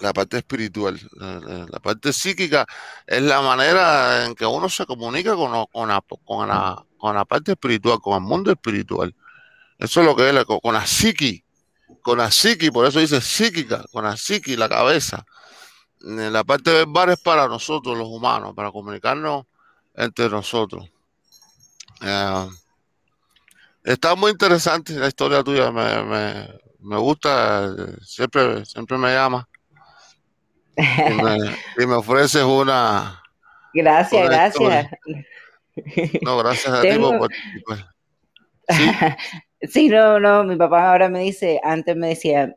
La 0.00 0.12
parte 0.12 0.38
espiritual, 0.38 0.98
la, 1.12 1.78
parte 1.78 2.12
psíquica 2.12 2.66
es 3.06 3.22
la 3.22 3.40
manera 3.40 4.24
en 4.26 4.34
que 4.34 4.44
uno 4.44 4.68
se 4.68 4.84
comunica 4.84 5.36
con, 5.36 5.66
con, 5.66 5.88
la, 5.88 6.02
con, 6.24 6.48
la, 6.48 6.84
con 6.98 7.14
la 7.14 7.24
parte 7.24 7.52
espiritual, 7.52 8.00
con 8.00 8.14
el 8.14 8.28
mundo 8.28 8.50
espiritual. 8.50 9.14
Eso 9.78 10.00
es 10.00 10.06
lo 10.06 10.16
que 10.16 10.28
es, 10.28 10.44
con 10.44 10.74
la 10.74 10.84
psiqui, 10.84 11.44
con 12.02 12.18
la 12.18 12.30
psiqui, 12.32 12.70
por 12.70 12.86
eso 12.86 12.98
dice 12.98 13.20
psíquica, 13.20 13.84
con 13.92 14.04
la 14.04 14.16
psiqui, 14.16 14.56
la 14.56 14.68
cabeza 14.68 15.24
la 16.02 16.44
parte 16.44 16.72
verbal 16.72 17.10
es 17.10 17.20
para 17.20 17.48
nosotros 17.48 17.96
los 17.96 18.08
humanos, 18.08 18.54
para 18.54 18.70
comunicarnos 18.70 19.46
entre 19.94 20.28
nosotros. 20.28 20.90
Eh, 22.00 22.48
está 23.84 24.14
muy 24.14 24.32
interesante 24.32 24.92
la 24.94 25.08
historia 25.08 25.42
tuya, 25.42 25.70
me, 25.70 26.02
me, 26.04 26.48
me 26.80 26.96
gusta, 26.96 27.74
siempre, 28.00 28.64
siempre 28.64 28.98
me 28.98 29.12
llama 29.12 29.48
y 30.76 31.86
me, 31.86 31.94
ofreces 31.94 32.42
una... 32.42 33.22
Gracias, 33.74 34.28
gracias. 34.28 34.86
No, 36.22 36.38
gracias 36.38 36.74
a 36.74 36.82
ti 36.82 36.98
por 36.98 37.30
¿Sí? 38.68 38.90
sí, 39.68 39.88
no, 39.88 40.20
no, 40.20 40.44
mi 40.44 40.56
papá 40.56 40.90
ahora 40.90 41.08
me 41.08 41.20
dice, 41.20 41.60
antes 41.64 41.96
me 41.96 42.08
decía, 42.08 42.54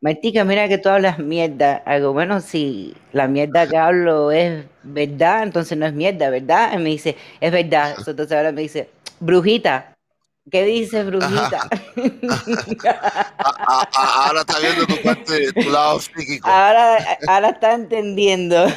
Martica, 0.00 0.44
mira 0.44 0.68
que 0.68 0.78
tú 0.78 0.88
hablas 0.88 1.18
mierda. 1.18 1.82
Algo 1.84 2.12
bueno, 2.12 2.40
si 2.40 2.94
la 3.12 3.26
mierda 3.26 3.68
que 3.68 3.76
hablo 3.76 4.30
es 4.30 4.64
verdad, 4.84 5.42
entonces 5.42 5.76
no 5.76 5.86
es 5.86 5.92
mierda, 5.92 6.30
¿verdad? 6.30 6.72
Y 6.74 6.76
me 6.78 6.90
dice, 6.90 7.16
es 7.40 7.50
verdad. 7.50 7.96
Entonces 8.06 8.36
ahora 8.36 8.52
me 8.52 8.62
dice, 8.62 8.90
brujita. 9.18 9.94
¿Qué 10.50 10.64
dices, 10.64 11.04
brujita? 11.04 11.68
ahora 13.92 14.40
está 14.40 14.58
viendo 14.60 14.86
tu 14.86 15.02
parte, 15.02 15.52
tu 15.52 15.68
lado 15.68 16.00
psíquico. 16.00 16.48
Ahora, 16.48 17.18
ahora 17.26 17.50
está 17.50 17.74
entendiendo. 17.74 18.66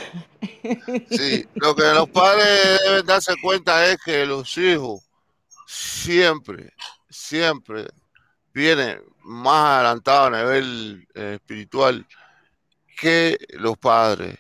Sí, 1.10 1.46
lo 1.54 1.76
que 1.76 1.84
los 1.94 2.10
padres 2.10 2.80
deben 2.84 3.06
darse 3.06 3.36
cuenta 3.44 3.86
es 3.86 3.98
que 4.04 4.26
los 4.26 4.58
hijos 4.58 5.04
siempre, 5.68 6.74
siempre 7.10 7.86
vienen 8.52 9.02
más 9.24 9.78
adelantados 9.78 10.34
a 10.34 10.38
nivel 10.38 11.08
eh, 11.14 11.34
espiritual 11.36 12.06
que 13.00 13.38
los 13.52 13.78
padres. 13.78 14.38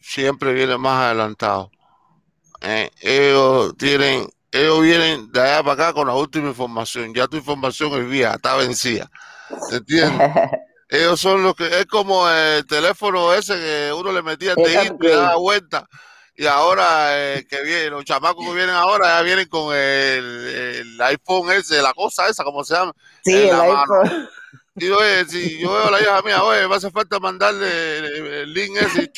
Siempre 0.00 0.52
vienen 0.52 0.80
más 0.80 1.04
adelantados. 1.04 1.70
Eh, 2.60 2.90
ellos 3.00 3.76
tienen, 3.76 4.28
ellos 4.50 4.82
vienen 4.82 5.30
de 5.32 5.40
allá 5.40 5.62
para 5.62 5.72
acá 5.72 5.92
con 5.92 6.06
la 6.06 6.14
última 6.14 6.48
información. 6.48 7.14
Ya 7.14 7.26
tu 7.26 7.36
información 7.36 7.92
es 8.00 8.08
vieja, 8.08 8.34
está 8.34 8.56
vencida. 8.56 9.10
¿Entiendes? 9.70 10.30
ellos 10.88 11.20
son 11.20 11.42
los 11.42 11.54
que, 11.54 11.66
es 11.80 11.86
como 11.86 12.28
el 12.28 12.66
teléfono 12.66 13.32
ese 13.32 13.54
que 13.54 13.92
uno 13.92 14.12
le 14.12 14.22
metía 14.22 14.54
de 14.54 14.96
y 15.00 15.06
daba 15.08 15.36
vuelta. 15.36 15.88
Y 16.42 16.46
ahora 16.48 17.36
eh, 17.36 17.46
que 17.48 17.62
vienen, 17.62 17.92
los 17.92 18.04
chamacos 18.04 18.44
que 18.44 18.52
vienen 18.52 18.74
ahora 18.74 19.16
ya 19.16 19.22
vienen 19.22 19.46
con 19.46 19.72
el, 19.76 21.00
iPhone 21.00 21.52
ese, 21.52 21.80
la 21.80 21.94
cosa 21.94 22.26
esa, 22.26 22.42
como 22.42 22.64
se 22.64 22.74
llama. 22.74 22.92
Sí, 23.22 23.48
el 23.48 23.60
iPhone. 23.60 24.28
Y 24.74 24.88
oye, 24.88 25.24
si 25.26 25.60
yo 25.60 25.70
veo 25.72 25.86
a 25.86 25.90
la 25.92 26.00
hija 26.00 26.20
mía, 26.22 26.42
oye, 26.42 26.66
me 26.66 26.74
hace 26.74 26.90
falta 26.90 27.20
mandarle 27.20 28.42
el 28.42 28.52
link 28.52 28.76
ese, 28.76 29.12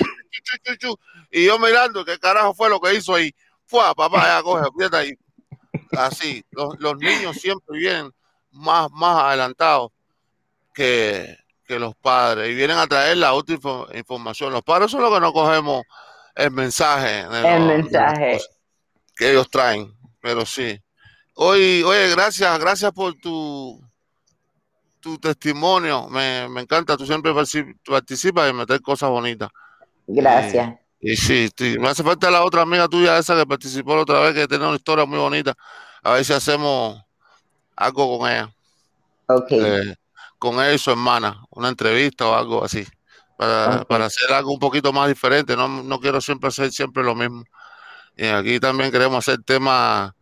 y 1.31 1.47
yo 1.47 1.59
mirando 1.59 2.05
qué 2.05 2.19
carajo 2.19 2.53
fue 2.53 2.69
lo 2.69 2.79
que 2.79 2.93
hizo 2.93 3.15
ahí. 3.15 3.35
Fue, 3.65 3.81
papá, 3.97 4.27
ya 4.27 4.43
coge, 4.43 4.67
aprieta 4.67 4.99
ahí. 4.99 5.15
Así, 5.93 6.45
los, 6.51 6.79
los, 6.79 6.99
niños 6.99 7.39
siempre 7.39 7.79
vienen 7.79 8.13
más, 8.51 8.91
más 8.91 9.25
adelantados 9.25 9.93
que, 10.75 11.39
que 11.67 11.79
los 11.79 11.95
padres 11.95 12.51
y 12.51 12.55
vienen 12.55 12.77
a 12.77 12.87
traer 12.87 13.17
la 13.17 13.33
última 13.33 13.87
información. 13.95 14.53
Los 14.53 14.63
padres 14.63 14.91
son 14.91 15.01
los 15.01 15.15
que 15.15 15.21
no 15.21 15.33
cogemos 15.33 15.85
el 16.35 16.51
mensaje. 16.51 17.21
el 17.21 17.67
mensaje. 17.67 18.41
que 19.17 19.31
ellos 19.31 19.49
traen, 19.49 19.93
pero 20.21 20.45
sí. 20.45 20.81
Hoy, 21.35 21.83
oye, 21.83 22.11
gracias, 22.11 22.59
gracias 22.59 22.93
por 22.93 23.15
tu, 23.15 23.81
tu 25.01 25.19
testimonio. 25.19 26.09
Me, 26.09 26.49
me 26.49 26.63
encanta, 26.63 26.97
tú 26.97 27.07
siempre 27.07 27.33
participas 27.85 28.51
y 28.51 28.53
meter 28.53 28.81
cosas 28.81 29.11
bonitas. 29.11 29.51
Gracias. 30.07 30.75
Y, 31.01 31.17
sí, 31.17 31.51
me 31.79 31.89
hace 31.89 32.03
falta 32.03 32.31
la 32.31 32.45
otra 32.45 32.63
amiga 32.63 32.89
tuya, 32.89 33.19
esa 33.19 33.37
que 33.37 33.47
participó 33.47 33.95
la 33.95 34.03
otra 34.03 34.21
vez, 34.21 34.35
que 34.35 34.49
tiene 34.49 34.67
una 34.67 34.77
historia 34.77 35.05
muy 35.05 35.19
bonita. 35.19 35.55
A 36.03 36.13
ver 36.13 36.25
si 36.25 36.33
hacemos 36.33 37.01
algo 37.77 38.19
con 38.19 38.31
ella. 38.31 38.55
Ok. 39.27 39.51
Eh, 39.51 39.95
con 40.39 40.55
ella 40.55 40.73
y 40.73 40.79
su 40.79 40.91
hermana, 40.91 41.45
una 41.51 41.69
entrevista 41.69 42.27
o 42.27 42.35
algo 42.35 42.65
así 42.65 42.87
para, 43.37 44.05
hacer 44.05 44.33
algo 44.33 44.53
un 44.53 44.59
poquito 44.59 44.93
más 44.93 45.09
diferente. 45.09 45.57
No, 45.57 45.69
no 45.69 46.01
quiero 46.01 46.21
siempre 46.21 46.49
hacer 46.49 46.73
siempre 46.73 47.03
lo 47.03 47.15
mismo. 47.15 47.45
Y 48.17 48.27
aquí 48.27 48.61
también 48.61 48.93
queremos 48.93 49.19
hacer 49.19 49.43
temas 49.43 50.13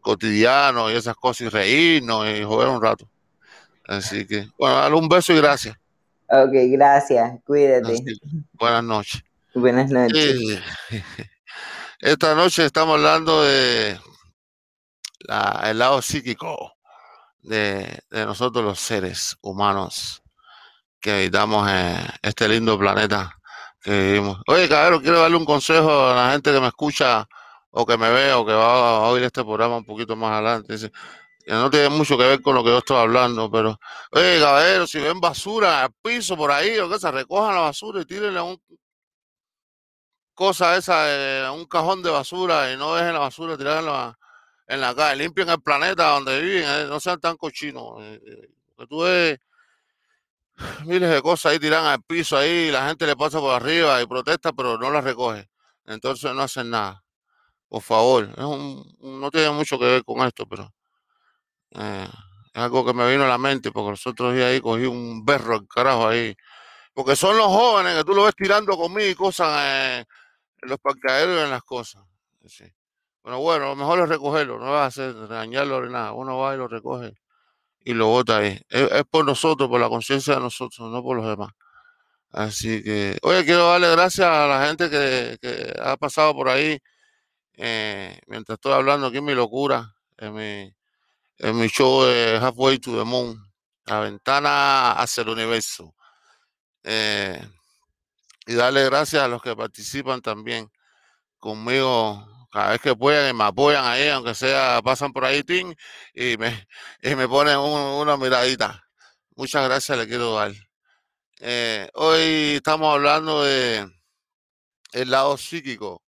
cotidianos 0.00 0.90
y 0.90 0.96
esas 0.96 1.14
cosas 1.16 1.42
y 1.42 1.48
reírnos 1.48 2.26
y 2.28 2.42
jugar 2.42 2.68
un 2.68 2.82
rato. 2.82 3.08
Así 3.86 4.26
que, 4.26 4.48
bueno, 4.58 4.76
dale 4.76 4.96
un 4.96 5.08
beso 5.08 5.32
y 5.32 5.36
gracias. 5.36 5.76
Ok, 6.28 6.52
gracias. 6.52 7.40
Cuídate. 7.44 8.02
buenas 8.52 8.84
noches. 8.84 9.22
Buenas 9.54 9.90
noches. 9.90 10.60
esta 12.00 12.34
noche 12.34 12.64
estamos 12.64 12.96
hablando 12.96 13.42
de 13.42 13.98
el 15.64 15.78
lado 15.78 16.00
psíquico 16.02 16.72
de, 17.42 18.00
de 18.10 18.26
nosotros 18.26 18.64
los 18.64 18.80
seres 18.80 19.36
humanos 19.42 20.21
que 21.02 21.12
habitamos 21.12 21.68
este 22.22 22.48
lindo 22.48 22.78
planeta 22.78 23.36
que 23.82 23.90
vivimos. 23.90 24.40
Oye, 24.46 24.68
cabrón, 24.68 25.02
quiero 25.02 25.20
darle 25.20 25.36
un 25.36 25.44
consejo 25.44 26.08
a 26.08 26.14
la 26.14 26.32
gente 26.32 26.52
que 26.52 26.60
me 26.60 26.68
escucha 26.68 27.28
o 27.70 27.84
que 27.84 27.98
me 27.98 28.10
ve 28.10 28.32
o 28.32 28.46
que 28.46 28.52
va 28.52 28.98
a 28.98 29.08
oír 29.08 29.24
este 29.24 29.42
programa 29.42 29.76
un 29.78 29.84
poquito 29.84 30.14
más 30.14 30.32
adelante. 30.32 30.74
Dice, 30.74 30.92
que 31.44 31.52
no 31.52 31.68
tiene 31.70 31.88
mucho 31.88 32.16
que 32.16 32.24
ver 32.24 32.40
con 32.40 32.54
lo 32.54 32.62
que 32.62 32.70
yo 32.70 32.78
estoy 32.78 32.98
hablando, 32.98 33.50
pero, 33.50 33.78
oye, 34.12 34.38
caballero, 34.40 34.86
si 34.86 35.00
ven 35.00 35.20
basura 35.20 35.82
al 35.82 35.92
piso 36.00 36.36
por 36.36 36.52
ahí 36.52 36.78
o 36.78 36.88
que 36.88 37.00
se 37.00 37.10
recojan 37.10 37.54
la 37.54 37.62
basura 37.62 38.00
y 38.00 38.04
tírenle 38.04 38.40
un 38.40 38.60
cosa 40.34 40.76
esa, 40.76 41.52
un 41.52 41.66
cajón 41.66 42.02
de 42.02 42.10
basura 42.10 42.72
y 42.72 42.76
no 42.76 42.94
dejen 42.94 43.12
la 43.12 43.20
basura 43.20 43.56
tirarla 43.58 44.18
en 44.66 44.80
la 44.80 44.94
calle, 44.94 45.24
limpien 45.24 45.48
el 45.50 45.60
planeta 45.60 46.10
donde 46.10 46.40
viven, 46.40 46.64
eh, 46.64 46.86
no 46.88 47.00
sean 47.00 47.20
tan 47.20 47.36
cochinos. 47.36 48.00
Eh, 48.00 48.20
eh, 48.24 48.48
que 48.78 48.86
tú 48.86 49.00
ves 49.02 49.38
miles 50.86 51.10
de 51.10 51.22
cosas 51.22 51.52
ahí 51.52 51.58
tiran 51.58 51.84
al 51.84 52.02
piso 52.02 52.36
ahí, 52.36 52.70
la 52.70 52.88
gente 52.88 53.06
le 53.06 53.16
pasa 53.16 53.40
por 53.40 53.54
arriba 53.54 54.00
y 54.02 54.06
protesta, 54.06 54.52
pero 54.52 54.78
no 54.78 54.90
las 54.90 55.04
recoge. 55.04 55.48
Entonces 55.86 56.34
no 56.34 56.42
hacen 56.42 56.70
nada. 56.70 57.04
Por 57.68 57.82
favor, 57.82 58.24
es 58.36 58.44
un, 58.44 58.96
no 59.00 59.30
tiene 59.30 59.50
mucho 59.50 59.78
que 59.78 59.86
ver 59.86 60.04
con 60.04 60.26
esto, 60.26 60.46
pero 60.46 60.72
eh, 61.70 62.08
es 62.54 62.62
algo 62.62 62.84
que 62.84 62.92
me 62.92 63.10
vino 63.10 63.24
a 63.24 63.28
la 63.28 63.38
mente 63.38 63.72
porque 63.72 63.90
los 63.90 64.06
otros 64.06 64.34
días 64.34 64.46
ahí 64.46 64.60
cogí 64.60 64.84
un 64.84 65.24
berro 65.24 65.54
al 65.54 65.66
carajo 65.66 66.08
ahí. 66.08 66.36
Porque 66.94 67.16
son 67.16 67.36
los 67.36 67.46
jóvenes 67.46 67.96
que 67.96 68.04
tú 68.04 68.14
lo 68.14 68.24
ves 68.24 68.34
tirando 68.36 68.76
conmigo 68.76 69.08
y 69.08 69.14
cosas 69.14 69.48
eh, 69.62 70.04
en 70.62 70.68
los 70.68 70.78
parqueaderos 70.78 71.40
y 71.40 71.44
en 71.44 71.50
las 71.50 71.62
cosas. 71.62 72.04
Sí. 72.46 72.64
Bueno, 73.22 73.40
bueno, 73.40 73.66
lo 73.68 73.76
mejor 73.76 74.00
es 74.00 74.08
recogerlo, 74.08 74.58
no 74.58 74.72
vas 74.72 74.82
a 74.82 74.86
hacer 74.86 75.28
dañarlo 75.28 75.84
ni 75.84 75.92
nada. 75.92 76.12
Uno 76.12 76.38
va 76.38 76.54
y 76.54 76.58
lo 76.58 76.68
recoge 76.68 77.14
y 77.84 77.94
lo 77.94 78.08
vota 78.08 78.38
ahí. 78.38 78.60
Es, 78.68 79.04
por 79.10 79.24
nosotros, 79.24 79.68
por 79.68 79.80
la 79.80 79.88
conciencia 79.88 80.34
de 80.34 80.40
nosotros, 80.40 80.90
no 80.90 81.02
por 81.02 81.16
los 81.16 81.26
demás. 81.26 81.52
Así 82.30 82.82
que, 82.82 83.18
oye, 83.22 83.44
quiero 83.44 83.68
darle 83.68 83.90
gracias 83.92 84.26
a 84.26 84.46
la 84.46 84.66
gente 84.66 84.88
que, 84.90 85.74
ha 85.80 85.96
pasado 85.96 86.34
por 86.34 86.48
ahí 86.48 86.78
eh, 87.54 88.18
mientras 88.26 88.56
estoy 88.56 88.72
hablando 88.72 89.06
aquí 89.08 89.18
en 89.18 89.24
mi 89.24 89.34
locura, 89.34 89.94
en 90.16 90.34
mi, 90.34 90.74
en 91.38 91.58
mi 91.58 91.68
show 91.68 92.04
de 92.04 92.38
Halfway 92.38 92.78
to 92.78 92.96
the 92.98 93.04
Moon, 93.04 93.38
la 93.86 94.00
ventana 94.00 94.92
hacia 94.92 95.22
el 95.22 95.28
universo. 95.28 95.94
Eh, 96.84 97.40
y 98.46 98.54
darle 98.54 98.84
gracias 98.84 99.22
a 99.22 99.28
los 99.28 99.42
que 99.42 99.54
participan 99.54 100.20
también 100.22 100.70
conmigo 101.38 102.31
cada 102.52 102.72
vez 102.72 102.80
que 102.82 102.94
puedan 102.94 103.30
y 103.30 103.32
me 103.36 103.44
apoyan 103.44 103.84
ahí, 103.84 104.08
aunque 104.08 104.34
sea, 104.34 104.82
pasan 104.82 105.12
por 105.12 105.24
ahí, 105.24 105.42
ting, 105.42 105.74
y 106.12 106.36
me, 106.36 106.68
y 107.00 107.14
me 107.14 107.26
ponen 107.26 107.58
una 107.58 108.16
miradita. 108.18 108.86
Muchas 109.34 109.64
gracias, 109.64 109.96
le 109.96 110.06
quiero 110.06 110.34
dar. 110.34 110.52
Eh, 111.40 111.88
hoy 111.94 112.56
estamos 112.56 112.94
hablando 112.94 113.42
de 113.42 113.90
el 114.92 115.10
lado 115.10 115.38
psíquico 115.38 116.02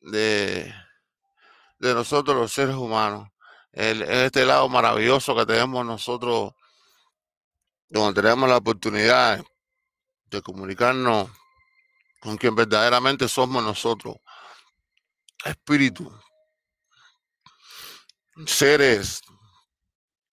de, 0.00 0.72
de 1.80 1.94
nosotros 1.94 2.36
los 2.36 2.52
seres 2.52 2.76
humanos. 2.76 3.28
El, 3.72 4.02
este 4.02 4.46
lado 4.46 4.68
maravilloso 4.68 5.34
que 5.34 5.44
tenemos 5.44 5.84
nosotros, 5.84 6.52
donde 7.88 8.22
tenemos 8.22 8.48
la 8.48 8.58
oportunidad 8.58 9.44
de 10.26 10.40
comunicarnos 10.40 11.30
con 12.20 12.36
quien 12.36 12.54
verdaderamente 12.54 13.28
somos 13.28 13.62
nosotros 13.62 14.16
espíritu, 15.48 16.12
seres 18.46 19.22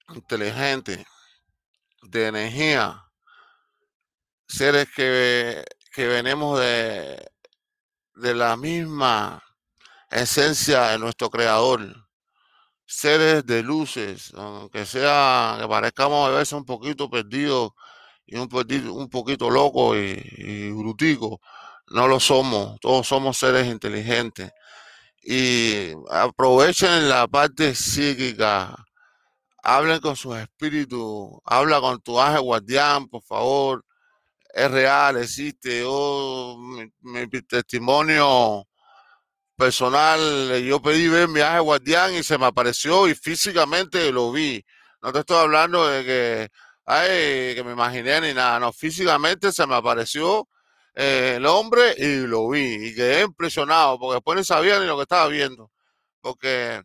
inteligentes, 0.09 1.05
de 2.01 2.28
energía, 2.28 3.03
seres 4.47 4.88
que, 4.95 5.63
que 5.91 6.07
venimos 6.07 6.59
de, 6.59 7.26
de 8.16 8.36
la 8.36 8.55
misma 8.57 9.43
esencia 10.11 10.89
de 10.89 10.99
nuestro 10.99 11.30
creador, 11.30 12.07
seres 12.86 13.45
de 13.45 13.63
luces, 13.63 14.32
aunque 14.36 14.86
sea 14.86 15.57
que 15.59 15.68
parezcamos 15.68 16.30
a 16.30 16.32
veces 16.32 16.53
un 16.53 16.66
poquito 16.66 17.09
perdidos 17.09 17.72
y 18.26 18.38
un, 18.38 18.47
poquito, 18.47 18.93
un 18.93 19.09
poquito 19.09 19.49
locos 19.49 19.97
y, 19.97 20.22
y 20.38 20.72
bruticos, 20.72 21.39
no 21.88 22.07
lo 22.07 22.20
somos, 22.20 22.80
todos 22.80 23.07
somos 23.07 23.38
seres 23.38 23.68
inteligentes 23.68 24.51
y 25.28 25.91
aprovechen 26.11 27.09
la 27.09 27.28
parte 27.28 27.73
psíquica. 27.73 28.76
Hablen 29.63 29.99
con 29.99 30.15
sus 30.15 30.38
espíritus, 30.38 31.32
habla 31.43 31.82
con 31.82 31.99
tu 32.01 32.19
ángel 32.19 32.41
guardián, 32.41 33.07
por 33.07 33.23
favor. 33.23 33.84
Es 34.53 34.69
real, 34.69 35.17
existe. 35.17 35.82
Yo, 35.82 36.57
mi, 37.01 37.28
testimonio 37.28 38.67
personal, 39.57 40.61
yo 40.63 40.80
pedí 40.82 41.07
ver 41.07 41.28
mi 41.28 41.41
ángel 41.41 41.63
guardián 41.63 42.13
y 42.13 42.21
se 42.21 42.38
me 42.38 42.45
apareció 42.45 43.07
y 43.07 43.15
físicamente 43.15 44.11
lo 44.11 44.32
vi. 44.32 44.63
No 45.01 45.11
te 45.11 45.19
estoy 45.19 45.38
hablando 45.38 45.88
de 45.88 46.05
que, 46.05 46.49
ay, 46.86 47.55
que 47.55 47.63
me 47.65 47.71
imaginé 47.71 48.21
ni 48.21 48.34
nada. 48.36 48.59
No, 48.59 48.71
físicamente 48.71 49.51
se 49.51 49.65
me 49.65 49.73
apareció 49.73 50.47
eh, 50.95 51.35
el 51.37 51.45
hombre 51.45 51.93
y 51.97 52.25
lo 52.27 52.49
vi 52.49 52.87
y 52.89 52.95
quedé 52.95 53.23
impresionado 53.23 53.99
porque 53.99 54.15
después 54.15 54.37
no 54.37 54.43
sabía 54.43 54.79
ni 54.79 54.87
lo 54.87 54.95
que 54.97 55.03
estaba 55.03 55.27
viendo. 55.27 55.71
Porque 56.21 56.81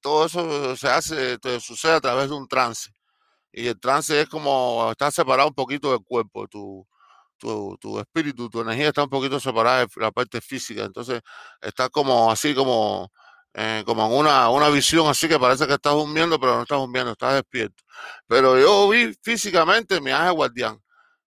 todo 0.00 0.26
eso 0.26 0.76
se 0.76 0.88
hace, 0.88 1.38
sucede 1.60 1.94
a 1.94 2.00
través 2.00 2.28
de 2.30 2.36
un 2.36 2.48
trance. 2.48 2.90
Y 3.52 3.68
el 3.68 3.80
trance 3.80 4.20
es 4.22 4.28
como 4.28 4.90
estar 4.92 5.12
separado 5.12 5.48
un 5.48 5.54
poquito 5.54 5.90
del 5.92 6.02
cuerpo. 6.04 6.48
Tu, 6.48 6.86
tu, 7.38 7.76
tu, 7.80 7.98
espíritu, 8.00 8.48
tu 8.50 8.60
energía 8.62 8.88
está 8.88 9.04
un 9.04 9.10
poquito 9.10 9.40
separada 9.40 9.80
de 9.86 9.88
la 9.96 10.12
parte 10.12 10.40
física. 10.40 10.84
Entonces 10.84 11.22
está 11.60 11.88
como 11.90 12.30
así, 12.32 12.54
como, 12.54 13.12
eh, 13.54 13.82
como 13.86 14.06
en 14.06 14.12
una, 14.12 14.48
una 14.50 14.68
visión 14.70 15.08
así 15.08 15.28
que 15.28 15.38
parece 15.38 15.66
que 15.66 15.74
estás 15.74 15.94
durmiendo, 15.94 16.40
pero 16.40 16.56
no 16.56 16.62
estás 16.62 16.78
durmiendo, 16.78 17.12
estás 17.12 17.34
despierto. 17.34 17.82
Pero 18.26 18.58
yo 18.58 18.88
vi 18.88 19.14
físicamente 19.22 20.00
mi 20.00 20.10
ángel 20.12 20.34
guardián. 20.34 20.80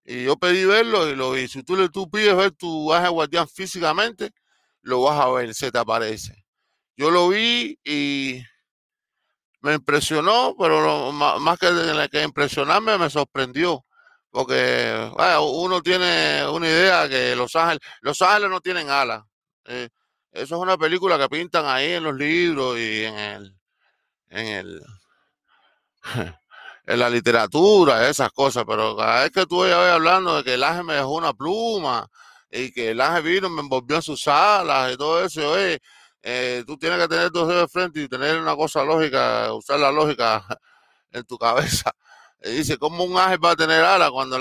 Y 0.05 0.23
yo 0.25 0.37
pedí 0.37 0.65
verlo 0.65 1.09
y 1.09 1.15
lo 1.15 1.31
vi. 1.31 1.47
Si 1.47 1.63
tú, 1.63 1.75
le, 1.75 1.89
tú 1.89 2.09
pides 2.09 2.35
ver 2.35 2.51
tu 2.51 2.93
ángel 2.93 3.11
guardián 3.11 3.47
físicamente, 3.47 4.31
lo 4.81 5.01
vas 5.03 5.19
a 5.19 5.29
ver, 5.31 5.53
se 5.55 5.71
te 5.71 5.79
aparece. 5.79 6.45
Yo 6.97 7.11
lo 7.11 7.29
vi 7.29 7.79
y 7.83 8.41
me 9.61 9.73
impresionó, 9.73 10.55
pero 10.57 11.11
más 11.11 11.59
que, 11.59 11.67
que 12.11 12.23
impresionarme, 12.23 12.97
me 12.97 13.09
sorprendió. 13.09 13.85
Porque 14.29 15.11
uno 15.41 15.81
tiene 15.81 16.45
una 16.47 16.67
idea 16.67 17.09
que 17.09 17.35
los 17.35 17.55
ángeles, 17.55 17.79
los 18.01 18.21
ángeles 18.21 18.49
no 18.49 18.61
tienen 18.61 18.89
alas. 18.89 19.23
Eh, 19.65 19.89
Eso 20.31 20.55
es 20.55 20.61
una 20.61 20.77
película 20.77 21.17
que 21.17 21.29
pintan 21.29 21.65
ahí 21.65 21.93
en 21.93 22.03
los 22.03 22.15
libros 22.15 22.77
y 22.77 23.05
en 23.05 23.17
el, 23.17 23.57
en 24.29 24.47
el, 24.47 24.83
en 26.85 26.99
la 26.99 27.09
literatura, 27.09 28.07
esas 28.09 28.31
cosas, 28.31 28.63
pero 28.67 28.95
cada 28.95 29.23
vez 29.23 29.31
que 29.31 29.45
tú 29.45 29.63
hablando 29.63 30.37
de 30.37 30.43
que 30.43 30.53
el 30.53 30.63
ángel 30.63 30.83
me 30.85 30.93
dejó 30.95 31.13
una 31.15 31.33
pluma 31.33 32.07
y 32.51 32.71
que 32.71 32.91
el 32.91 33.01
ángel 33.01 33.23
vino, 33.23 33.49
me 33.49 33.61
envolvió 33.61 33.97
en 33.97 34.01
sus 34.01 34.27
alas 34.27 34.93
y 34.93 34.97
todo 34.97 35.23
eso, 35.23 35.51
oye, 35.51 35.81
eh, 36.21 36.63
tú 36.65 36.77
tienes 36.77 36.99
que 36.99 37.07
tener 37.07 37.31
dos 37.31 37.47
dedos 37.47 37.63
de 37.63 37.67
frente 37.67 38.01
y 38.01 38.07
tener 38.07 38.39
una 38.39 38.55
cosa 38.55 38.83
lógica, 38.83 39.53
usar 39.53 39.79
la 39.79 39.91
lógica 39.91 40.45
en 41.11 41.23
tu 41.25 41.37
cabeza. 41.37 41.91
Y 42.41 42.51
dice, 42.51 42.77
¿cómo 42.77 43.03
un 43.03 43.17
ángel 43.17 43.43
va 43.43 43.51
a 43.51 43.55
tener 43.55 43.83
alas 43.83 44.11
cuando 44.11 44.37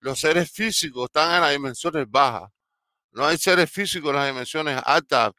los 0.00 0.20
seres 0.20 0.50
físicos 0.52 1.06
están 1.06 1.34
en 1.34 1.40
las 1.40 1.52
dimensiones 1.52 2.06
bajas? 2.08 2.50
No 3.12 3.26
hay 3.26 3.38
seres 3.38 3.70
físicos 3.70 4.10
en 4.10 4.16
las 4.16 4.26
dimensiones 4.28 4.80
altas, 4.84 5.32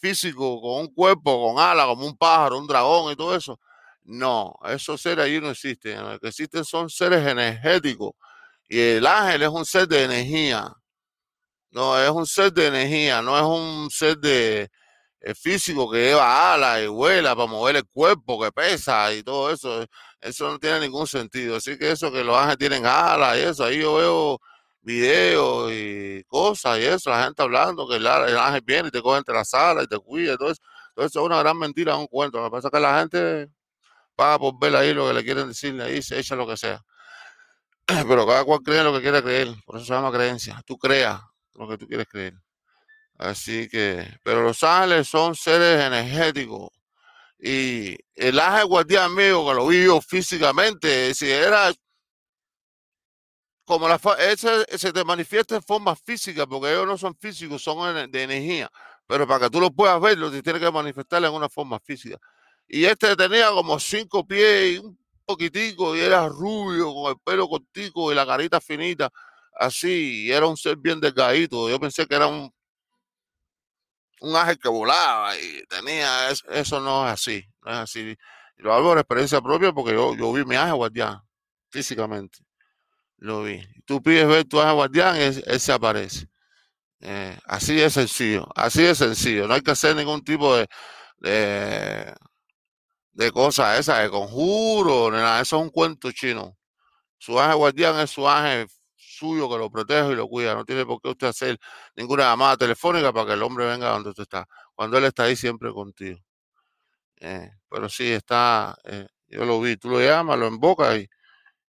físicos 0.00 0.60
con 0.62 0.82
un 0.82 0.94
cuerpo, 0.94 1.46
con 1.46 1.62
alas, 1.62 1.86
como 1.86 2.06
un 2.06 2.16
pájaro, 2.16 2.58
un 2.58 2.66
dragón 2.66 3.12
y 3.12 3.16
todo 3.16 3.34
eso. 3.34 3.58
No, 4.06 4.54
esos 4.66 5.00
seres 5.02 5.24
allí 5.24 5.40
no 5.40 5.50
existen. 5.50 6.02
Lo 6.02 6.18
que 6.20 6.28
existen 6.28 6.64
son 6.64 6.88
seres 6.88 7.26
energéticos. 7.26 8.12
Y 8.68 8.80
el 8.80 9.06
ángel 9.06 9.42
es 9.42 9.48
un 9.48 9.64
ser 9.64 9.88
de 9.88 10.04
energía. 10.04 10.72
No, 11.70 12.00
es 12.00 12.10
un 12.10 12.26
ser 12.26 12.52
de 12.52 12.68
energía, 12.68 13.20
no 13.22 13.36
es 13.36 13.42
un 13.42 13.90
ser 13.90 14.16
de 14.18 14.70
eh, 15.20 15.34
físico 15.34 15.90
que 15.90 15.98
lleva 15.98 16.54
alas 16.54 16.82
y 16.82 16.86
vuela 16.86 17.34
para 17.36 17.48
mover 17.48 17.76
el 17.76 17.84
cuerpo, 17.86 18.40
que 18.40 18.52
pesa 18.52 19.12
y 19.12 19.22
todo 19.22 19.50
eso. 19.50 19.84
Eso 20.20 20.50
no 20.50 20.58
tiene 20.58 20.80
ningún 20.80 21.06
sentido. 21.06 21.56
Así 21.56 21.76
que 21.78 21.90
eso 21.90 22.12
que 22.12 22.24
los 22.24 22.36
ángeles 22.36 22.58
tienen 22.58 22.86
alas 22.86 23.36
y 23.38 23.40
eso, 23.42 23.64
ahí 23.64 23.80
yo 23.80 23.94
veo 23.96 24.40
videos 24.82 25.72
y 25.72 26.22
cosas 26.24 26.78
y 26.78 26.84
eso, 26.84 27.10
la 27.10 27.24
gente 27.24 27.42
hablando 27.42 27.88
que 27.88 27.96
el, 27.96 28.06
ángel 28.06 28.62
viene 28.64 28.88
y 28.88 28.90
te 28.92 29.02
coge 29.02 29.18
entre 29.18 29.34
la 29.34 29.44
sala 29.44 29.82
y 29.82 29.86
te 29.88 29.98
cuida 29.98 30.34
y 30.34 30.36
todo 30.36 30.50
eso. 30.52 30.62
Eso 30.96 31.20
es 31.20 31.26
una 31.26 31.38
gran 31.40 31.58
mentira, 31.58 31.96
un 31.96 32.06
cuento. 32.06 32.38
Lo 32.38 32.44
que 32.44 32.50
pasa 32.52 32.68
es 32.68 32.72
que 32.72 32.80
la 32.80 33.00
gente 33.00 33.50
paga 34.16 34.38
por 34.38 34.58
ver 34.58 34.74
ahí 34.74 34.94
lo 34.94 35.06
que 35.08 35.14
le 35.14 35.24
quieren 35.24 35.48
decirle 35.48 35.84
ahí, 35.84 36.02
se 36.02 36.18
echa 36.18 36.34
lo 36.34 36.46
que 36.46 36.56
sea. 36.56 36.82
Pero 37.86 38.26
cada 38.26 38.44
cual 38.44 38.60
cree 38.64 38.82
lo 38.82 38.92
que 38.92 39.02
quiere 39.02 39.22
creer, 39.22 39.54
por 39.64 39.76
eso 39.76 39.86
se 39.86 39.92
llama 39.92 40.10
creencia. 40.10 40.60
Tú 40.66 40.76
creas 40.78 41.20
lo 41.54 41.68
que 41.68 41.78
tú 41.78 41.86
quieres 41.86 42.06
creer. 42.08 42.34
Así 43.18 43.68
que, 43.68 44.06
pero 44.22 44.42
los 44.42 44.62
ángeles 44.62 45.08
son 45.08 45.34
seres 45.34 45.80
energéticos. 45.80 46.68
Y 47.38 47.96
el 48.14 48.38
ángel 48.38 48.66
guardián 48.66 49.14
mío, 49.14 49.46
que 49.46 49.54
lo 49.54 49.66
vi 49.66 49.84
yo 49.84 50.00
físicamente, 50.00 51.14
si 51.14 51.30
era 51.30 51.72
como 53.64 53.88
la 53.88 54.00
ese, 54.18 54.64
se 54.78 54.92
te 54.92 55.04
manifiesta 55.04 55.56
en 55.56 55.62
forma 55.62 55.96
física, 55.96 56.46
porque 56.46 56.72
ellos 56.72 56.86
no 56.86 56.98
son 56.98 57.16
físicos, 57.16 57.62
son 57.62 58.10
de 58.10 58.22
energía. 58.22 58.70
Pero 59.06 59.26
para 59.26 59.46
que 59.46 59.50
tú 59.50 59.60
lo 59.60 59.70
puedas 59.70 60.00
ver, 60.00 60.18
lo 60.18 60.30
tienes 60.30 60.62
que 60.62 60.70
manifestar 60.70 61.24
en 61.24 61.32
una 61.32 61.48
forma 61.48 61.80
física. 61.80 62.18
Y 62.68 62.84
este 62.84 63.14
tenía 63.16 63.50
como 63.50 63.78
cinco 63.78 64.26
pies 64.26 64.74
y 64.74 64.78
un 64.78 64.98
poquitico, 65.24 65.96
y 65.96 66.00
era 66.00 66.28
rubio, 66.28 66.92
con 66.94 67.10
el 67.12 67.18
pelo 67.24 67.48
cortico 67.48 68.12
y 68.12 68.14
la 68.14 68.26
carita 68.26 68.60
finita, 68.60 69.10
así, 69.54 70.26
y 70.26 70.32
era 70.32 70.46
un 70.46 70.56
ser 70.56 70.76
bien 70.76 71.00
delgadito. 71.00 71.68
Yo 71.68 71.78
pensé 71.80 72.06
que 72.06 72.14
era 72.14 72.26
un, 72.26 72.52
un 74.20 74.36
ángel 74.36 74.58
que 74.58 74.68
volaba 74.68 75.36
y 75.38 75.64
tenía, 75.66 76.30
eso, 76.30 76.80
no 76.80 77.06
es 77.06 77.12
así, 77.12 77.44
no 77.62 77.72
es 77.72 77.78
así. 77.78 78.16
Lo 78.56 78.72
hablo 78.72 78.94
de 78.94 79.00
experiencia 79.00 79.40
propia 79.40 79.72
porque 79.72 79.92
yo, 79.92 80.16
yo 80.16 80.32
vi 80.32 80.44
mi 80.44 80.56
ángel 80.56 80.76
guardián, 80.76 81.20
físicamente. 81.70 82.38
Lo 83.18 83.42
vi. 83.42 83.62
Tú 83.86 84.02
pides 84.02 84.26
ver 84.26 84.44
tu 84.44 84.60
ángel 84.60 84.74
guardián, 84.74 85.16
él, 85.16 85.60
se 85.60 85.72
aparece. 85.72 86.28
Eh, 87.00 87.38
así 87.44 87.74
de 87.76 87.90
sencillo, 87.90 88.48
así 88.56 88.82
de 88.82 88.94
sencillo. 88.94 89.46
No 89.46 89.54
hay 89.54 89.60
que 89.62 89.70
hacer 89.72 89.94
ningún 89.94 90.24
tipo 90.24 90.56
de 90.56 90.66
de 93.16 93.32
cosas 93.32 93.80
esas, 93.80 94.02
de 94.02 94.10
conjuro, 94.10 95.10
nada, 95.10 95.40
eso 95.40 95.56
es 95.56 95.62
un 95.62 95.70
cuento 95.70 96.12
chino. 96.12 96.56
Su 97.18 97.40
ángel 97.40 97.56
guardián 97.56 97.98
es 98.00 98.10
su 98.10 98.28
ángel 98.28 98.68
suyo 98.94 99.48
que 99.50 99.56
lo 99.58 99.70
protege 99.70 100.12
y 100.12 100.14
lo 100.16 100.28
cuida. 100.28 100.54
No 100.54 100.64
tiene 100.64 100.84
por 100.84 101.00
qué 101.00 101.08
usted 101.10 101.28
hacer 101.28 101.58
ninguna 101.96 102.24
llamada 102.24 102.56
telefónica 102.58 103.12
para 103.12 103.28
que 103.28 103.32
el 103.34 103.42
hombre 103.42 103.66
venga 103.66 103.88
donde 103.90 104.10
usted 104.10 104.24
está. 104.24 104.46
Cuando 104.74 104.98
él 104.98 105.04
está 105.04 105.24
ahí 105.24 105.36
siempre 105.36 105.72
contigo. 105.72 106.18
Eh, 107.20 107.50
pero 107.70 107.88
sí, 107.88 108.12
está, 108.12 108.76
eh, 108.84 109.08
yo 109.28 109.46
lo 109.46 109.60
vi, 109.62 109.78
tú 109.78 109.88
lo 109.90 110.00
llamas, 110.00 110.38
lo 110.38 110.48
invocas 110.48 110.98
y, 110.98 111.08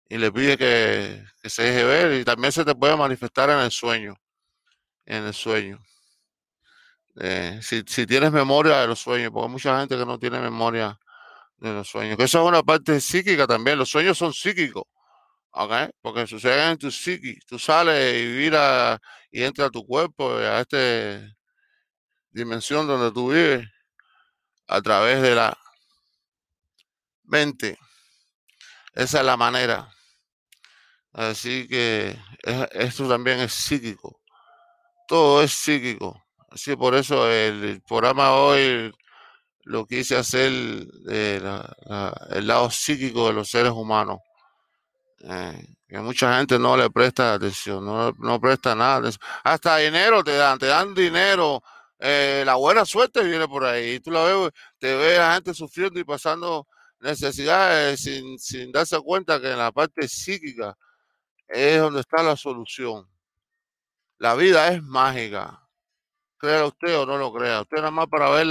y 0.08 0.18
le 0.18 0.32
pide 0.32 0.56
que, 0.56 1.24
se 1.44 1.62
deje 1.64 1.84
ver 1.84 2.20
y 2.20 2.24
también 2.24 2.52
se 2.52 2.64
te 2.64 2.74
puede 2.74 2.96
manifestar 2.96 3.50
en 3.50 3.58
el 3.58 3.70
sueño. 3.70 4.16
En 5.06 5.24
el 5.24 5.34
sueño. 5.34 5.78
Eh, 7.20 7.60
si, 7.62 7.82
si, 7.86 8.06
tienes 8.06 8.32
memoria 8.32 8.80
de 8.80 8.88
los 8.88 9.00
sueños, 9.00 9.30
porque 9.30 9.46
hay 9.46 9.52
mucha 9.52 9.78
gente 9.80 9.96
que 9.98 10.06
no 10.06 10.18
tiene 10.18 10.40
memoria 10.40 10.98
de 11.64 11.74
los 11.74 11.88
sueños. 11.88 12.16
Que 12.16 12.24
eso 12.24 12.42
es 12.42 12.48
una 12.48 12.62
parte 12.62 13.00
psíquica 13.00 13.46
también. 13.46 13.78
Los 13.78 13.90
sueños 13.90 14.16
son 14.16 14.32
psíquicos. 14.32 14.84
Porque 16.02 16.26
suceden 16.26 16.72
en 16.72 16.78
tu 16.78 16.90
psiqui. 16.90 17.38
Tú 17.46 17.58
sales 17.58 18.14
y 18.20 18.26
vivir 18.26 18.54
y 19.30 19.42
entra 19.44 19.66
a 19.66 19.70
tu 19.70 19.86
cuerpo, 19.86 20.32
a 20.32 20.60
esta 20.60 20.76
dimensión 22.30 22.86
donde 22.86 23.12
tú 23.12 23.32
vives, 23.32 23.66
a 24.66 24.80
través 24.82 25.22
de 25.22 25.34
la 25.34 25.56
mente. 27.22 27.78
Esa 28.94 29.20
es 29.20 29.24
la 29.24 29.36
manera. 29.36 29.88
Así 31.12 31.68
que 31.68 32.18
esto 32.72 33.08
también 33.08 33.38
es 33.38 33.52
psíquico. 33.52 34.20
Todo 35.06 35.42
es 35.42 35.52
psíquico. 35.52 36.20
Así 36.50 36.74
por 36.74 36.94
eso 36.96 37.30
el 37.30 37.80
programa 37.86 38.32
hoy 38.32 38.92
lo 39.64 39.86
quise 39.86 40.16
hacer 40.16 40.52
eh, 41.08 41.40
el 42.30 42.46
lado 42.46 42.70
psíquico 42.70 43.28
de 43.28 43.32
los 43.34 43.48
seres 43.48 43.72
humanos. 43.72 44.18
Eh, 45.20 45.66
que 45.88 45.98
mucha 46.00 46.36
gente 46.38 46.58
no 46.58 46.76
le 46.76 46.90
presta 46.90 47.34
atención, 47.34 47.84
no, 47.84 48.40
presta 48.40 48.74
nada. 48.74 49.10
Hasta 49.42 49.76
dinero 49.78 50.22
te 50.22 50.36
dan, 50.36 50.58
te 50.58 50.66
dan 50.66 50.94
dinero. 50.94 51.62
Eh, 51.98 52.42
la 52.44 52.56
buena 52.56 52.84
suerte 52.84 53.22
viene 53.24 53.46
por 53.48 53.64
ahí. 53.64 54.00
tú 54.00 54.10
la 54.10 54.24
ves, 54.24 54.50
te 54.78 54.94
ves 54.94 55.18
a 55.18 55.34
gente 55.34 55.54
sufriendo 55.54 55.98
y 55.98 56.04
pasando 56.04 56.66
necesidades 57.00 58.00
sin, 58.00 58.38
sin 58.38 58.72
darse 58.72 58.98
cuenta 59.00 59.40
que 59.40 59.52
en 59.52 59.58
la 59.58 59.72
parte 59.72 60.08
psíquica 60.08 60.76
es 61.48 61.80
donde 61.80 62.00
está 62.00 62.22
la 62.22 62.36
solución. 62.36 63.08
La 64.18 64.34
vida 64.34 64.68
es 64.68 64.82
mágica. 64.82 65.60
Crea 66.38 66.66
usted 66.66 66.98
o 66.98 67.06
no 67.06 67.18
lo 67.18 67.32
crea. 67.32 67.62
Usted 67.62 67.78
nada 67.78 67.90
más 67.90 68.06
para 68.08 68.30
ver 68.30 68.46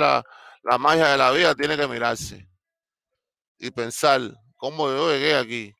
la, 0.64 0.78
magia 0.78 1.08
de 1.10 1.18
la 1.18 1.32
vida 1.32 1.56
tiene 1.56 1.78
que 1.78 1.88
mirarse 1.88 2.50
y 3.60 3.72
pensar 3.72 4.22
cómo 4.58 4.88
yo 4.88 5.12
llegué 5.12 5.36
aquí. 5.36 5.76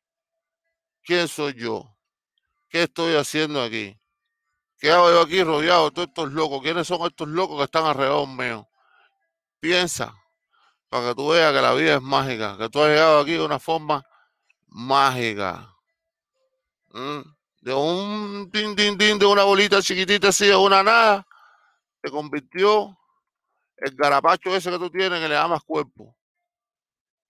¿Quién 1.02 1.28
soy 1.28 1.54
yo? 1.54 1.96
¿Qué 2.68 2.84
estoy 2.84 3.14
haciendo 3.16 3.62
aquí? 3.62 3.98
¿Qué 4.78 4.90
hago 4.90 5.10
yo 5.10 5.20
aquí 5.22 5.42
rodeado 5.42 5.86
de 5.86 5.90
todos 5.90 6.08
estos 6.08 6.32
locos? 6.32 6.62
¿Quiénes 6.62 6.86
son 6.86 7.06
estos 7.06 7.28
locos 7.28 7.58
que 7.58 7.64
están 7.64 7.84
alrededor 7.84 8.28
mío? 8.28 8.68
Piensa 9.60 10.14
para 10.88 11.08
que 11.08 11.14
tú 11.14 11.28
veas 11.28 11.52
que 11.52 11.60
la 11.60 11.74
vida 11.74 11.94
es 11.96 12.02
mágica, 12.02 12.56
que 12.56 12.68
tú 12.68 12.82
has 12.82 12.88
llegado 12.88 13.20
aquí 13.20 13.32
de 13.32 13.44
una 13.44 13.58
forma 13.58 14.04
mágica. 14.68 15.74
De 17.60 17.74
un 17.74 18.50
din, 18.50 18.76
din, 18.76 18.96
din, 18.96 19.18
de 19.18 19.26
una 19.26 19.42
bolita 19.42 19.82
chiquitita 19.82 20.28
así, 20.28 20.46
de 20.46 20.54
una 20.56 20.82
nada, 20.82 21.26
se 22.02 22.10
convirtió 22.10 22.96
el 23.76 23.94
garapacho 23.94 24.54
ese 24.54 24.70
que 24.70 24.78
tú 24.78 24.90
tienes 24.90 25.20
que 25.20 25.28
le 25.28 25.34
llamas 25.34 25.62
cuerpo. 25.62 26.16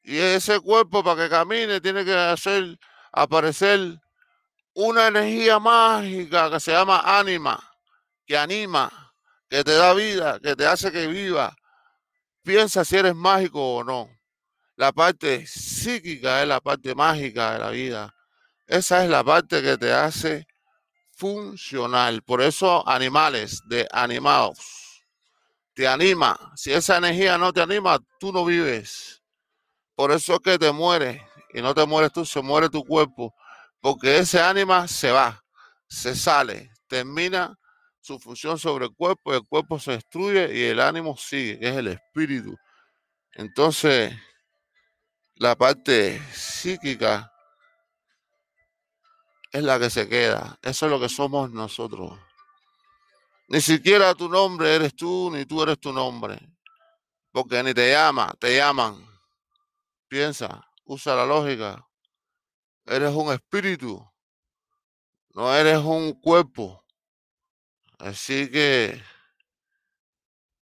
Y 0.02 0.18
ese 0.18 0.60
cuerpo 0.60 1.02
para 1.02 1.22
que 1.22 1.30
camine 1.30 1.80
tiene 1.80 2.04
que 2.04 2.14
hacer 2.14 2.78
aparecer 3.12 3.98
una 4.74 5.06
energía 5.06 5.58
mágica 5.58 6.50
que 6.50 6.60
se 6.60 6.72
llama 6.72 7.02
ánima, 7.04 7.58
que 8.26 8.36
anima, 8.36 9.14
que 9.48 9.64
te 9.64 9.72
da 9.72 9.94
vida, 9.94 10.38
que 10.40 10.54
te 10.54 10.66
hace 10.66 10.92
que 10.92 11.06
viva. 11.06 11.56
Piensa 12.42 12.84
si 12.84 12.96
eres 12.96 13.14
mágico 13.14 13.76
o 13.76 13.84
no. 13.84 14.10
La 14.76 14.92
parte 14.92 15.46
psíquica 15.46 16.42
es 16.42 16.48
la 16.48 16.60
parte 16.60 16.94
mágica 16.94 17.52
de 17.52 17.58
la 17.60 17.70
vida. 17.70 18.14
Esa 18.66 19.04
es 19.04 19.10
la 19.10 19.22
parte 19.24 19.62
que 19.62 19.78
te 19.78 19.92
hace 19.92 20.46
funcional. 21.12 22.22
Por 22.22 22.42
eso 22.42 22.86
animales 22.86 23.62
de 23.68 23.88
animados 23.92 24.83
te 25.74 25.86
anima. 25.88 26.52
Si 26.56 26.72
esa 26.72 26.96
energía 26.96 27.36
no 27.36 27.52
te 27.52 27.60
anima, 27.60 27.98
tú 28.18 28.32
no 28.32 28.44
vives. 28.44 29.22
Por 29.94 30.12
eso 30.12 30.34
es 30.34 30.40
que 30.40 30.58
te 30.58 30.72
mueres. 30.72 31.20
Y 31.52 31.62
no 31.62 31.74
te 31.74 31.86
mueres 31.86 32.12
tú, 32.12 32.24
se 32.24 32.42
muere 32.42 32.68
tu 32.68 32.84
cuerpo. 32.84 33.34
Porque 33.80 34.18
ese 34.18 34.40
ánima 34.40 34.88
se 34.88 35.12
va, 35.12 35.44
se 35.86 36.16
sale, 36.16 36.72
termina 36.88 37.56
su 38.00 38.18
función 38.18 38.58
sobre 38.58 38.84
el 38.84 38.94
cuerpo 38.94 39.34
el 39.34 39.46
cuerpo 39.48 39.78
se 39.78 39.92
destruye 39.92 40.54
y 40.54 40.64
el 40.64 40.80
ánimo 40.80 41.16
sigue, 41.16 41.58
que 41.58 41.68
es 41.68 41.76
el 41.76 41.88
espíritu. 41.88 42.56
Entonces, 43.32 44.14
la 45.36 45.56
parte 45.56 46.20
psíquica 46.32 47.32
es 49.50 49.62
la 49.62 49.78
que 49.78 49.90
se 49.90 50.08
queda. 50.08 50.58
Eso 50.62 50.86
es 50.86 50.92
lo 50.92 51.00
que 51.00 51.08
somos 51.08 51.50
nosotros. 51.50 52.18
Ni 53.48 53.60
siquiera 53.60 54.14
tu 54.14 54.28
nombre 54.28 54.74
eres 54.74 54.94
tú, 54.94 55.30
ni 55.32 55.44
tú 55.44 55.62
eres 55.62 55.78
tu 55.78 55.92
nombre. 55.92 56.38
Porque 57.30 57.62
ni 57.62 57.74
te 57.74 57.90
llama, 57.90 58.32
te 58.38 58.56
llaman. 58.56 59.04
Piensa, 60.08 60.66
usa 60.84 61.14
la 61.14 61.26
lógica. 61.26 61.86
Eres 62.86 63.12
un 63.14 63.32
espíritu, 63.32 64.06
no 65.34 65.54
eres 65.54 65.78
un 65.78 66.12
cuerpo. 66.20 66.84
Así 67.98 68.50
que 68.50 69.00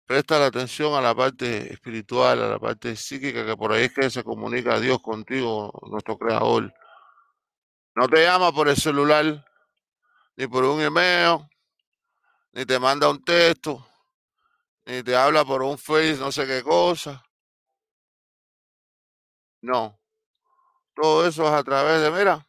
presta 0.05 0.39
la 0.39 0.47
atención 0.47 0.93
a 0.93 1.01
la 1.01 1.15
parte 1.15 1.71
espiritual, 1.73 2.41
a 2.43 2.49
la 2.49 2.59
parte 2.59 2.95
psíquica, 2.95 3.45
que 3.45 3.55
por 3.55 3.71
ahí 3.71 3.85
es 3.85 3.93
que 3.93 4.09
se 4.09 4.23
comunica 4.23 4.79
Dios 4.79 5.01
contigo, 5.01 5.71
nuestro 5.89 6.17
creador. 6.17 6.73
No 7.95 8.07
te 8.07 8.23
llama 8.23 8.51
por 8.51 8.67
el 8.69 8.75
celular, 8.75 9.45
ni 10.35 10.47
por 10.47 10.63
un 10.65 10.81
email, 10.81 11.39
ni 12.53 12.65
te 12.65 12.79
manda 12.79 13.09
un 13.09 13.23
texto, 13.23 13.87
ni 14.85 15.03
te 15.03 15.15
habla 15.15 15.45
por 15.45 15.63
un 15.63 15.77
face, 15.77 16.17
no 16.17 16.31
sé 16.31 16.45
qué 16.47 16.63
cosa. 16.63 17.23
No. 19.61 19.99
Todo 20.95 21.27
eso 21.27 21.45
es 21.45 21.53
a 21.53 21.63
través 21.63 22.01
de, 22.01 22.11
mira, 22.11 22.45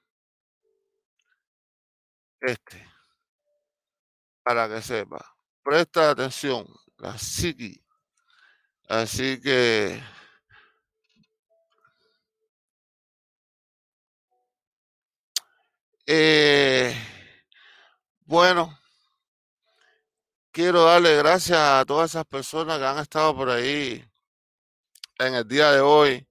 este, 2.41 2.87
para 4.43 4.69
que 4.69 4.83
sepa. 4.83 5.25
Presta 5.63 6.11
atención, 6.11 6.67
la 6.99 7.17
psiqui. 7.19 7.81
Así 8.89 9.41
que 9.41 10.03
eh, 16.07 16.93
bueno, 18.27 18.80
quiero 20.53 20.85
darle 20.85 21.17
gracias 21.17 21.59
a 21.59 21.85
todas 21.87 22.11
esas 22.11 22.25
personas 22.27 22.79
que 22.79 22.85
han 22.85 22.99
estado 22.99 23.35
por 23.37 23.51
ahí 23.51 24.05
en 25.19 25.35
el 25.35 25.47
día 25.49 25.73
de 25.73 25.81
hoy. 25.81 26.27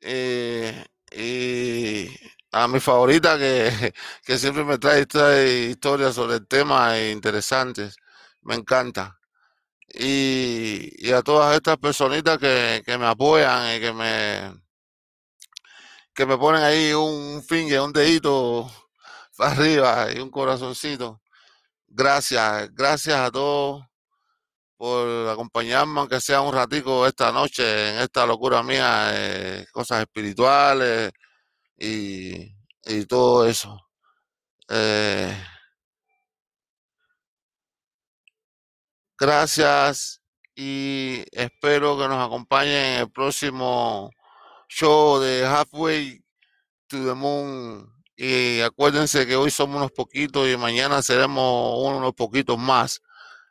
Eh, 0.00 0.84
y 1.12 2.08
a 2.52 2.68
mi 2.68 2.80
favorita 2.80 3.38
que, 3.38 3.94
que 4.24 4.38
siempre 4.38 4.64
me 4.64 4.78
trae, 4.78 5.02
historias 5.70 6.14
sobre 6.14 6.36
el 6.36 6.46
tema 6.46 6.98
interesantes. 7.00 7.96
Me 8.42 8.54
encanta. 8.56 9.18
Y, 9.94 11.12
a 11.12 11.22
todas 11.22 11.54
estas 11.56 11.78
personitas 11.78 12.38
que, 12.38 12.82
que, 12.86 12.98
me 12.98 13.06
apoyan 13.06 13.76
y 13.76 13.80
que 13.80 13.92
me 13.92 14.62
que 16.14 16.26
me 16.26 16.36
ponen 16.38 16.62
ahí 16.62 16.92
un 16.92 17.42
finger, 17.42 17.80
un 17.80 17.92
dedito 17.92 18.70
para 19.36 19.52
arriba 19.52 20.12
y 20.12 20.20
un 20.20 20.30
corazoncito. 20.30 21.21
Gracias, 21.94 22.74
gracias 22.74 23.18
a 23.18 23.30
todos 23.30 23.84
por 24.78 25.28
acompañarme, 25.28 26.00
aunque 26.00 26.20
sea 26.22 26.40
un 26.40 26.54
ratico 26.54 27.06
esta 27.06 27.30
noche 27.32 27.90
en 27.90 28.00
esta 28.00 28.24
locura 28.24 28.62
mía, 28.62 29.12
cosas 29.72 30.00
espirituales 30.00 31.12
y, 31.76 32.56
y 32.86 33.04
todo 33.06 33.46
eso. 33.46 33.78
Eh, 34.70 35.36
gracias 39.18 40.22
y 40.54 41.24
espero 41.30 41.98
que 41.98 42.08
nos 42.08 42.26
acompañen 42.26 42.74
en 42.94 43.00
el 43.00 43.10
próximo 43.10 44.10
show 44.66 45.20
de 45.20 45.44
Halfway 45.44 46.24
to 46.88 47.04
the 47.04 47.14
Moon. 47.14 47.91
Y 48.16 48.60
acuérdense 48.60 49.26
que 49.26 49.36
hoy 49.36 49.50
somos 49.50 49.76
unos 49.76 49.92
poquitos 49.92 50.48
y 50.48 50.56
mañana 50.56 51.02
seremos 51.02 51.74
unos 51.78 52.14
poquitos 52.14 52.58
más. 52.58 53.00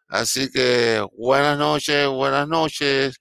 Así 0.07 0.51
que 0.51 1.05
buenas 1.17 1.57
noches, 1.57 2.07
buenas 2.07 2.47
noches. 2.47 3.19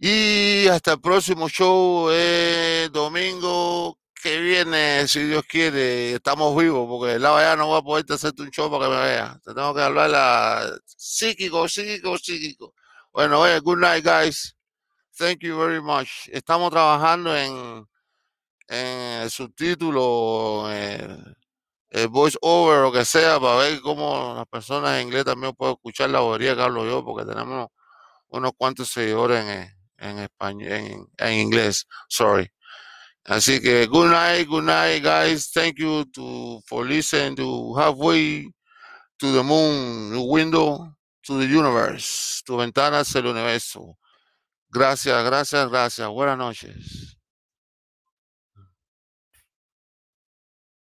Y 0.00 0.66
hasta 0.68 0.94
el 0.94 1.00
próximo 1.00 1.48
show, 1.48 2.08
eh, 2.10 2.88
domingo 2.92 3.98
que 4.22 4.40
viene, 4.40 5.06
si 5.08 5.24
Dios 5.24 5.44
quiere. 5.48 6.14
Estamos 6.14 6.56
vivos, 6.56 6.88
porque 6.88 7.14
el 7.14 7.22
lado 7.22 7.36
allá 7.36 7.56
no 7.56 7.66
voy 7.68 7.78
a 7.78 7.82
poder 7.82 8.04
hacerte 8.08 8.42
un 8.42 8.50
show 8.50 8.70
para 8.70 8.86
que 8.86 8.90
me 8.94 9.00
veas. 9.00 9.42
Te 9.42 9.54
tengo 9.54 9.74
que 9.74 9.82
hablar 9.82 10.10
la 10.10 10.78
psíquico, 10.86 11.68
psíquico, 11.68 12.16
psíquico. 12.18 12.74
Bueno, 13.12 13.40
oye, 13.40 13.58
good 13.60 13.78
night, 13.78 14.04
guys. 14.04 14.56
Thank 15.18 15.40
you 15.40 15.58
very 15.58 15.80
much. 15.82 16.28
Estamos 16.28 16.70
trabajando 16.70 17.36
en, 17.36 17.86
en 18.68 19.22
el 19.22 19.30
subtítulo. 19.30 20.72
En, 20.72 21.36
el 21.92 22.08
voice 22.08 22.38
over, 22.40 22.80
lo 22.80 22.92
que 22.92 23.04
sea, 23.04 23.38
para 23.38 23.56
ver 23.56 23.80
cómo 23.82 24.34
las 24.34 24.46
personas 24.46 24.98
en 24.98 25.08
inglés 25.08 25.24
también 25.26 25.54
pueden 25.54 25.74
escuchar 25.74 26.08
la 26.10 26.20
bobería 26.20 26.54
que 26.56 26.62
hablo 26.62 26.86
yo, 26.86 27.04
porque 27.04 27.26
tenemos 27.26 27.68
unos 28.28 28.52
cuantos 28.56 28.88
seguidores 28.88 29.44
en, 29.44 30.08
en 30.10 30.18
español, 30.20 31.08
en, 31.18 31.32
inglés, 31.34 31.86
sorry. 32.08 32.50
Así 33.24 33.60
que 33.60 33.86
good 33.86 34.10
night, 34.10 34.48
good 34.48 34.64
night, 34.64 35.04
guys. 35.04 35.52
Thank 35.52 35.76
you 35.78 36.04
to 36.12 36.60
for 36.66 36.84
listening 36.84 37.36
to 37.36 37.74
halfway 37.76 38.48
to 39.18 39.32
the 39.32 39.42
moon, 39.42 40.16
window 40.28 40.96
to 41.24 41.38
the 41.38 41.46
universe, 41.46 42.42
tu 42.44 42.56
ventana 42.56 43.00
hacia 43.00 43.20
el 43.20 43.26
universo. 43.26 43.98
Gracias, 44.70 45.24
gracias, 45.24 45.68
gracias. 45.68 46.08
Buenas 46.08 46.38
noches. 46.38 47.21